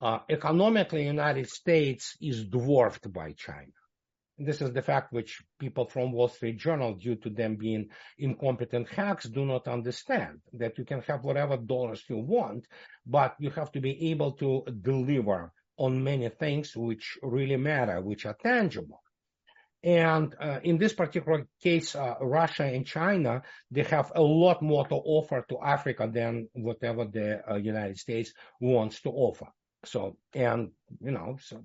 Uh, 0.00 0.18
economically, 0.28 1.04
United 1.06 1.48
States 1.48 2.16
is 2.20 2.44
dwarfed 2.44 3.12
by 3.12 3.32
China. 3.32 3.72
This 4.38 4.60
is 4.60 4.72
the 4.72 4.82
fact 4.82 5.12
which 5.12 5.42
people 5.60 5.84
from 5.84 6.10
Wall 6.10 6.28
Street 6.28 6.58
Journal, 6.58 6.94
due 6.94 7.16
to 7.16 7.30
them 7.30 7.56
being 7.56 7.90
incompetent 8.18 8.88
hacks, 8.88 9.24
do 9.24 9.44
not 9.44 9.68
understand 9.68 10.40
that 10.54 10.78
you 10.78 10.84
can 10.84 11.02
have 11.02 11.22
whatever 11.22 11.56
dollars 11.56 12.02
you 12.08 12.18
want, 12.18 12.66
but 13.06 13.36
you 13.38 13.50
have 13.50 13.70
to 13.72 13.80
be 13.80 14.10
able 14.10 14.32
to 14.32 14.64
deliver 14.80 15.52
on 15.76 16.02
many 16.02 16.28
things 16.30 16.74
which 16.76 17.18
really 17.22 17.56
matter, 17.56 18.00
which 18.00 18.26
are 18.26 18.36
tangible. 18.42 19.02
And 19.84 20.34
uh, 20.40 20.60
in 20.62 20.78
this 20.78 20.92
particular 20.92 21.46
case, 21.60 21.96
uh, 21.96 22.14
Russia 22.20 22.64
and 22.64 22.86
China, 22.86 23.42
they 23.70 23.82
have 23.82 24.12
a 24.14 24.22
lot 24.22 24.62
more 24.62 24.86
to 24.86 24.94
offer 24.94 25.44
to 25.48 25.58
Africa 25.60 26.08
than 26.12 26.48
whatever 26.52 27.04
the 27.04 27.42
uh, 27.50 27.56
United 27.56 27.98
States 27.98 28.32
wants 28.60 29.00
to 29.02 29.10
offer. 29.10 29.48
So, 29.84 30.16
and, 30.34 30.70
you 31.00 31.10
know, 31.10 31.38
so 31.42 31.62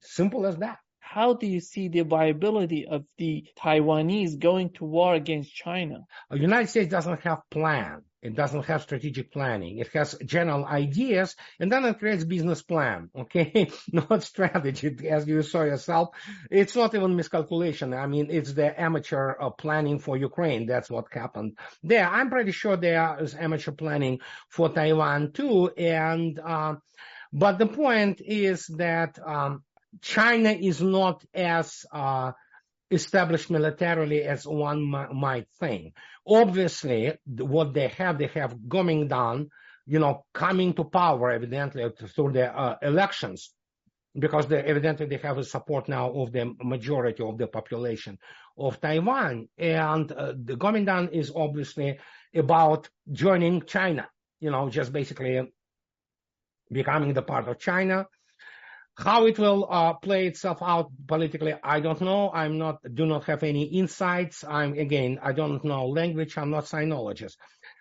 simple 0.00 0.46
as 0.46 0.56
that 0.56 0.78
how 1.10 1.34
do 1.34 1.44
you 1.44 1.58
see 1.58 1.88
the 1.88 2.02
viability 2.02 2.86
of 2.86 3.04
the 3.18 3.44
Taiwanese 3.58 4.38
going 4.38 4.70
to 4.74 4.84
war 4.84 5.12
against 5.16 5.52
China? 5.52 6.06
The 6.30 6.38
United 6.38 6.68
States 6.68 6.88
doesn't 6.88 7.22
have 7.22 7.40
plan. 7.50 8.02
It 8.22 8.36
doesn't 8.36 8.66
have 8.66 8.82
strategic 8.82 9.32
planning. 9.32 9.78
It 9.78 9.88
has 9.88 10.14
general 10.24 10.64
ideas 10.64 11.34
and 11.58 11.72
then 11.72 11.84
it 11.84 11.98
creates 11.98 12.22
business 12.22 12.62
plan. 12.62 13.10
Okay. 13.22 13.72
not 13.92 14.22
strategy 14.22 15.08
as 15.08 15.26
you 15.26 15.42
saw 15.42 15.62
yourself. 15.62 16.10
It's 16.48 16.76
not 16.76 16.94
even 16.94 17.16
miscalculation. 17.16 17.92
I 17.92 18.06
mean, 18.06 18.28
it's 18.30 18.52
the 18.52 18.80
amateur 18.80 19.34
uh, 19.40 19.50
planning 19.50 19.98
for 19.98 20.16
Ukraine. 20.16 20.66
That's 20.66 20.90
what 20.90 21.06
happened 21.12 21.58
there. 21.82 22.08
I'm 22.08 22.30
pretty 22.30 22.52
sure 22.52 22.76
there 22.76 23.16
is 23.20 23.34
amateur 23.34 23.72
planning 23.72 24.20
for 24.48 24.68
Taiwan 24.68 25.32
too. 25.32 25.70
And, 25.76 26.38
uh, 26.38 26.74
but 27.32 27.58
the 27.58 27.66
point 27.66 28.20
is 28.24 28.66
that, 28.78 29.18
um, 29.26 29.64
China 30.00 30.50
is 30.50 30.80
not 30.80 31.24
as 31.34 31.84
uh, 31.92 32.32
established 32.90 33.50
militarily 33.50 34.22
as 34.22 34.46
one 34.46 34.82
might 34.82 35.46
think. 35.58 35.94
Obviously, 36.26 37.12
what 37.26 37.72
they 37.72 37.88
have, 37.88 38.18
they 38.18 38.26
have 38.28 38.54
Kuomintang, 38.54 39.48
you 39.86 39.98
know, 39.98 40.24
coming 40.32 40.74
to 40.74 40.84
power 40.84 41.30
evidently 41.30 41.88
through 42.14 42.32
the 42.32 42.46
uh, 42.46 42.76
elections 42.82 43.52
because 44.18 44.46
they 44.46 44.58
evidently 44.58 45.06
they 45.06 45.18
have 45.18 45.38
a 45.38 45.44
support 45.44 45.88
now 45.88 46.10
of 46.10 46.32
the 46.32 46.52
majority 46.62 47.22
of 47.22 47.38
the 47.38 47.46
population 47.46 48.18
of 48.58 48.80
Taiwan. 48.80 49.48
And 49.56 50.10
uh, 50.10 50.32
the 50.36 50.56
Kuomintang 50.56 51.12
is 51.12 51.32
obviously 51.34 51.98
about 52.34 52.88
joining 53.10 53.62
China, 53.66 54.08
you 54.40 54.50
know, 54.50 54.68
just 54.68 54.92
basically 54.92 55.40
becoming 56.70 57.12
the 57.12 57.22
part 57.22 57.48
of 57.48 57.58
China. 57.58 58.06
How 59.00 59.24
it 59.24 59.38
will 59.38 59.66
uh, 59.70 59.94
play 59.94 60.26
itself 60.26 60.58
out 60.60 60.90
politically, 61.06 61.54
I 61.62 61.80
don't 61.80 62.02
know. 62.02 62.30
I'm 62.30 62.58
not, 62.58 62.80
do 62.94 63.06
not 63.06 63.24
have 63.24 63.42
any 63.42 63.64
insights. 63.64 64.44
I'm 64.44 64.74
again, 64.74 65.18
I 65.22 65.32
don't 65.32 65.64
know 65.64 65.86
language. 65.86 66.36
I'm 66.36 66.50
not 66.50 66.64
sinologist, 66.66 67.36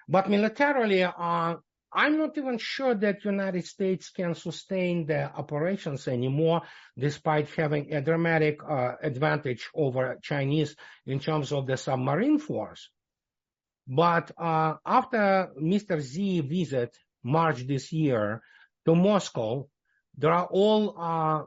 but 0.07 0.29
militarily, 0.29 1.03
uh, 1.03 1.55
I'm 1.91 2.17
not 2.17 2.37
even 2.37 2.57
sure 2.57 2.95
that 2.95 3.25
United 3.25 3.65
States 3.65 4.11
can 4.11 4.33
sustain 4.33 5.07
the 5.07 5.25
operations 5.25 6.07
anymore, 6.07 6.61
despite 6.97 7.49
having 7.49 7.93
a 7.93 7.99
dramatic 7.99 8.59
uh, 8.63 8.93
advantage 9.03 9.69
over 9.73 10.19
Chinese 10.21 10.73
in 11.05 11.19
terms 11.19 11.51
of 11.51 11.67
the 11.67 11.75
submarine 11.75 12.39
force. 12.39 12.89
But 13.85 14.31
uh, 14.37 14.75
after 14.85 15.49
Mr. 15.61 16.01
Xi 16.01 16.39
visit 16.39 16.95
March 17.23 17.67
this 17.67 17.91
year 17.91 18.41
to 18.85 18.95
Moscow, 18.95 19.67
there 20.19 20.33
are 20.33 20.45
all 20.45 20.95
uh, 20.97 21.43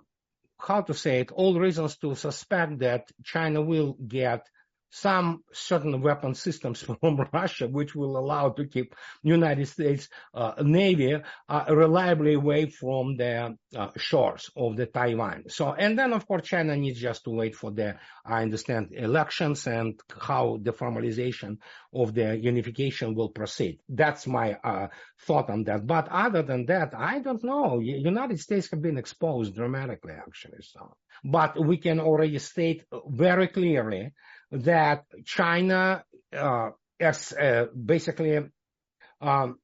how 0.58 0.80
to 0.82 0.94
say 0.94 1.20
it, 1.20 1.30
all 1.32 1.58
reasons 1.58 1.96
to 1.98 2.14
suspect 2.14 2.78
that 2.78 3.10
China 3.24 3.60
will 3.60 3.92
get 3.94 4.48
some 4.92 5.42
certain 5.52 6.02
weapon 6.02 6.34
systems 6.34 6.82
from 7.00 7.26
Russia, 7.32 7.66
which 7.66 7.94
will 7.94 8.18
allow 8.18 8.50
to 8.50 8.66
keep 8.66 8.94
United 9.22 9.66
States 9.66 10.08
uh, 10.34 10.52
Navy 10.62 11.16
uh, 11.48 11.64
reliably 11.70 12.34
away 12.34 12.66
from 12.66 13.16
the 13.16 13.56
uh, 13.74 13.88
shores 13.96 14.50
of 14.54 14.76
the 14.76 14.84
Taiwan. 14.84 15.44
So, 15.48 15.72
and 15.72 15.98
then 15.98 16.12
of 16.12 16.26
course 16.28 16.46
China 16.46 16.76
needs 16.76 17.00
just 17.00 17.24
to 17.24 17.30
wait 17.30 17.56
for 17.56 17.70
the, 17.70 17.96
I 18.24 18.42
understand, 18.42 18.90
elections 18.92 19.66
and 19.66 19.98
how 20.20 20.58
the 20.60 20.74
formalization 20.74 21.56
of 21.94 22.12
the 22.12 22.38
unification 22.38 23.14
will 23.14 23.30
proceed. 23.30 23.80
That's 23.88 24.26
my 24.26 24.58
uh, 24.62 24.88
thought 25.26 25.48
on 25.48 25.64
that. 25.64 25.86
But 25.86 26.08
other 26.10 26.42
than 26.42 26.66
that, 26.66 26.92
I 26.94 27.20
don't 27.20 27.42
know. 27.42 27.80
United 27.80 28.40
States 28.40 28.70
have 28.70 28.82
been 28.82 28.98
exposed 28.98 29.54
dramatically, 29.54 30.12
actually. 30.12 30.58
So, 30.60 30.96
but 31.24 31.58
we 31.58 31.78
can 31.78 31.98
already 31.98 32.38
state 32.38 32.84
very 33.08 33.48
clearly 33.48 34.12
that 34.52 35.04
China 35.24 36.04
uh, 36.36 36.70
has 37.00 37.32
uh, 37.32 37.66
basically 37.74 38.38
um, 39.20 39.58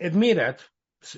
admitted, 0.00 0.56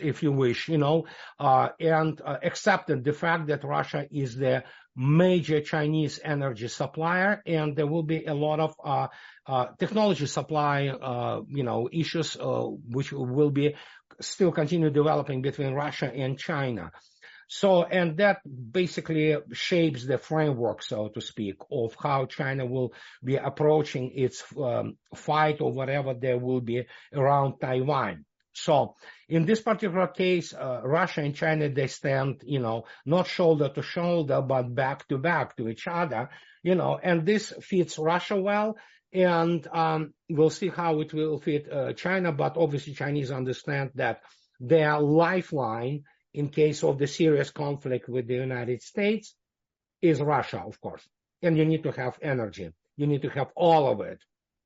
if 0.01 0.23
you 0.23 0.33
wish, 0.33 0.69
you 0.69 0.79
know, 0.79 1.07
uh, 1.39 1.69
and 1.79 2.21
uh, 2.25 2.37
accepted 2.43 3.05
the 3.05 3.13
fact 3.13 3.49
that 3.49 3.65
Russia 3.65 4.07
is 4.11 4.37
the 4.37 4.65
major 4.97 5.61
Chinese 5.61 6.19
energy 6.25 6.69
supplier, 6.69 7.43
and 7.47 7.77
there 7.77 7.87
will 7.87 8.03
be 8.03 8.25
a 8.25 8.35
lot 8.35 8.61
of 8.61 8.75
uh, 8.83 9.09
uh, 9.47 9.67
technology 9.79 10.27
supply, 10.27 10.83
you 11.49 11.63
know, 11.63 11.89
issues 11.93 12.37
which 12.89 13.13
will 13.13 13.51
be 13.51 13.75
still 14.21 14.53
continue 14.53 14.89
developing 14.91 15.43
between 15.43 15.75
Russia 15.75 16.11
and 16.13 16.39
China. 16.39 16.91
So, 17.49 17.85
and 17.85 18.17
that 18.17 18.41
basically 18.73 19.37
shapes 19.53 20.05
the 20.05 20.19
framework, 20.19 20.83
so 20.83 21.09
to 21.09 21.21
speak, 21.21 21.57
of 21.71 21.95
how 22.01 22.27
China 22.27 22.67
will 22.67 22.93
be 23.23 23.37
approaching 23.37 24.13
its 24.15 24.43
um, 24.61 24.97
fight 25.15 25.61
or 25.61 25.73
whatever 25.73 26.15
there 26.15 26.39
will 26.39 26.61
be 26.61 26.87
around 27.15 27.61
Taiwan. 27.61 28.25
So, 28.53 28.97
in 29.29 29.45
this 29.45 29.61
particular 29.61 30.09
case, 30.09 30.55
uh, 30.55 30.81
Russia 30.83 31.21
and 31.21 31.37
China, 31.37 31.69
they 31.69 31.87
stand, 31.89 32.43
you 32.45 32.59
know, 32.59 32.87
not 33.05 33.27
shoulder 33.27 33.69
to 33.69 33.83
shoulder, 33.83 34.41
but 34.41 34.75
back 34.75 35.07
to 35.09 35.19
back 35.19 35.57
to 35.59 35.69
each 35.69 35.87
other, 35.87 36.31
you 36.63 36.75
know, 36.75 36.99
and 37.01 37.27
this 37.27 37.53
fits 37.61 37.99
Russia 37.99 38.37
well. 38.37 38.77
And 39.13 39.67
um, 39.69 40.15
we'll 40.29 40.51
see 40.51 40.69
how 40.69 41.01
it 41.01 41.13
will 41.15 41.39
fit 41.39 41.71
uh, 41.71 41.93
China, 41.93 42.33
but 42.33 42.57
obviously 42.57 42.95
Chinese 42.95 43.31
understand 43.31 43.91
that 43.95 44.23
their 44.59 44.99
lifeline 45.01 46.05
in 46.37 46.49
case 46.51 46.85
of 46.85 46.99
the 46.99 47.07
serious 47.07 47.51
conflict 47.51 48.11
with 48.11 48.27
the 48.29 48.35
United 48.35 48.83
States 48.83 49.35
is 50.03 50.21
Russia, 50.21 50.63
of 50.67 50.79
course. 50.83 51.09
And 51.41 51.57
you 51.57 51.65
need 51.65 51.83
to 51.85 51.93
have 51.93 52.19
energy. 52.21 52.71
You 52.99 53.07
need 53.07 53.23
to 53.23 53.31
have 53.31 53.49
all 53.57 53.91
of 53.91 54.01
it. 54.03 54.21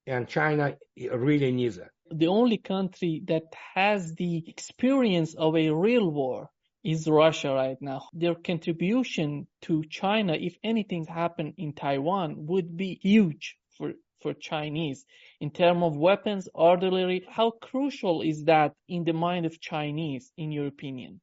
And 0.05 0.27
China 0.27 0.77
really 0.97 1.53
needs 1.53 1.79
it. 1.79 1.91
The 2.11 2.27
only 2.27 2.59
country 2.59 3.23
that 3.27 3.45
has 3.75 4.15
the 4.17 4.43
experience 4.49 5.35
of 5.35 5.57
a 5.57 5.71
real 5.71 6.11
war 6.11 6.51
is 6.83 7.07
Russia 7.07 7.53
right 7.53 7.81
now. 7.81 8.09
Their 8.13 8.35
contribution 8.35 9.47
to 9.63 9.85
China, 9.85 10.35
if 10.35 10.57
anything 10.65 11.07
happened 11.07 11.55
in 11.57 11.73
Taiwan, 11.73 12.47
would 12.47 12.77
be 12.77 12.99
huge 13.01 13.57
for, 13.79 13.93
for 14.21 14.35
Chinese. 14.35 15.05
In 15.41 15.53
terms 15.53 15.85
of 15.85 15.97
weapons, 15.97 16.49
artillery, 16.53 17.25
how 17.31 17.53
crucial 17.53 18.23
is 18.23 18.43
that 18.45 18.75
in 18.89 19.05
the 19.05 19.13
mind 19.13 19.47
of 19.47 19.61
Chinese, 19.61 20.33
in 20.37 20.51
your 20.51 20.67
opinion? 20.67 21.21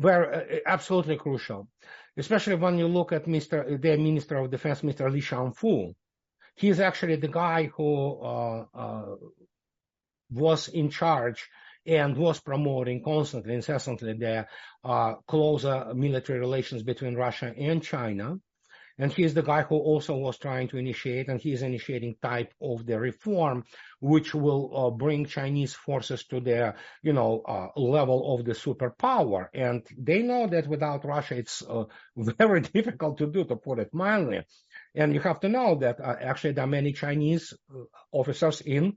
Very 0.00 0.34
uh, 0.34 0.60
absolutely 0.66 1.16
crucial, 1.16 1.68
especially 2.16 2.56
when 2.56 2.78
you 2.78 2.88
look 2.88 3.12
at 3.12 3.26
Mr. 3.26 3.80
the 3.80 3.96
Minister 3.96 4.36
of 4.36 4.50
Defense, 4.50 4.82
Mr. 4.82 5.10
Li 5.10 5.20
Shangfu. 5.20 5.94
He's 6.56 6.80
actually 6.80 7.16
the 7.16 7.28
guy 7.28 7.70
who 7.76 8.20
uh, 8.20 8.64
uh, 8.74 9.14
was 10.30 10.68
in 10.68 10.90
charge 10.90 11.48
and 11.86 12.16
was 12.16 12.40
promoting 12.40 13.02
constantly, 13.02 13.54
incessantly, 13.54 14.12
the 14.14 14.46
uh, 14.84 15.14
closer 15.26 15.94
military 15.94 16.38
relations 16.38 16.82
between 16.82 17.14
Russia 17.14 17.54
and 17.56 17.82
China. 17.82 18.36
And 18.98 19.12
he 19.12 19.22
is 19.22 19.34
the 19.34 19.42
guy 19.42 19.62
who 19.62 19.76
also 19.76 20.16
was 20.16 20.38
trying 20.38 20.68
to 20.68 20.76
initiate, 20.76 21.28
and 21.28 21.40
he 21.40 21.52
is 21.52 21.62
initiating 21.62 22.16
type 22.20 22.52
of 22.60 22.84
the 22.84 22.98
reform, 22.98 23.64
which 24.00 24.34
will 24.34 24.76
uh, 24.76 24.90
bring 24.90 25.24
Chinese 25.24 25.72
forces 25.72 26.24
to 26.24 26.40
the, 26.40 26.74
you 27.02 27.12
know, 27.12 27.42
uh, 27.46 27.68
level 27.80 28.34
of 28.34 28.44
the 28.44 28.52
superpower. 28.52 29.46
And 29.54 29.86
they 29.96 30.22
know 30.22 30.48
that 30.48 30.66
without 30.66 31.04
Russia, 31.04 31.36
it's 31.36 31.62
uh, 31.62 31.84
very 32.16 32.60
difficult 32.60 33.18
to 33.18 33.26
do, 33.26 33.44
to 33.44 33.56
put 33.56 33.78
it 33.78 33.94
mildly. 33.94 34.42
And 34.94 35.14
you 35.14 35.20
have 35.20 35.40
to 35.40 35.48
know 35.48 35.76
that 35.76 36.00
uh, 36.00 36.16
actually 36.20 36.54
there 36.54 36.64
are 36.64 36.68
many 36.68 36.92
Chinese 36.92 37.54
uh, 37.72 37.84
officers 38.10 38.60
in 38.60 38.96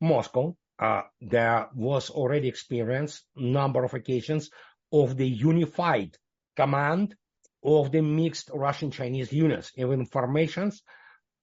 Moscow. 0.00 0.56
Uh, 0.78 1.02
there 1.20 1.68
was 1.74 2.10
already 2.10 2.48
experience 2.48 3.22
number 3.36 3.84
of 3.84 3.94
occasions 3.94 4.50
of 4.90 5.16
the 5.16 5.28
unified 5.28 6.16
command 6.56 7.14
of 7.64 7.90
the 7.90 8.02
mixed 8.02 8.50
Russian 8.52 8.90
Chinese 8.90 9.32
units, 9.32 9.72
even 9.76 10.04
formations 10.06 10.82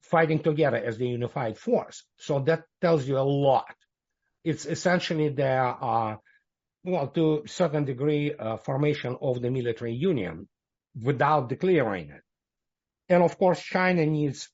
fighting 0.02 0.40
together 0.40 0.78
as 0.78 0.98
the 0.98 1.08
unified 1.08 1.58
force. 1.58 2.04
So 2.18 2.40
that 2.42 2.64
tells 2.82 3.08
you 3.08 3.18
a 3.18 3.22
lot. 3.48 3.74
It's 4.44 4.66
essentially 4.66 5.30
there 5.30 5.64
are, 5.64 6.20
well, 6.84 7.08
to 7.08 7.44
a 7.46 7.48
certain 7.48 7.86
degree, 7.86 8.34
uh, 8.34 8.58
formation 8.58 9.18
of 9.22 9.42
the 9.42 9.52
military 9.52 9.94
union 9.94 10.48
without 11.02 11.50
declaring 11.50 12.10
it. 12.10 12.22
And 13.10 13.24
of 13.24 13.38
course, 13.38 13.62
China 13.62 14.06
needs 14.06 14.50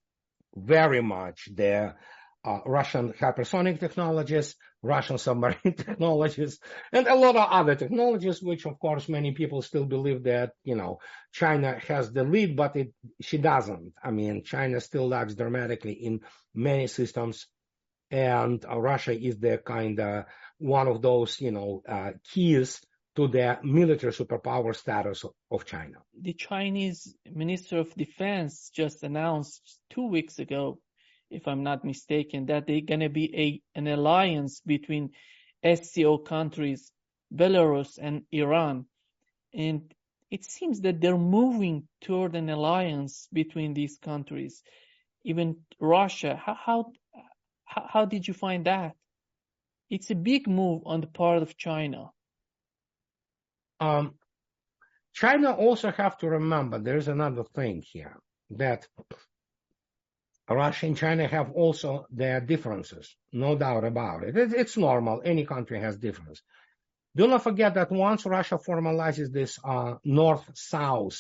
very 0.55 1.01
much 1.01 1.49
the 1.53 1.95
uh, 2.48 2.60
Russian 2.66 3.14
hypersonic 3.14 3.80
technologies, 3.80 4.56
Russian 4.82 5.18
submarine 5.18 5.74
technologies, 5.78 6.60
and 6.93 7.08
a 7.08 7.16
lot 7.16 7.36
of 7.36 7.50
other 7.52 7.76
technologies, 7.76 8.41
which 8.41 8.66
of 8.66 8.80
course 8.80 9.10
many 9.10 9.32
people 9.34 9.62
still 9.62 9.86
believe 9.86 10.24
that, 10.24 10.52
you 10.64 10.76
know, 10.76 11.00
China 11.34 11.78
has 11.88 12.12
the 12.12 12.24
lead, 12.24 12.56
but 12.56 12.76
it, 12.76 12.93
she 13.22 13.38
doesn't. 13.38 13.93
I 14.02 14.12
mean, 14.12 14.43
China 14.43 14.80
still 14.80 15.08
lags 15.08 15.36
dramatically 15.36 15.93
in 15.93 16.22
many 16.56 16.88
systems 16.88 17.48
and 18.10 18.64
uh, 18.66 18.80
Russia 18.80 19.12
is 19.12 19.38
the 19.39 19.58
kind 19.58 20.00
of 20.00 20.26
one 20.60 20.88
of 20.88 21.02
those, 21.02 21.41
you 21.41 21.52
know, 21.52 21.84
uh, 21.88 22.12
keys 22.32 22.82
to 23.16 23.28
the 23.28 23.58
military 23.64 24.14
superpower 24.14 24.76
status 24.76 25.26
of 25.52 25.66
China. 25.66 25.98
The 26.22 26.34
Chinese 26.34 27.16
Minister 27.30 27.80
of 27.80 27.93
Defense 27.95 28.70
just 28.74 29.04
announced 29.04 29.80
two 29.89 30.08
weeks 30.08 30.39
ago 30.39 30.80
if 31.30 31.48
I'm 31.48 31.64
not 31.64 31.84
mistaken, 31.84 32.46
that 32.48 32.68
they're 32.68 32.82
going 32.82 33.02
to 33.02 33.10
be 33.10 33.36
a 33.36 33.62
an 33.78 33.88
alliance 33.88 34.62
between 34.66 35.12
SCO 35.64 36.18
countries, 36.18 36.92
Belarus 37.34 37.98
and 38.02 38.24
Iran, 38.32 38.86
and 39.54 39.94
it 40.30 40.44
seems 40.46 40.82
that 40.82 41.00
they're 41.02 41.18
moving 41.18 41.88
toward 42.02 42.36
an 42.36 42.50
alliance 42.50 43.28
between 43.32 43.74
these 43.74 43.98
countries. 43.98 44.62
Even 45.24 45.58
Russia, 45.80 46.36
how 46.36 46.56
how 46.56 46.92
how 47.66 48.06
did 48.06 48.28
you 48.28 48.34
find 48.34 48.66
that? 48.66 48.96
It's 49.90 50.12
a 50.12 50.16
big 50.16 50.48
move 50.48 50.84
on 50.86 51.02
the 51.02 51.08
part 51.08 51.42
of 51.42 51.58
China. 51.58 52.12
Um, 53.80 54.16
China 55.14 55.52
also 55.52 55.92
have 55.92 56.18
to 56.18 56.30
remember 56.30 56.80
there's 56.80 57.08
another 57.08 57.44
thing 57.44 57.82
here. 57.82 58.18
that 58.50 58.88
Russia 60.50 60.86
and 60.86 60.98
China 60.98 61.28
have 61.28 61.52
also 61.52 62.06
their 62.10 62.39
differences, 62.39 63.16
no 63.34 63.58
doubt 63.58 63.84
about 63.84 64.24
it. 64.24 64.36
It's 64.36 64.78
normal. 64.78 65.22
Any 65.24 65.45
country 65.45 65.80
has 65.80 65.98
difference. 65.98 66.41
Do 67.16 67.28
not 67.28 67.43
forget 67.43 67.74
that 67.74 67.91
once 67.91 68.26
Russia 68.26 68.58
formalizes 68.58 69.32
this 69.32 69.60
uh, 69.64 69.95
north-south 70.06 71.18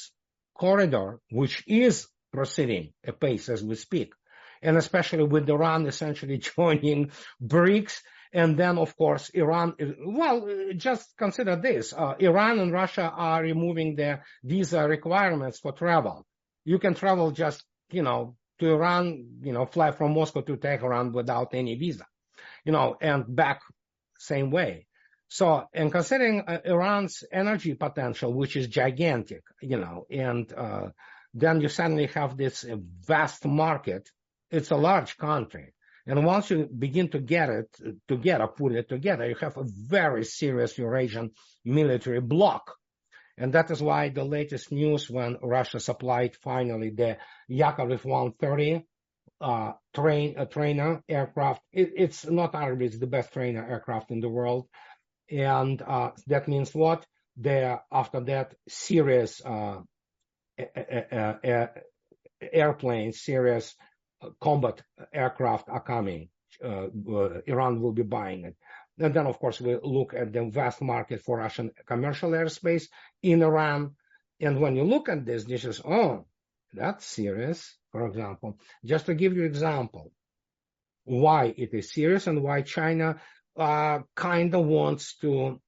corridor, 0.53 1.19
which 1.31 1.63
is 1.67 2.07
proceeding 2.31 2.93
apace 3.05 3.49
as 3.49 3.63
we 3.63 3.75
speak, 3.75 4.13
and 4.61 4.77
especially 4.77 5.23
with 5.23 5.49
Iran 5.49 5.87
essentially 5.87 6.37
joining 6.55 7.11
BRICS, 7.41 7.99
and 8.33 8.57
then 8.57 8.77
of 8.77 8.95
course 8.95 9.29
Iran. 9.29 9.73
Well, 10.05 10.47
just 10.75 11.17
consider 11.17 11.55
this: 11.55 11.93
uh, 11.93 12.15
Iran 12.19 12.59
and 12.59 12.71
Russia 12.71 13.11
are 13.13 13.41
removing 13.41 13.95
their 13.95 14.23
visa 14.43 14.87
requirements 14.87 15.59
for 15.59 15.71
travel. 15.71 16.25
You 16.65 16.79
can 16.79 16.93
travel 16.93 17.31
just, 17.31 17.63
you 17.89 18.03
know, 18.03 18.35
to 18.59 18.71
Iran, 18.71 19.39
you 19.41 19.53
know, 19.53 19.65
fly 19.65 19.91
from 19.91 20.13
Moscow 20.13 20.41
to 20.41 20.57
Tehran 20.57 21.11
without 21.11 21.53
any 21.53 21.75
visa, 21.75 22.05
you 22.65 22.71
know, 22.71 22.97
and 23.01 23.23
back 23.27 23.61
same 24.17 24.51
way. 24.51 24.87
So, 25.29 25.67
and 25.73 25.91
considering 25.91 26.41
uh, 26.47 26.59
Iran's 26.63 27.23
energy 27.31 27.73
potential, 27.73 28.33
which 28.33 28.55
is 28.55 28.67
gigantic, 28.67 29.43
you 29.61 29.77
know, 29.77 30.05
and 30.09 30.51
uh, 30.53 30.87
then 31.33 31.61
you 31.61 31.67
suddenly 31.69 32.07
have 32.07 32.37
this 32.37 32.65
vast 33.05 33.45
market. 33.45 34.09
It's 34.49 34.71
a 34.71 34.77
large 34.77 35.17
country. 35.17 35.73
And 36.05 36.25
once 36.25 36.49
you 36.49 36.65
begin 36.65 37.09
to 37.09 37.19
get 37.19 37.49
it 37.49 37.77
together, 38.07 38.47
put 38.47 38.71
it 38.71 38.87
together, 38.87 39.27
you 39.27 39.35
have 39.41 39.57
a 39.57 39.65
very 39.65 40.23
serious 40.23 40.77
Eurasian 40.77 41.31
military 41.65 42.21
bloc. 42.21 42.73
And 43.37 43.53
that 43.53 43.69
is 43.69 43.81
why 43.81 44.09
the 44.09 44.23
latest 44.23 44.71
news 44.71 45.09
when 45.09 45.37
Russia 45.41 45.79
supplied 45.79 46.35
finally 46.35 46.89
the 46.89 47.17
Yakovlev 47.49 48.03
130 48.03 48.83
uh, 49.39 49.73
train, 49.93 50.35
a 50.37 50.45
trainer 50.45 51.03
aircraft. 51.07 51.61
It, 51.71 51.91
it's 51.95 52.25
not 52.25 52.55
Arabic, 52.55 52.87
it's 52.87 52.97
the 52.99 53.07
best 53.07 53.33
trainer 53.33 53.65
aircraft 53.67 54.11
in 54.11 54.19
the 54.19 54.29
world. 54.29 54.67
And 55.29 55.81
uh, 55.81 56.11
that 56.27 56.47
means 56.47 56.73
what? 56.73 57.05
There, 57.35 57.81
after 57.91 58.21
that, 58.21 58.55
serious 58.67 59.41
uh, 59.45 59.81
airplanes, 62.41 63.21
serious 63.21 63.75
combat 64.41 64.81
aircraft 65.13 65.69
are 65.69 65.81
coming. 65.81 66.29
Uh, 66.63 66.87
Iran 67.45 67.81
will 67.81 67.91
be 67.91 68.03
buying 68.03 68.45
it. 68.45 68.55
And 68.99 69.13
then, 69.13 69.27
of 69.27 69.39
course, 69.39 69.61
we 69.61 69.77
look 69.81 70.13
at 70.13 70.33
the 70.33 70.45
vast 70.45 70.81
market 70.81 71.21
for 71.21 71.37
Russian 71.37 71.71
commercial 71.85 72.31
airspace 72.31 72.87
in 73.21 73.43
Iran. 73.43 73.95
And 74.39 74.59
when 74.59 74.75
you 74.75 74.83
look 74.83 75.09
at 75.09 75.25
this, 75.25 75.43
this 75.43 75.65
is, 75.65 75.81
oh, 75.85 76.25
that's 76.73 77.05
serious, 77.05 77.75
for 77.91 78.07
example. 78.07 78.59
Just 78.83 79.05
to 79.05 79.15
give 79.15 79.35
you 79.35 79.43
example, 79.43 80.11
why 81.05 81.53
it 81.57 81.73
is 81.73 81.93
serious 81.93 82.27
and 82.27 82.43
why 82.43 82.61
China 82.61 83.21
uh, 83.55 83.99
kind 84.15 84.53
of 84.53 84.65
wants 84.65 85.15
to 85.17 85.59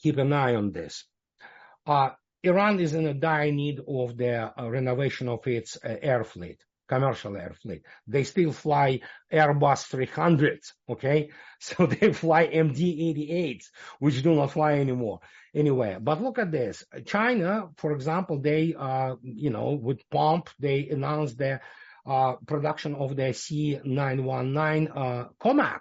keep 0.00 0.18
an 0.18 0.32
eye 0.32 0.54
on 0.54 0.72
this. 0.72 1.04
Uh, 1.86 2.10
Iran 2.42 2.80
is 2.80 2.94
in 2.94 3.06
a 3.06 3.14
dire 3.14 3.52
need 3.52 3.80
of 3.86 4.16
the 4.16 4.52
uh, 4.58 4.68
renovation 4.68 5.28
of 5.28 5.46
its 5.46 5.76
uh, 5.76 5.96
air 6.00 6.24
fleet, 6.24 6.62
commercial 6.92 7.36
air 7.36 7.54
fleet. 7.62 7.82
They 8.06 8.24
still 8.24 8.52
fly 8.52 9.00
Airbus 9.32 9.80
300s, 9.92 10.72
okay? 10.88 11.30
So 11.60 11.86
they 11.86 12.12
fly 12.12 12.48
MD-88s, 12.48 13.66
which 14.00 14.20
do 14.22 14.34
not 14.34 14.50
fly 14.50 14.72
anymore. 14.80 15.20
Anyway, 15.54 15.96
but 16.00 16.20
look 16.20 16.38
at 16.40 16.50
this. 16.50 16.84
China, 17.06 17.68
for 17.76 17.92
example, 17.92 18.40
they, 18.40 18.74
uh, 18.76 19.14
you 19.22 19.50
know, 19.50 19.70
with 19.86 20.00
pomp, 20.10 20.50
they 20.58 20.88
announced 20.88 21.38
the 21.38 21.60
uh, 22.04 22.32
production 22.46 22.96
of 22.96 23.14
the 23.14 23.28
C919 23.44 24.90
uh, 25.04 25.28
COMAC 25.40 25.80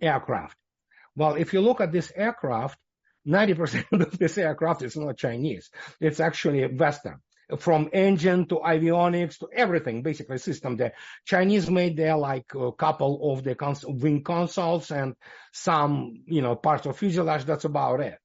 aircraft. 0.00 0.56
Well, 1.14 1.34
if 1.34 1.52
you 1.52 1.60
look 1.60 1.82
at 1.82 1.92
this 1.92 2.10
aircraft, 2.16 2.78
90% 3.28 3.84
of 4.06 4.18
this 4.18 4.38
aircraft 4.38 4.82
is 4.82 4.96
not 4.96 5.18
Chinese. 5.18 5.70
It's 6.00 6.20
actually 6.20 6.66
Western. 6.66 7.20
From 7.58 7.90
engine 7.92 8.46
to 8.46 8.56
avionics 8.56 9.38
to 9.38 9.48
everything, 9.52 10.02
basically 10.02 10.38
system. 10.38 10.76
The 10.76 10.92
Chinese 11.24 11.70
made 11.70 11.96
there 11.96 12.16
like 12.16 12.52
a 12.54 12.72
couple 12.72 13.32
of 13.32 13.44
the 13.44 13.54
cons- 13.54 13.84
wing 13.86 14.24
consoles 14.24 14.90
and 14.90 15.14
some, 15.52 16.24
you 16.26 16.42
know, 16.42 16.56
parts 16.56 16.86
of 16.86 16.98
fuselage. 16.98 17.44
That's 17.44 17.64
about 17.64 18.00
it. 18.00 18.18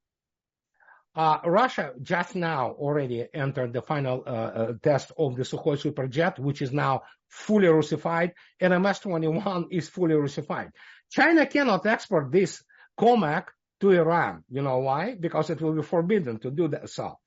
Uh, 1.13 1.39
Russia 1.45 1.91
just 2.01 2.35
now 2.35 2.71
already 2.71 3.27
entered 3.33 3.73
the 3.73 3.81
final 3.81 4.23
uh, 4.25 4.29
uh, 4.29 4.73
test 4.81 5.11
of 5.17 5.35
the 5.35 5.43
Sukhoi 5.43 5.75
Superjet, 5.77 6.39
which 6.39 6.61
is 6.61 6.71
now 6.71 7.01
fully 7.27 7.67
Russified, 7.67 8.33
and 8.59 8.73
MS-21 8.81 9.67
is 9.71 9.89
fully 9.89 10.15
Russified. 10.15 10.71
China 11.09 11.45
cannot 11.45 11.85
export 11.85 12.31
this 12.31 12.63
COMAC 12.97 13.47
to 13.81 13.91
Iran. 13.91 14.43
You 14.49 14.61
know 14.61 14.79
why? 14.79 15.15
Because 15.19 15.49
it 15.49 15.61
will 15.61 15.73
be 15.73 15.81
forbidden 15.81 16.39
to 16.39 16.51
do 16.51 16.69
that. 16.69 16.89
So, 16.89 17.17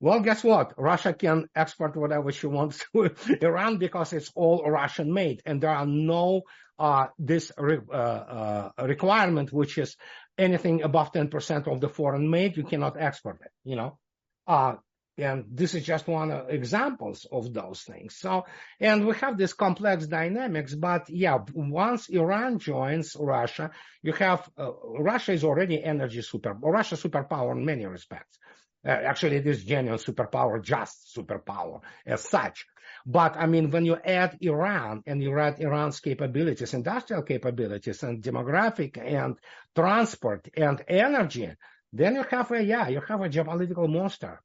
well, 0.00 0.20
guess 0.20 0.42
what? 0.42 0.72
Russia 0.78 1.12
can 1.12 1.46
export 1.54 1.96
whatever 1.96 2.32
she 2.32 2.46
wants 2.46 2.82
to 2.94 3.10
Iran 3.42 3.76
because 3.76 4.12
it's 4.12 4.30
all 4.34 4.64
Russian 4.68 5.12
made, 5.12 5.42
and 5.44 5.60
there 5.60 5.70
are 5.70 5.86
no 5.86 6.42
uh, 6.78 7.08
this 7.18 7.52
re- 7.58 7.78
uh, 7.92 7.94
uh, 7.96 8.70
requirement, 8.78 9.52
which 9.52 9.76
is 9.76 9.96
anything 10.38 10.82
above 10.82 11.12
10% 11.12 11.70
of 11.70 11.80
the 11.80 11.88
foreign 11.88 12.30
made, 12.30 12.56
you 12.56 12.64
cannot 12.64 12.96
export 12.98 13.38
it. 13.44 13.50
You 13.64 13.76
know, 13.76 13.98
uh, 14.46 14.76
and 15.18 15.44
this 15.50 15.74
is 15.74 15.84
just 15.84 16.08
one 16.08 16.30
of 16.30 16.48
examples 16.48 17.26
of 17.30 17.52
those 17.52 17.82
things. 17.82 18.16
So, 18.16 18.46
and 18.80 19.06
we 19.06 19.14
have 19.16 19.36
this 19.36 19.52
complex 19.52 20.06
dynamics, 20.06 20.74
but 20.74 21.10
yeah, 21.10 21.38
once 21.52 22.08
Iran 22.08 22.58
joins 22.58 23.14
Russia, 23.18 23.70
you 24.02 24.14
have, 24.14 24.48
uh, 24.56 24.72
Russia 24.98 25.32
is 25.32 25.44
already 25.44 25.82
energy 25.84 26.22
super, 26.22 26.54
Russia 26.54 26.94
superpower 26.94 27.52
in 27.52 27.66
many 27.66 27.84
respects. 27.84 28.38
Uh, 28.86 28.90
actually, 28.90 29.36
it 29.36 29.46
is 29.46 29.64
genuine 29.64 29.98
superpower, 29.98 30.62
just 30.62 31.14
superpower 31.16 31.80
as 32.06 32.22
such. 32.22 32.66
But 33.06 33.36
I 33.36 33.46
mean, 33.46 33.70
when 33.70 33.84
you 33.84 33.96
add 33.96 34.38
Iran 34.40 35.02
and 35.06 35.22
you 35.22 35.38
add 35.38 35.60
Iran's 35.60 36.00
capabilities, 36.00 36.74
industrial 36.74 37.22
capabilities 37.22 38.02
and 38.02 38.22
demographic 38.22 38.98
and 38.98 39.36
transport 39.74 40.48
and 40.56 40.82
energy, 40.88 41.52
then 41.92 42.14
you 42.14 42.24
have 42.30 42.50
a, 42.52 42.62
yeah, 42.62 42.88
you 42.88 43.00
have 43.06 43.20
a 43.20 43.28
geopolitical 43.28 43.88
monster. 43.88 44.40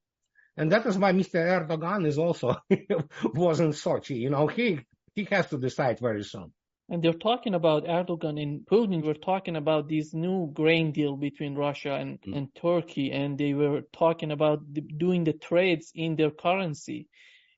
And 0.57 0.71
that 0.71 0.85
is 0.85 0.97
why 0.97 1.11
Mr. 1.11 1.35
Erdogan 1.35 2.05
is 2.05 2.17
also 2.17 2.55
was 3.23 3.59
in 3.59 3.71
Sochi. 3.71 4.17
You 4.17 4.29
know, 4.29 4.47
he 4.47 4.79
he 5.13 5.25
has 5.25 5.47
to 5.49 5.57
decide 5.57 5.99
very 5.99 6.23
soon. 6.23 6.51
And 6.87 7.01
they're 7.01 7.13
talking 7.13 7.55
about 7.55 7.85
Erdogan 7.85 8.41
and 8.41 8.65
Putin. 8.65 9.03
We're 9.03 9.15
talking 9.15 9.55
about 9.55 9.89
this 9.89 10.13
new 10.13 10.51
grain 10.53 10.91
deal 10.91 11.17
between 11.17 11.55
Russia 11.55 11.95
and, 11.95 12.21
mm. 12.21 12.37
and 12.37 12.53
Turkey, 12.55 13.11
and 13.11 13.37
they 13.37 13.53
were 13.53 13.81
talking 13.91 14.31
about 14.31 14.61
the, 14.71 14.81
doing 14.81 15.23
the 15.23 15.33
trades 15.33 15.91
in 15.95 16.15
their 16.15 16.29
currency, 16.29 17.07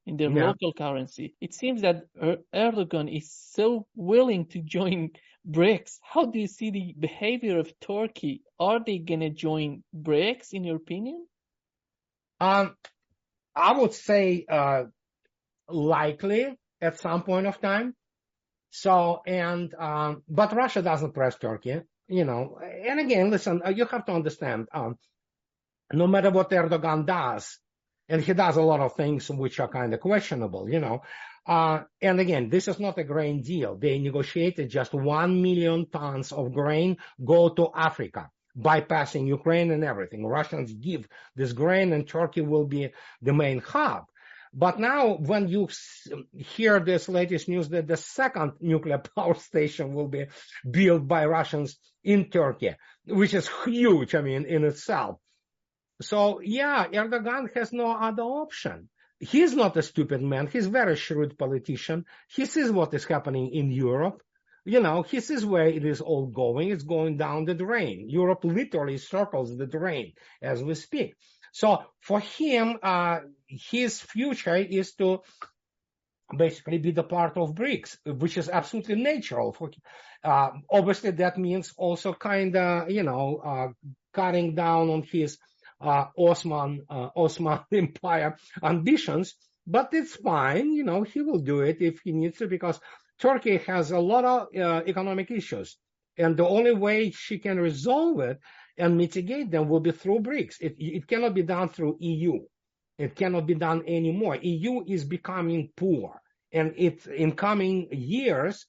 in 0.05 0.15
their 0.15 0.31
yeah. 0.31 0.47
local 0.47 0.71
currency. 0.71 1.35
It 1.41 1.53
seems 1.53 1.81
that 1.81 2.03
er, 2.21 2.37
Erdogan 2.55 3.13
is 3.13 3.33
so 3.33 3.85
willing 3.95 4.45
to 4.47 4.61
join 4.61 5.11
BRICS. 5.49 5.99
How 6.01 6.25
do 6.25 6.39
you 6.39 6.47
see 6.47 6.71
the 6.71 6.95
behavior 6.97 7.59
of 7.59 7.71
Turkey? 7.81 8.43
Are 8.59 8.79
they 8.85 8.97
going 8.97 9.21
to 9.21 9.29
join 9.29 9.83
BRICS, 9.93 10.53
in 10.53 10.63
your 10.63 10.77
opinion? 10.77 11.25
Um, 12.39 12.75
I 13.55 13.77
would 13.77 13.93
say 13.93 14.45
uh, 14.47 14.83
likely 15.67 16.55
at 16.81 16.99
some 16.99 17.23
point 17.23 17.47
of 17.47 17.59
time. 17.59 17.93
So, 18.69 19.21
and 19.25 19.73
um, 19.75 20.23
but 20.27 20.53
Russia 20.53 20.81
doesn't 20.81 21.13
press 21.13 21.37
Turkey, 21.37 21.81
you 22.07 22.25
know. 22.25 22.59
And 22.61 22.99
again, 22.99 23.29
listen, 23.29 23.61
uh, 23.65 23.69
you 23.69 23.85
have 23.85 24.05
to 24.05 24.11
understand. 24.13 24.67
Um, 24.73 24.97
no 25.93 26.05
matter 26.05 26.29
what 26.29 26.49
Erdogan 26.49 27.05
does, 27.05 27.59
and 28.09 28.21
he 28.21 28.33
does 28.33 28.57
a 28.57 28.61
lot 28.61 28.81
of 28.81 28.95
things 28.95 29.29
which 29.29 29.59
are 29.59 29.69
kind 29.69 29.93
of 29.93 29.99
questionable, 30.01 30.69
you 30.69 30.79
know. 30.79 31.01
Uh, 31.45 31.83
and 32.01 32.19
again, 32.19 32.49
this 32.49 32.67
is 32.67 32.77
not 32.77 32.97
a 32.97 33.05
grain 33.05 33.41
deal. 33.41 33.77
They 33.77 33.97
negotiated 33.99 34.69
just 34.69 34.93
one 34.93 35.41
million 35.41 35.89
tons 35.89 36.33
of 36.33 36.53
grain 36.53 36.97
go 37.23 37.49
to 37.49 37.69
Africa 37.73 38.29
bypassing 38.57 39.27
Ukraine 39.27 39.71
and 39.71 39.83
everything. 39.83 40.25
Russians 40.25 40.73
give 40.73 41.07
this 41.35 41.53
grain 41.53 41.93
and 41.93 42.07
Turkey 42.07 42.41
will 42.41 42.65
be 42.65 42.89
the 43.21 43.33
main 43.33 43.59
hub. 43.59 44.05
But 44.57 44.79
now 44.79 45.17
when 45.17 45.47
you 45.49 45.69
hear 46.35 46.79
this 46.79 47.07
latest 47.07 47.47
news 47.47 47.69
that 47.69 47.87
the 47.87 47.95
second 47.95 48.53
nuclear 48.59 48.97
power 49.15 49.35
station 49.35 49.93
will 49.93 50.07
be 50.07 50.25
built 50.69 51.07
by 51.07 51.27
Russians 51.27 51.77
in 52.03 52.31
Turkey, 52.31 52.75
which 53.05 53.35
is 53.35 53.47
huge, 53.65 54.15
I 54.15 54.21
mean, 54.21 54.45
in 54.45 54.63
itself. 54.63 55.19
So 56.01 56.41
yeah, 56.41 56.87
Erdogan 56.87 57.53
has 57.55 57.71
no 57.71 57.91
other 57.91 58.23
option. 58.23 58.89
He's 59.19 59.53
not 59.55 59.77
a 59.77 59.83
stupid 59.83 60.23
man. 60.23 60.47
He's 60.47 60.65
very 60.65 60.95
shrewd 60.95 61.37
politician. 61.37 62.05
He 62.27 62.45
sees 62.45 62.71
what 62.71 62.93
is 62.95 63.05
happening 63.05 63.51
in 63.53 63.69
Europe 63.69 64.23
you 64.67 64.81
know, 64.81 65.01
he 65.01 65.21
sees 65.21 65.45
where 65.45 65.67
it 65.67 65.85
is 65.85 66.01
all 66.01 66.27
going. 66.27 66.71
It's 66.71 66.83
going 66.83 67.15
down 67.15 67.45
the 67.45 67.53
drain. 67.53 68.09
Europe 68.09 68.43
literally 68.43 68.97
circles 68.97 69.55
the 69.55 69.65
drain 69.65 70.11
as 70.41 70.61
we 70.61 70.75
speak. 70.75 71.15
So 71.53 71.85
for 72.01 72.19
him, 72.19 72.77
uh, 72.83 73.19
his 73.47 73.99
future 73.99 74.55
is 74.55 74.93
to 74.95 75.21
basically 76.35 76.77
be 76.77 76.91
the 76.91 77.03
part 77.03 77.37
of 77.37 77.55
BRICS, 77.55 77.97
which 78.19 78.37
is 78.37 78.49
absolutely 78.49 78.95
natural. 78.95 79.53
For, 79.53 79.71
uh, 80.23 80.49
obviously, 80.69 81.11
that 81.11 81.37
means 81.37 81.73
also 81.77 82.13
kind 82.13 82.55
of, 82.55 82.91
you 82.91 83.03
know, 83.03 83.37
uh, 83.37 83.67
cutting 84.13 84.55
down 84.55 84.89
on 84.89 85.03
his 85.03 85.37
uh, 85.79 86.05
Osman 86.17 86.85
uh, 86.89 87.09
Osman 87.15 87.59
Empire 87.71 88.37
ambitions. 88.61 89.35
But 89.65 89.89
it's 89.91 90.15
fine, 90.15 90.73
you 90.73 90.83
know, 90.83 91.03
he 91.03 91.21
will 91.21 91.39
do 91.39 91.59
it 91.61 91.81
if 91.81 91.99
he 92.03 92.13
needs 92.13 92.37
to 92.37 92.47
because 92.47 92.79
Turkey 93.19 93.57
has 93.67 93.91
a 93.91 93.99
lot 93.99 94.23
of 94.23 94.47
uh, 94.55 94.81
economic 94.87 95.29
issues, 95.29 95.77
and 96.17 96.37
the 96.37 96.47
only 96.47 96.73
way 96.73 97.11
she 97.11 97.37
can 97.37 97.59
resolve 97.59 98.19
it 98.21 98.39
and 98.77 98.97
mitigate 98.97 99.51
them 99.51 99.67
will 99.67 99.81
be 99.81 99.91
through 99.91 100.19
BRICS. 100.19 100.61
It, 100.61 100.75
it 100.77 101.07
cannot 101.07 101.33
be 101.33 101.43
done 101.43 101.69
through 101.69 101.97
EU. 101.99 102.39
It 102.97 103.15
cannot 103.15 103.45
be 103.45 103.55
done 103.55 103.83
anymore. 103.87 104.37
EU 104.41 104.83
is 104.87 105.05
becoming 105.05 105.69
poor. 105.75 106.21
And 106.51 106.73
it, 106.77 107.05
in 107.05 107.33
coming 107.33 107.89
years, 107.91 108.65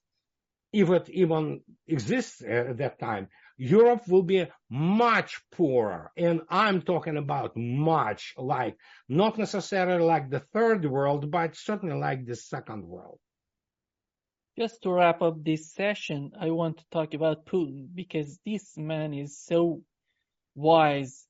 if 0.73 0.91
it 0.91 1.09
even 1.11 1.63
exists 1.87 2.43
at 2.43 2.77
that 2.79 2.99
time, 2.99 3.29
Europe 3.57 4.07
will 4.07 4.23
be 4.23 4.47
much 4.69 5.41
poorer. 5.51 6.13
And 6.17 6.43
I'm 6.49 6.83
talking 6.83 7.17
about 7.17 7.57
much 7.57 8.35
like, 8.37 8.77
not 9.09 9.39
necessarily 9.39 10.05
like 10.05 10.31
the 10.31 10.41
third 10.41 10.85
world, 10.85 11.31
but 11.31 11.57
certainly 11.57 11.97
like 11.97 12.27
the 12.27 12.37
second 12.37 12.87
world. 12.87 13.19
Just 14.59 14.83
to 14.83 14.93
wrap 14.93 15.23
up 15.23 15.43
this 15.43 15.73
session, 15.73 16.33
I 16.39 16.51
want 16.51 16.79
to 16.79 16.85
talk 16.91 17.15
about 17.15 17.47
Putin 17.47 17.89
because 17.95 18.39
this 18.45 18.77
man 18.77 19.15
is 19.15 19.39
so 19.39 19.83
wise 20.55 21.28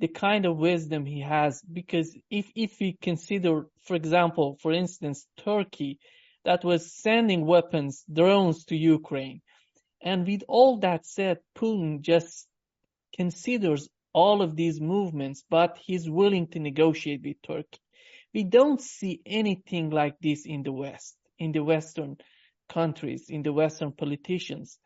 the 0.00 0.08
kind 0.08 0.46
of 0.46 0.56
wisdom 0.56 1.04
he 1.04 1.20
has 1.20 1.62
because 1.62 2.16
if 2.30 2.50
if 2.56 2.80
we 2.80 2.96
consider 3.00 3.66
for 3.82 3.94
example 3.94 4.56
for 4.62 4.72
instance 4.72 5.26
turkey 5.36 5.98
that 6.44 6.64
was 6.64 6.94
sending 6.94 7.44
weapons 7.46 8.02
drones 8.10 8.64
to 8.64 8.76
ukraine. 8.76 9.42
And 10.02 10.26
with 10.26 10.42
all 10.48 10.78
that 10.78 11.04
said 11.04 11.38
putin 11.54 12.00
just 12.00 12.48
considers 13.14 13.88
all 14.14 14.40
of 14.40 14.56
these 14.56 14.80
movements 14.80 15.44
but 15.50 15.76
he's 15.78 16.08
willing 16.08 16.46
to 16.48 16.58
negotiate 16.58 17.22
with 17.22 17.42
turkey. 17.42 17.78
We 18.32 18.44
don't 18.44 18.80
see 18.80 19.20
anything 19.26 19.90
like 19.90 20.18
this 20.20 20.46
in 20.46 20.62
the 20.62 20.72
west 20.72 21.16
in 21.38 21.52
the 21.52 21.62
western 21.62 22.16
countries 22.70 23.26
in 23.28 23.42
the 23.42 23.52
western 23.52 23.92
politicians. 23.92 24.78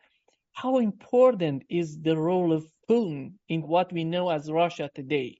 How 0.52 0.78
important 0.78 1.64
is 1.68 2.00
the 2.00 2.16
role 2.16 2.52
of 2.52 2.64
Putin 2.88 3.34
in 3.48 3.62
what 3.62 3.92
we 3.92 4.04
know 4.04 4.30
as 4.30 4.50
Russia 4.50 4.90
today? 4.94 5.38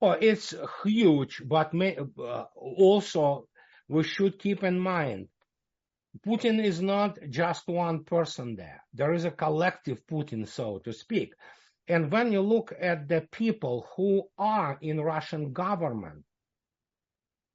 Oh, 0.00 0.12
it's 0.12 0.54
huge, 0.84 1.42
but 1.44 1.74
may, 1.74 1.96
uh, 1.96 2.44
also 2.54 3.48
we 3.88 4.02
should 4.04 4.38
keep 4.38 4.62
in 4.62 4.78
mind 4.78 5.28
Putin 6.26 6.62
is 6.62 6.80
not 6.80 7.18
just 7.30 7.68
one 7.68 8.02
person 8.04 8.56
there. 8.56 8.82
There 8.92 9.12
is 9.12 9.24
a 9.24 9.30
collective 9.30 10.04
Putin, 10.06 10.48
so 10.48 10.78
to 10.78 10.92
speak. 10.92 11.34
And 11.86 12.10
when 12.10 12.32
you 12.32 12.40
look 12.40 12.72
at 12.78 13.08
the 13.08 13.28
people 13.30 13.86
who 13.94 14.28
are 14.36 14.78
in 14.80 15.00
Russian 15.00 15.52
government, 15.52 16.24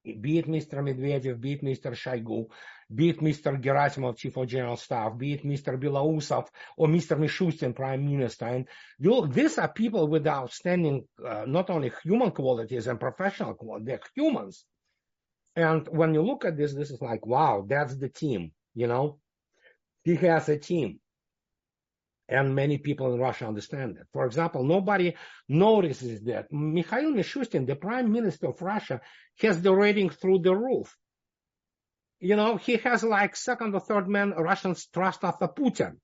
be 0.04 0.38
it 0.38 0.48
Mr. 0.48 0.76
Medvedev, 0.76 1.40
be 1.40 1.54
it 1.54 1.64
Mr. 1.64 1.92
Shoigu, 1.94 2.48
be 2.94 3.10
it 3.10 3.20
Mr. 3.20 3.62
Gerasimov, 3.62 4.18
Chief 4.18 4.36
of 4.38 4.48
General 4.48 4.78
Staff, 4.78 5.18
be 5.18 5.34
it 5.34 5.44
Mr. 5.44 5.80
Belousov 5.80 6.48
or 6.78 6.88
Mr. 6.88 7.18
Mishustin, 7.18 7.76
Prime 7.76 8.06
Minister. 8.06 8.46
And 8.46 8.68
you, 9.00 9.28
these 9.28 9.58
are 9.58 9.72
people 9.72 10.08
with 10.08 10.28
outstanding, 10.28 11.08
uh, 11.26 11.46
not 11.48 11.70
only 11.70 11.92
human 12.04 12.32
qualities 12.32 12.88
and 12.88 13.00
professional 13.00 13.54
qualities, 13.54 13.88
they're 13.88 14.00
humans. 14.16 14.66
And 15.56 15.88
when 15.88 16.14
you 16.14 16.22
look 16.22 16.46
at 16.46 16.58
this, 16.58 16.74
this 16.74 16.92
is 16.92 17.02
like, 17.02 17.26
wow, 17.26 17.66
that's 17.68 17.96
the 17.96 18.10
team, 18.10 18.52
you 18.74 18.88
know? 18.88 19.20
He 20.04 20.16
has 20.16 20.50
a 20.50 20.58
team. 20.58 21.00
And 22.30 22.56
many 22.56 22.78
people 22.78 23.14
in 23.14 23.20
Russia 23.20 23.48
understand 23.48 23.98
that. 23.98 24.08
For 24.14 24.26
example, 24.26 24.64
nobody 24.64 25.14
notices 25.50 26.22
that 26.22 26.52
Mikhail 26.52 27.12
Mishustin, 27.12 27.68
the 27.68 27.76
prime 27.76 28.12
minister 28.12 28.48
of 28.48 28.62
Russia, 28.62 29.02
has 29.42 29.62
the 29.62 29.74
rating 29.74 30.10
through 30.10 30.40
the 30.40 30.56
roof 30.56 30.96
you 32.24 32.38
know, 32.38 32.56
he 32.56 32.78
has 32.78 33.04
like 33.04 33.36
second 33.36 33.76
or 33.76 33.82
third 33.82 34.08
man 34.08 34.32
Russians 34.32 34.88
trust 34.88 35.26
after 35.26 35.46
Putin. 35.46 35.98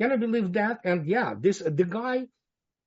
Can 0.00 0.12
you 0.12 0.16
believe 0.16 0.52
that? 0.52 0.78
And 0.84 1.06
yeah, 1.06 1.34
this, 1.36 1.58
the 1.58 1.84
guy, 1.84 2.26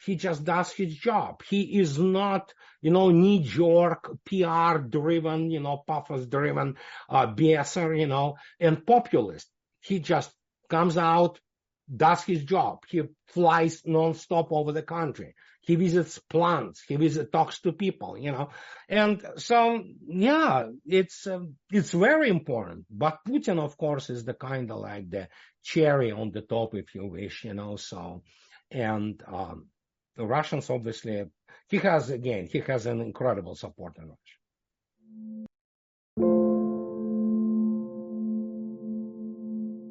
he 0.06 0.16
just 0.16 0.46
does 0.46 0.72
his 0.72 0.96
job. 0.96 1.44
He 1.50 1.78
is 1.78 2.00
not, 2.00 2.54
you 2.82 2.92
know, 2.92 3.12
knee 3.12 3.44
jerk, 3.44 4.10
PR 4.24 4.78
driven, 4.78 5.52
you 5.52 5.60
know, 5.60 5.84
pathos 5.86 6.26
driven, 6.26 6.78
uh, 7.10 7.28
BSer, 7.28 8.00
you 8.00 8.08
know, 8.08 8.38
and 8.62 8.86
populist. 8.86 9.50
He 9.82 10.00
just 10.00 10.32
comes 10.70 10.98
out, 10.98 11.42
does 11.96 12.24
his 12.24 12.44
job. 12.44 12.80
He 12.88 13.04
flies 13.28 13.82
nonstop 13.84 14.48
over 14.52 14.72
the 14.72 14.82
country. 14.82 15.36
He 15.62 15.76
visits 15.76 16.20
plants. 16.20 16.84
He 16.88 16.96
visits, 16.96 17.30
talks 17.32 17.60
to 17.62 17.74
people, 17.74 18.18
you 18.18 18.32
know. 18.32 18.50
And 18.88 19.22
so, 19.36 19.84
yeah, 20.08 20.68
it's, 20.86 21.28
uh, 21.28 21.40
it's 21.72 21.92
very 21.92 22.30
important. 22.30 22.86
But 22.90 23.20
Putin, 23.28 23.60
of 23.60 23.78
course, 23.78 24.10
is 24.10 24.24
the 24.24 24.34
kind 24.34 24.72
of 24.72 24.80
like 24.80 25.10
the 25.10 25.28
cherry 25.64 26.12
on 26.12 26.32
the 26.32 26.42
top, 26.42 26.76
if 26.76 26.96
you 26.96 27.06
wish, 27.06 27.44
you 27.44 27.54
know, 27.54 27.76
so, 27.76 28.24
and, 28.72 29.22
um, 29.28 29.68
the 30.16 30.26
Russians 30.26 30.70
obviously, 30.70 31.26
he 31.70 31.78
has, 31.78 32.10
again, 32.10 32.48
he 32.52 32.60
has 32.60 32.86
an 32.86 33.02
incredible 33.02 33.56
support 33.56 33.98
in 33.98 34.06
Russia. 34.06 35.47